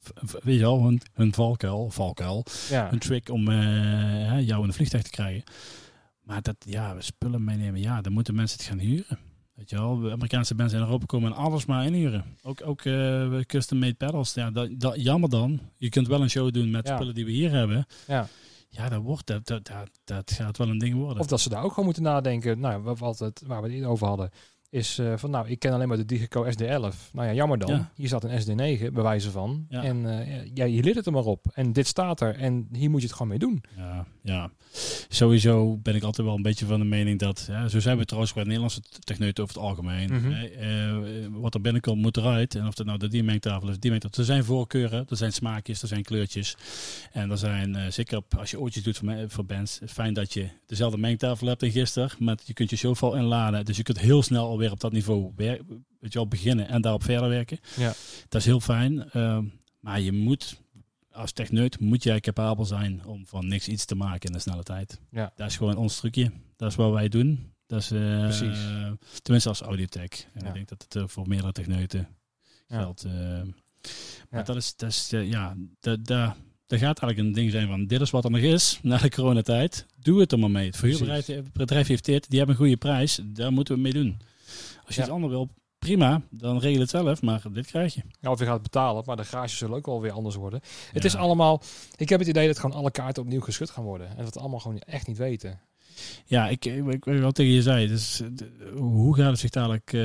[0.00, 2.44] v- weet je wel, hun, hun valkuil, valkuil.
[2.70, 5.42] Ja, een trick om eh, jou in een vliegtuig te krijgen.
[6.22, 9.18] Maar dat, ja, we spullen meenemen, ja, dan moeten mensen het gaan huren.
[9.54, 12.24] Weet je wel, de Amerikaanse bands in Europa komen en alles maar inhuren.
[12.42, 14.34] Ook, ook eh, custom-made pedals.
[14.34, 15.60] Ja, dat, dat, jammer dan.
[15.76, 16.94] Je kunt wel een show doen met Ja.
[16.94, 17.86] spullen die we hier hebben.
[18.06, 18.28] ja.
[18.76, 19.70] Ja, dat, wordt, dat, dat,
[20.04, 21.18] dat, gaat wel een ding worden.
[21.18, 22.60] Of dat ze daar ook gewoon moeten nadenken.
[22.60, 24.30] Nou, wat altijd, waar we het over hadden,
[24.70, 27.12] is eh, van nou, ik ken alleen maar de Digico SD11.
[27.12, 27.70] Nou ja, jammer dan.
[27.70, 27.90] Ja.
[27.94, 29.66] Hier staat een SD9 bij wijze van.
[29.68, 29.82] Ja.
[29.82, 31.46] En eh, ja, je leert het er maar op.
[31.54, 32.34] En dit staat er.
[32.34, 33.62] En hier moet je het gewoon mee doen.
[33.76, 34.50] Ja, ja.
[35.08, 38.04] Sowieso ben ik altijd wel een beetje van de mening dat, ja, zo zijn we
[38.04, 40.12] trouwens qua Nederlandse techneuten over het algemeen.
[40.12, 40.32] Mhm.
[40.32, 42.54] Eh, wat er binnenkomt moet eruit.
[42.54, 44.18] En of dat nou de die mengtafel is, die mengtafel.
[44.18, 46.56] Er zijn voorkeuren, er zijn smaakjes, er zijn kleurtjes.
[47.12, 50.98] En er zijn, zeker als je oortjes doet voor, voor bands, fijn dat je dezelfde
[50.98, 52.10] mengtafel hebt en gisteren.
[52.18, 53.64] Maar je kunt je showval inladen.
[53.64, 55.62] Dus je kunt heel snel alweer op dat niveau weet
[56.00, 57.58] je wel, beginnen en daarop verder werken.
[57.76, 57.92] Ja.
[58.28, 59.10] Dat is heel fijn.
[59.10, 59.44] Ehm,
[59.80, 60.60] maar je moet
[61.10, 64.62] als techneut moet jij capabel zijn om van niks iets te maken in een snelle
[64.62, 65.00] tijd.
[65.10, 65.32] Ja.
[65.36, 66.30] Dat is gewoon ons trucje.
[66.56, 67.52] Dat is wat wij doen.
[67.66, 68.58] Dat is, eh, Precies.
[69.22, 70.26] tenminste als audiotech.
[70.34, 70.46] En Ja.
[70.48, 72.08] ik denk dat het eh, voor meerdere techneuten
[72.68, 73.04] geldt.
[73.04, 73.12] eh.
[74.30, 74.42] maar Ja.
[74.42, 76.34] dat is, dat is ja, dat, dat,
[76.66, 79.10] dat gaat eigenlijk een ding zijn van dit is wat er nog is na de
[79.10, 79.86] coronatijd.
[80.00, 80.66] Doe het er maar mee.
[80.66, 83.20] Het verhuurbedrijf het bedrijf heeft dit, die hebben een goede prijs.
[83.24, 84.16] Daar moeten we mee doen.
[84.86, 85.06] Als je Ja.
[85.06, 86.20] iets anders wil, prima.
[86.30, 87.22] Dan regel het zelf.
[87.22, 88.02] Maar dit krijg je.
[88.20, 90.60] Ja, of je gaat het betalen, maar de garages zullen ook wel weer anders worden.
[90.92, 91.62] Het is allemaal,
[91.96, 94.06] ik heb het idee dat gewoon alle kaarten opnieuw geschud gaan worden.
[94.06, 95.60] En dat we het allemaal gewoon echt niet weten.
[96.26, 97.86] Ja, ik, ik, ik weet wat tegen je zei.
[97.86, 98.22] Dus,
[98.76, 100.00] hoe gaat het zich dadelijk eh,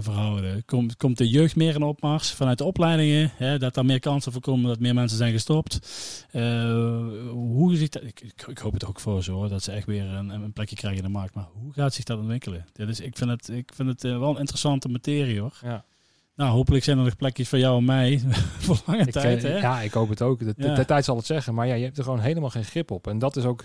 [0.00, 0.64] verhouden?
[0.64, 3.30] Komt, komt de jeugd meer in opmars vanuit de opleidingen?
[3.36, 5.78] Hè, dat daar meer kansen voor komen, dat meer mensen zijn gestopt?
[6.30, 6.42] Eh,
[7.30, 8.02] hoe ziet dat?
[8.02, 10.76] Ik, ik, hoop het ook voor ze hoor, dat ze echt weer een, een plekje
[10.76, 11.34] krijgen in de markt.
[11.34, 12.66] Maar hoe gaat zich dat ontwikkelen?
[12.72, 15.58] Dit is, ik vind het, ik vind het eh, wel een interessante materie hoor.
[15.62, 15.84] Ja.
[16.36, 18.20] Nou, hopelijk zijn er nog plekjes voor jou en mij
[18.64, 19.42] voor lange Ik, tijd.
[19.42, 19.58] Hè?
[19.58, 20.38] ja, ik hoop het ook.
[20.38, 20.74] De, de- Ja.
[20.74, 21.54] de tijd zal het zeggen.
[21.54, 23.06] Maar ja, je hebt er gewoon helemaal geen grip op.
[23.06, 23.64] En dat is ook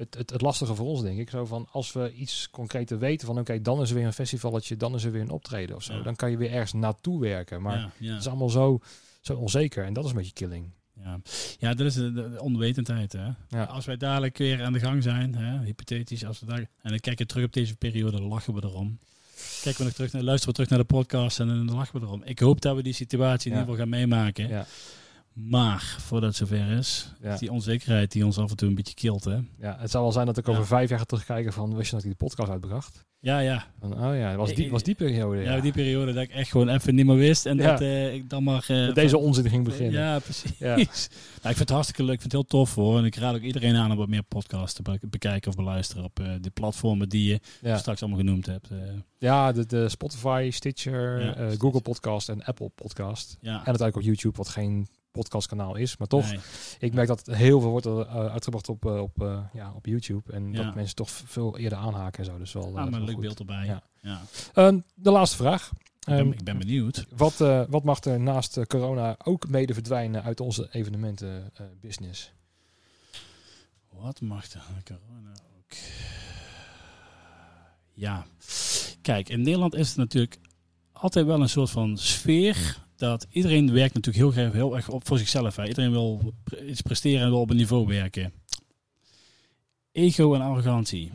[0.00, 1.30] het, het, het lastige voor ons, denk ik.
[1.30, 3.38] Zo van, als we iets concreter weten van...
[3.38, 5.94] oké, dan is er weer een festivalletje, dan is er weer een optreden of zo.
[5.94, 6.02] Ja.
[6.02, 7.62] Dan kan je weer ergens naartoe werken.
[7.62, 8.12] Maar ja, ja.
[8.12, 8.78] het is allemaal zo,
[9.20, 9.84] zo onzeker.
[9.84, 10.70] En dat is een beetje killing.
[10.94, 11.20] Ja,
[11.58, 13.12] ja dat is de, de onwetendheid.
[13.12, 13.66] Hè?
[13.66, 16.98] Als wij dadelijk weer aan de gang zijn, hè, hypothetisch, als we daar, en dan
[16.98, 18.98] kijken we terug op deze periode, dan lachen we erom.
[19.62, 22.06] Kijken we nog terug naar, luisteren we terug naar de podcast en dan lachen we
[22.06, 22.22] erom.
[22.24, 24.48] Ik hoop dat we die situatie in ieder geval gaan meemaken.
[24.48, 24.66] Ja.
[25.48, 27.32] Maar voordat het zover is, Ja.
[27.32, 29.24] is die onzekerheid die ons af en toe een beetje kilt.
[29.24, 29.38] Hè?
[29.58, 30.66] Ja, het zou wel zijn dat ik over Ja.
[30.66, 33.08] vijf jaar ga terugkijken van, wist je dat ik die podcast uitbracht?
[33.22, 33.66] Ja, ja.
[33.80, 35.42] Van, oh ja, was die, was die periode.
[35.42, 37.46] Ja, Ja, die periode dat ik echt gewoon even niet meer wist.
[37.46, 38.64] En dat eh, ik dan maar...
[38.68, 40.00] eh, Dat deze onzin ging beginnen.
[40.00, 40.58] Ja, precies.
[40.58, 40.74] Ja.
[41.42, 42.14] Nou, ik vind het hartstikke leuk.
[42.14, 42.98] Ik vind het heel tof hoor.
[42.98, 46.04] En ik raad ook iedereen aan om wat meer podcasts te be- bekijken of beluisteren
[46.04, 47.28] op eh, de platformen die
[47.62, 48.68] je straks allemaal genoemd hebt.
[49.18, 53.36] Ja, de, de Spotify, Stitcher, Google Podcast en Apple Podcast.
[53.40, 53.50] ja.
[53.52, 55.96] En natuurlijk op YouTube, wat geen podcastkanaal is.
[55.96, 56.40] Maar toch, Nee.
[56.78, 60.32] ik merk dat heel veel wordt eh, uitgebracht op, eh, op, eh, ja, op YouTube.
[60.32, 60.62] En Ja.
[60.64, 62.38] dat mensen toch veel eerder aanhaken en zo.
[62.38, 63.22] Dus wel, eh, Ah, maar wel een leuk goed.
[63.24, 63.66] beeld erbij.
[63.66, 63.82] Ja.
[64.02, 64.20] Ja.
[64.54, 65.70] Ehm, de laatste vraag.
[65.70, 67.06] Ik, ben, Ehm, ik ben benieuwd.
[67.16, 67.36] wat,
[67.68, 72.32] wat mag er naast corona ook mede verdwijnen uit onze evenementen eh, business?
[73.88, 75.76] Wat mag er aan corona ook?
[77.94, 78.26] Ja,
[79.02, 80.38] kijk, in Nederland is het natuurlijk
[80.92, 85.06] altijd wel een soort van sfeer dat iedereen werkt natuurlijk heel, graag- heel erg op
[85.06, 85.56] voor zichzelf.
[85.56, 85.66] Hè.
[85.66, 86.34] Iedereen wil
[86.66, 88.32] iets presteren en wil op een niveau werken.
[89.92, 91.12] Ego en arrogantie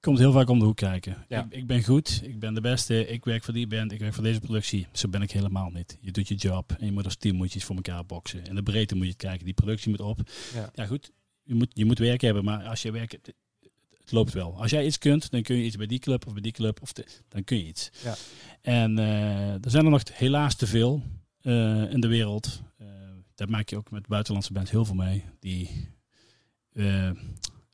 [0.00, 1.24] komt heel vaak om de hoek kijken.
[1.28, 1.44] Ja.
[1.44, 4.14] Ik, ik ben goed, ik ben de beste, ik werk voor die band, ik werk
[4.14, 4.86] voor deze productie.
[4.92, 5.98] Zo ben ik helemaal niet.
[6.00, 8.44] Je doet je job en je moet als team moet je iets voor elkaar boksen.
[8.44, 10.20] In de breedte moet je kijken, die productie moet op.
[10.54, 10.70] Ja.
[10.74, 11.12] Ja, goed,
[11.42, 13.32] je moet, je moet werk hebben, maar als je werk hebt,
[14.10, 14.60] het loopt wel.
[14.60, 16.82] Als jij iets kunt, dan kun je iets bij die club of bij die club,
[16.82, 16.92] of
[17.28, 17.90] dan kun je iets.
[18.04, 18.14] Ja.
[18.60, 21.02] En eh, er zijn er nog helaas te veel
[21.40, 22.62] eh, in de wereld.
[22.78, 22.86] Eh,
[23.34, 25.24] daar maak je ook met buitenlandse bands heel veel mee.
[25.40, 25.88] Die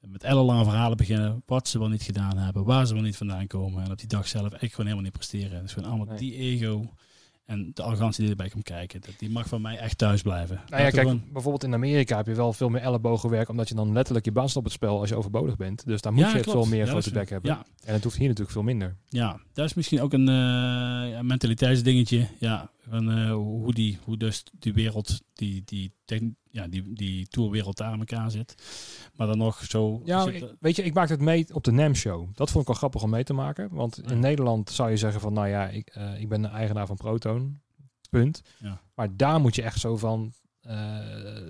[0.01, 3.47] met ellenlange verhalen beginnen, wat ze wel niet gedaan hebben, waar ze wel niet vandaan
[3.47, 3.85] komen.
[3.85, 5.63] En op die dag zelf echt gewoon helemaal niet presteren.
[5.63, 6.19] Dus gewoon allemaal Nee.
[6.19, 6.95] die ego
[7.47, 9.01] en de arrogantie die erbij komt kijken.
[9.01, 10.57] Dat, die mag van mij echt thuis blijven.
[10.69, 13.75] Nou ja, kijk, gewoon- bijvoorbeeld in Amerika heb je wel veel meer ellebogenwerk, omdat je
[13.75, 15.87] dan letterlijk je baan op het spel als je overbodig bent.
[15.87, 16.59] Dus daar moet Ja, je klopt.
[16.59, 17.51] veel meer Ja, grote bek hebben.
[17.51, 18.97] Ja, En het hoeft hier natuurlijk veel minder.
[19.09, 22.27] Ja, dat is misschien ook een, eh, mentaliteitsdingetje.
[22.39, 27.27] Ja, van, eh, hoe, die, hoe dus die wereld, die, die, techn- ja, die, die
[27.29, 28.55] tourwereld daar aan elkaar zit.
[29.15, 30.01] Maar dan nog zo...
[30.05, 32.29] Ja, zit- ik- weet je, ik maakte het mee op de NAM Show.
[32.35, 33.69] Dat vond ik wel grappig om mee te maken.
[33.73, 34.15] Want in Ja.
[34.15, 37.61] Nederland zou je zeggen van, nou ja, ik, eh, ik ben de eigenaar van Proton.
[38.11, 38.43] Punt.
[38.59, 38.81] Ja.
[38.95, 40.99] Maar daar moet je echt zo van, eh,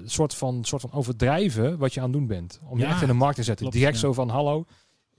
[0.04, 2.60] soort van, soort van overdrijven wat je aan het doen bent.
[2.64, 3.64] Om je Ja, echt in de markt te zetten.
[3.66, 4.64] klopt, Direct zo van, hallo,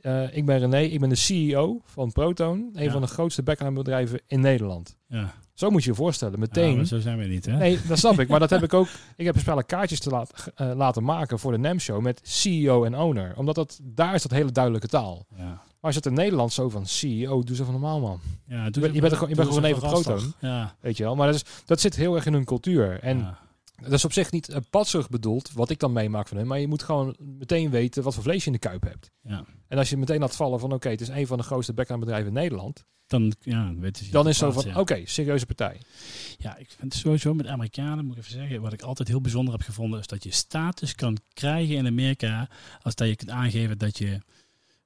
[0.01, 2.69] eh, ik ben René, ik ben de CEO van Proton.
[2.73, 4.97] Een van de grootste background bedrijven in Nederland.
[5.07, 5.33] ja.
[5.57, 6.39] Zo moet je je voorstellen.
[6.39, 6.75] Meteen.
[6.75, 7.57] maar zo zijn we niet, hè?
[7.57, 8.27] Nee, dat snap ik.
[8.27, 8.87] Maar dat heb ik ook.
[9.15, 12.83] Ik heb spellen kaartjes te laat, eh, laten maken voor de NAM show met CEO
[12.83, 13.33] en owner.
[13.37, 15.25] Omdat dat, daar is dat hele duidelijke taal.
[15.37, 15.43] Ja.
[15.43, 18.19] Maar als je het in Nederland zo van CEO, doe ze van normaal man.
[18.47, 20.33] Ja, Je bent- je bent gewoon- je bent gewoon even proton.
[20.39, 20.75] Ja.
[20.79, 21.15] Weet je wel.
[21.15, 22.99] Maar dat, is, dat zit heel erg in hun cultuur.
[22.99, 23.39] En ja.
[23.81, 26.47] dat is op zich niet uh, patsig bedoeld, wat ik dan meemaak van hun.
[26.47, 29.11] Maar je moet gewoon meteen weten wat voor vlees je in de kuip hebt.
[29.21, 29.43] Ja.
[29.67, 32.03] En als je meteen laat vallen van oké, het is een van de grootste background
[32.03, 32.85] bedrijven in Nederland.
[33.07, 34.79] Dan, ja, weten ze Dan is zo van ja.
[34.79, 35.77] oké, serieuze partij.
[36.37, 39.21] Ja, ik vind het sowieso met Amerikanen, moet ik even zeggen, wat ik altijd heel
[39.21, 42.49] bijzonder heb gevonden, is dat je status kan krijgen in Amerika
[42.81, 44.21] als dat je kunt aangeven dat je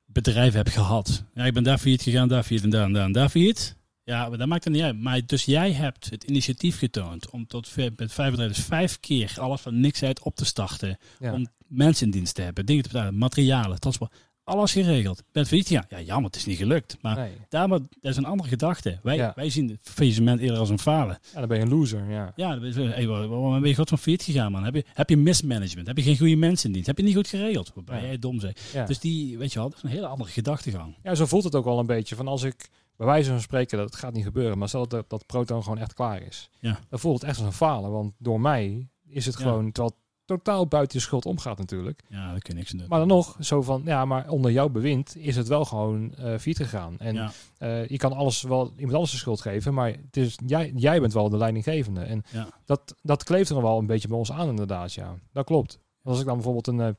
[0.05, 1.23] bedrijf hebt gehad.
[1.33, 3.75] Ja, ik ben daar failliet gegaan, daar failliet en daar en daar en daar failliet.
[4.03, 4.99] Ja, maar dat maakt het niet uit.
[4.99, 9.33] Maar dus jij hebt het initiatief getoond om tot met vijf bedrijven, dus vijf keer
[9.35, 10.97] alles van niks uit op te starten.
[11.19, 11.33] Ja.
[11.33, 14.13] Om mensen in dienst te hebben, dingen te betalen, materialen, transport.
[14.51, 15.23] Alles geregeld.
[15.31, 15.67] Ben failliet.
[15.69, 16.97] Ja, jammer, het is niet gelukt.
[17.01, 17.31] Maar Nee.
[17.49, 18.99] daar, dat is een andere gedachte.
[19.03, 19.31] Wij, Ja.
[19.35, 21.19] wij zien het faillissement eerder als een falen.
[21.33, 22.09] Ja, dan ben je een loser.
[22.09, 22.31] Ja.
[22.35, 24.63] Ja, dan ben je- hey, waar- waarom ben je god van failliet gegaan, man?
[24.63, 25.87] Heb je, heb je mismanagement?
[25.87, 26.87] Heb je geen goede mensen in dienst?
[26.87, 27.71] Heb je niet goed geregeld?
[27.75, 28.05] Waarbij Ja.
[28.05, 28.53] jij dom zei.
[28.73, 28.85] Ja.
[28.85, 30.95] Dus die, weet je wel, dat is een hele andere gedachtegang.
[31.03, 32.15] Ja, zo voelt het ook wel een beetje.
[32.15, 35.25] Van als ik bij wijze van spreken, dat gaat niet gebeuren, maar stel dat, dat
[35.25, 36.49] Proton gewoon echt klaar is.
[36.59, 36.79] Ja.
[36.89, 40.00] Dan voelt het echt als een falen, want door mij is het gewoon, terwijl het
[40.37, 42.01] totaal buiten je schuld omgaat natuurlijk.
[42.09, 42.85] Ja, daar kun je niks doen.
[42.87, 46.23] Maar dan nog, zo van, ja, maar onder jouw bewind is het wel gewoon eh
[46.23, 46.99] failliet gegaan.
[46.99, 50.37] En ja, eh, je kan alles wel, iemand anders de schuld geven, maar het is,
[50.45, 52.01] jij, jij bent wel de leidinggevende.
[52.01, 55.15] En ja, dat, dat kleeft er wel een beetje bij ons aan inderdaad, ja.
[55.33, 55.79] Dat klopt.
[56.03, 56.89] Als ik dan bijvoorbeeld een, eh,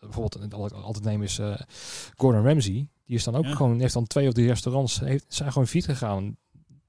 [0.00, 1.40] bijvoorbeeld wat ik altijd neem is
[2.16, 2.88] Gordon Ramsay.
[3.04, 3.54] Die is dan ook Ja.
[3.54, 6.36] gewoon, heeft dan twee of drie restaurants, heeft, zijn gewoon failliet gegaan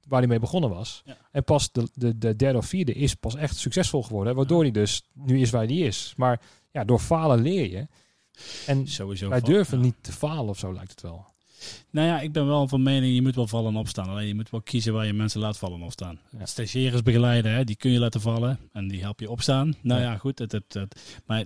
[0.08, 1.02] waar hij mee begonnen was.
[1.06, 1.18] Ja.
[1.32, 4.72] En pas de, de, de derde of vierde is pas echt succesvol geworden, waardoor hij
[4.72, 6.14] dus nu is waar hij is.
[6.18, 6.42] Maar
[6.72, 7.88] ja, door falen leer je.
[8.66, 9.30] En sowieso.
[9.30, 9.84] wij durven ja.
[9.84, 11.26] niet te falen of zo lijkt het wel.
[11.90, 14.10] Nou ja, ik ben wel van mening, je moet wel vallen en opstaan.
[14.10, 16.20] Alleen je moet wel kiezen waar je mensen laat vallen en opstaan.
[16.38, 16.46] Ja.
[16.46, 19.76] Stagiaires begeleiden, hè, die kun je laten vallen en die help je opstaan.
[19.82, 20.12] Nou Ja.
[20.12, 20.40] ja, goed.
[20.40, 21.46] Het, het, het, maar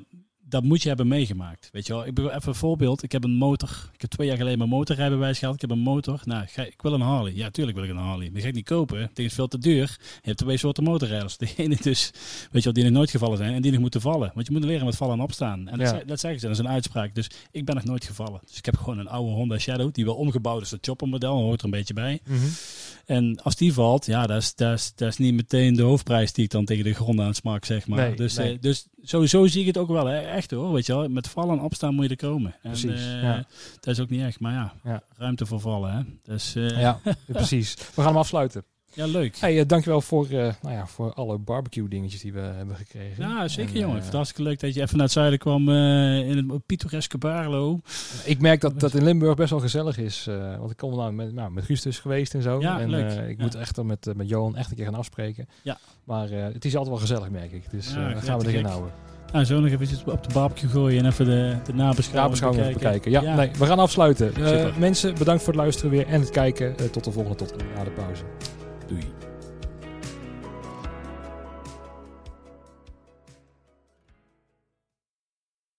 [0.52, 1.70] dat moet je hebben meegemaakt.
[1.72, 3.04] Weet je wel, ik ben even een voorbeeld.
[3.04, 3.90] Ik heb een motor.
[3.94, 5.54] Ik heb twee jaar geleden mijn motorrijbewijs gehad.
[5.56, 6.22] Ik heb een motor.
[6.24, 7.34] Nou, ga, ik wil een Harley.
[7.36, 8.24] Ja, tuurlijk wil ik een Harley.
[8.26, 9.02] Maar die ga ik niet kopen.
[9.02, 9.98] Het is veel te duur.
[10.00, 11.38] Je hebt twee soorten motorrijders.
[11.42, 12.12] De ene dus,
[12.52, 14.32] weet je wel, die nog nooit gevallen zijn en die nog moeten vallen.
[14.34, 15.68] Want je moet leren met vallen en opstaan.
[15.68, 16.02] En dat, Ja.
[16.06, 17.16] dat zeggen ze, dat is een uitspraak.
[17.16, 18.42] Dus ik ben nog nooit gevallen.
[18.48, 20.70] Dus ik heb gewoon een oude Honda Shadow, die wel omgebouwd is.
[20.70, 22.20] Dat chopper model, hoort er een beetje bij.
[22.26, 22.38] Mhm.
[23.06, 26.34] En als die valt, ja, dat is, dat, is, dat is niet meteen de hoofdprijs
[26.34, 28.08] die ik dan tegen de grond aan smak, zeg maar.
[28.08, 28.54] Nee, dus, nee.
[28.54, 30.18] eh, dus sowieso zie ik het ook wel, hè.
[30.42, 31.08] Echt hoor, weet je wel.
[31.10, 32.52] Met vallen en opstaan moet je er komen.
[32.62, 33.46] En, Precies, eh, ja.
[33.80, 35.02] Dat is ook niet echt, maar ja, Ja.
[35.18, 36.02] ruimte voor vallen, hè.
[36.24, 37.00] Dus eh, ja.
[37.04, 37.74] Ja, precies.
[37.76, 38.64] We gaan hem afsluiten.
[38.94, 39.38] leuk.
[39.38, 43.24] Hey, eh, dankjewel voor, nou ja, voor alle barbecue dingetjes die we hebben gekregen.
[43.30, 44.04] Ja, zeker En, jongen.
[44.12, 47.80] hartstikke leuk dat je even naar het zuiden kwam in het pittoreske Baarlo.
[48.26, 50.26] ik merk dat dat in Limburg best wel gezellig is.
[50.60, 52.60] want ik kom nou met, nou, met Guus dus geweest en zo.
[52.62, 53.12] Ja, en leuk.
[53.30, 53.44] ik Ja.
[53.44, 55.48] moet echt met, met Johan echt een keer gaan afspreken.
[55.64, 55.78] Ja.
[56.04, 57.70] Maar het is altijd wel gezellig, merk ik.
[57.72, 58.92] Dus Ja, ja, daar gaan we erin houden.
[59.32, 62.74] Nou, zo nog even iets op de barbecue gooien en even de, de nabeschouwing, even
[62.74, 63.12] bekijken.
[63.12, 64.36] Ja, nee, we gaan afsluiten.
[64.36, 66.78] Eh, mensen, bedankt voor het luisteren weer en het kijken.
[66.78, 68.24] Eh, tot de volgende, tot na de pauze.
[68.88, 69.04] Doei.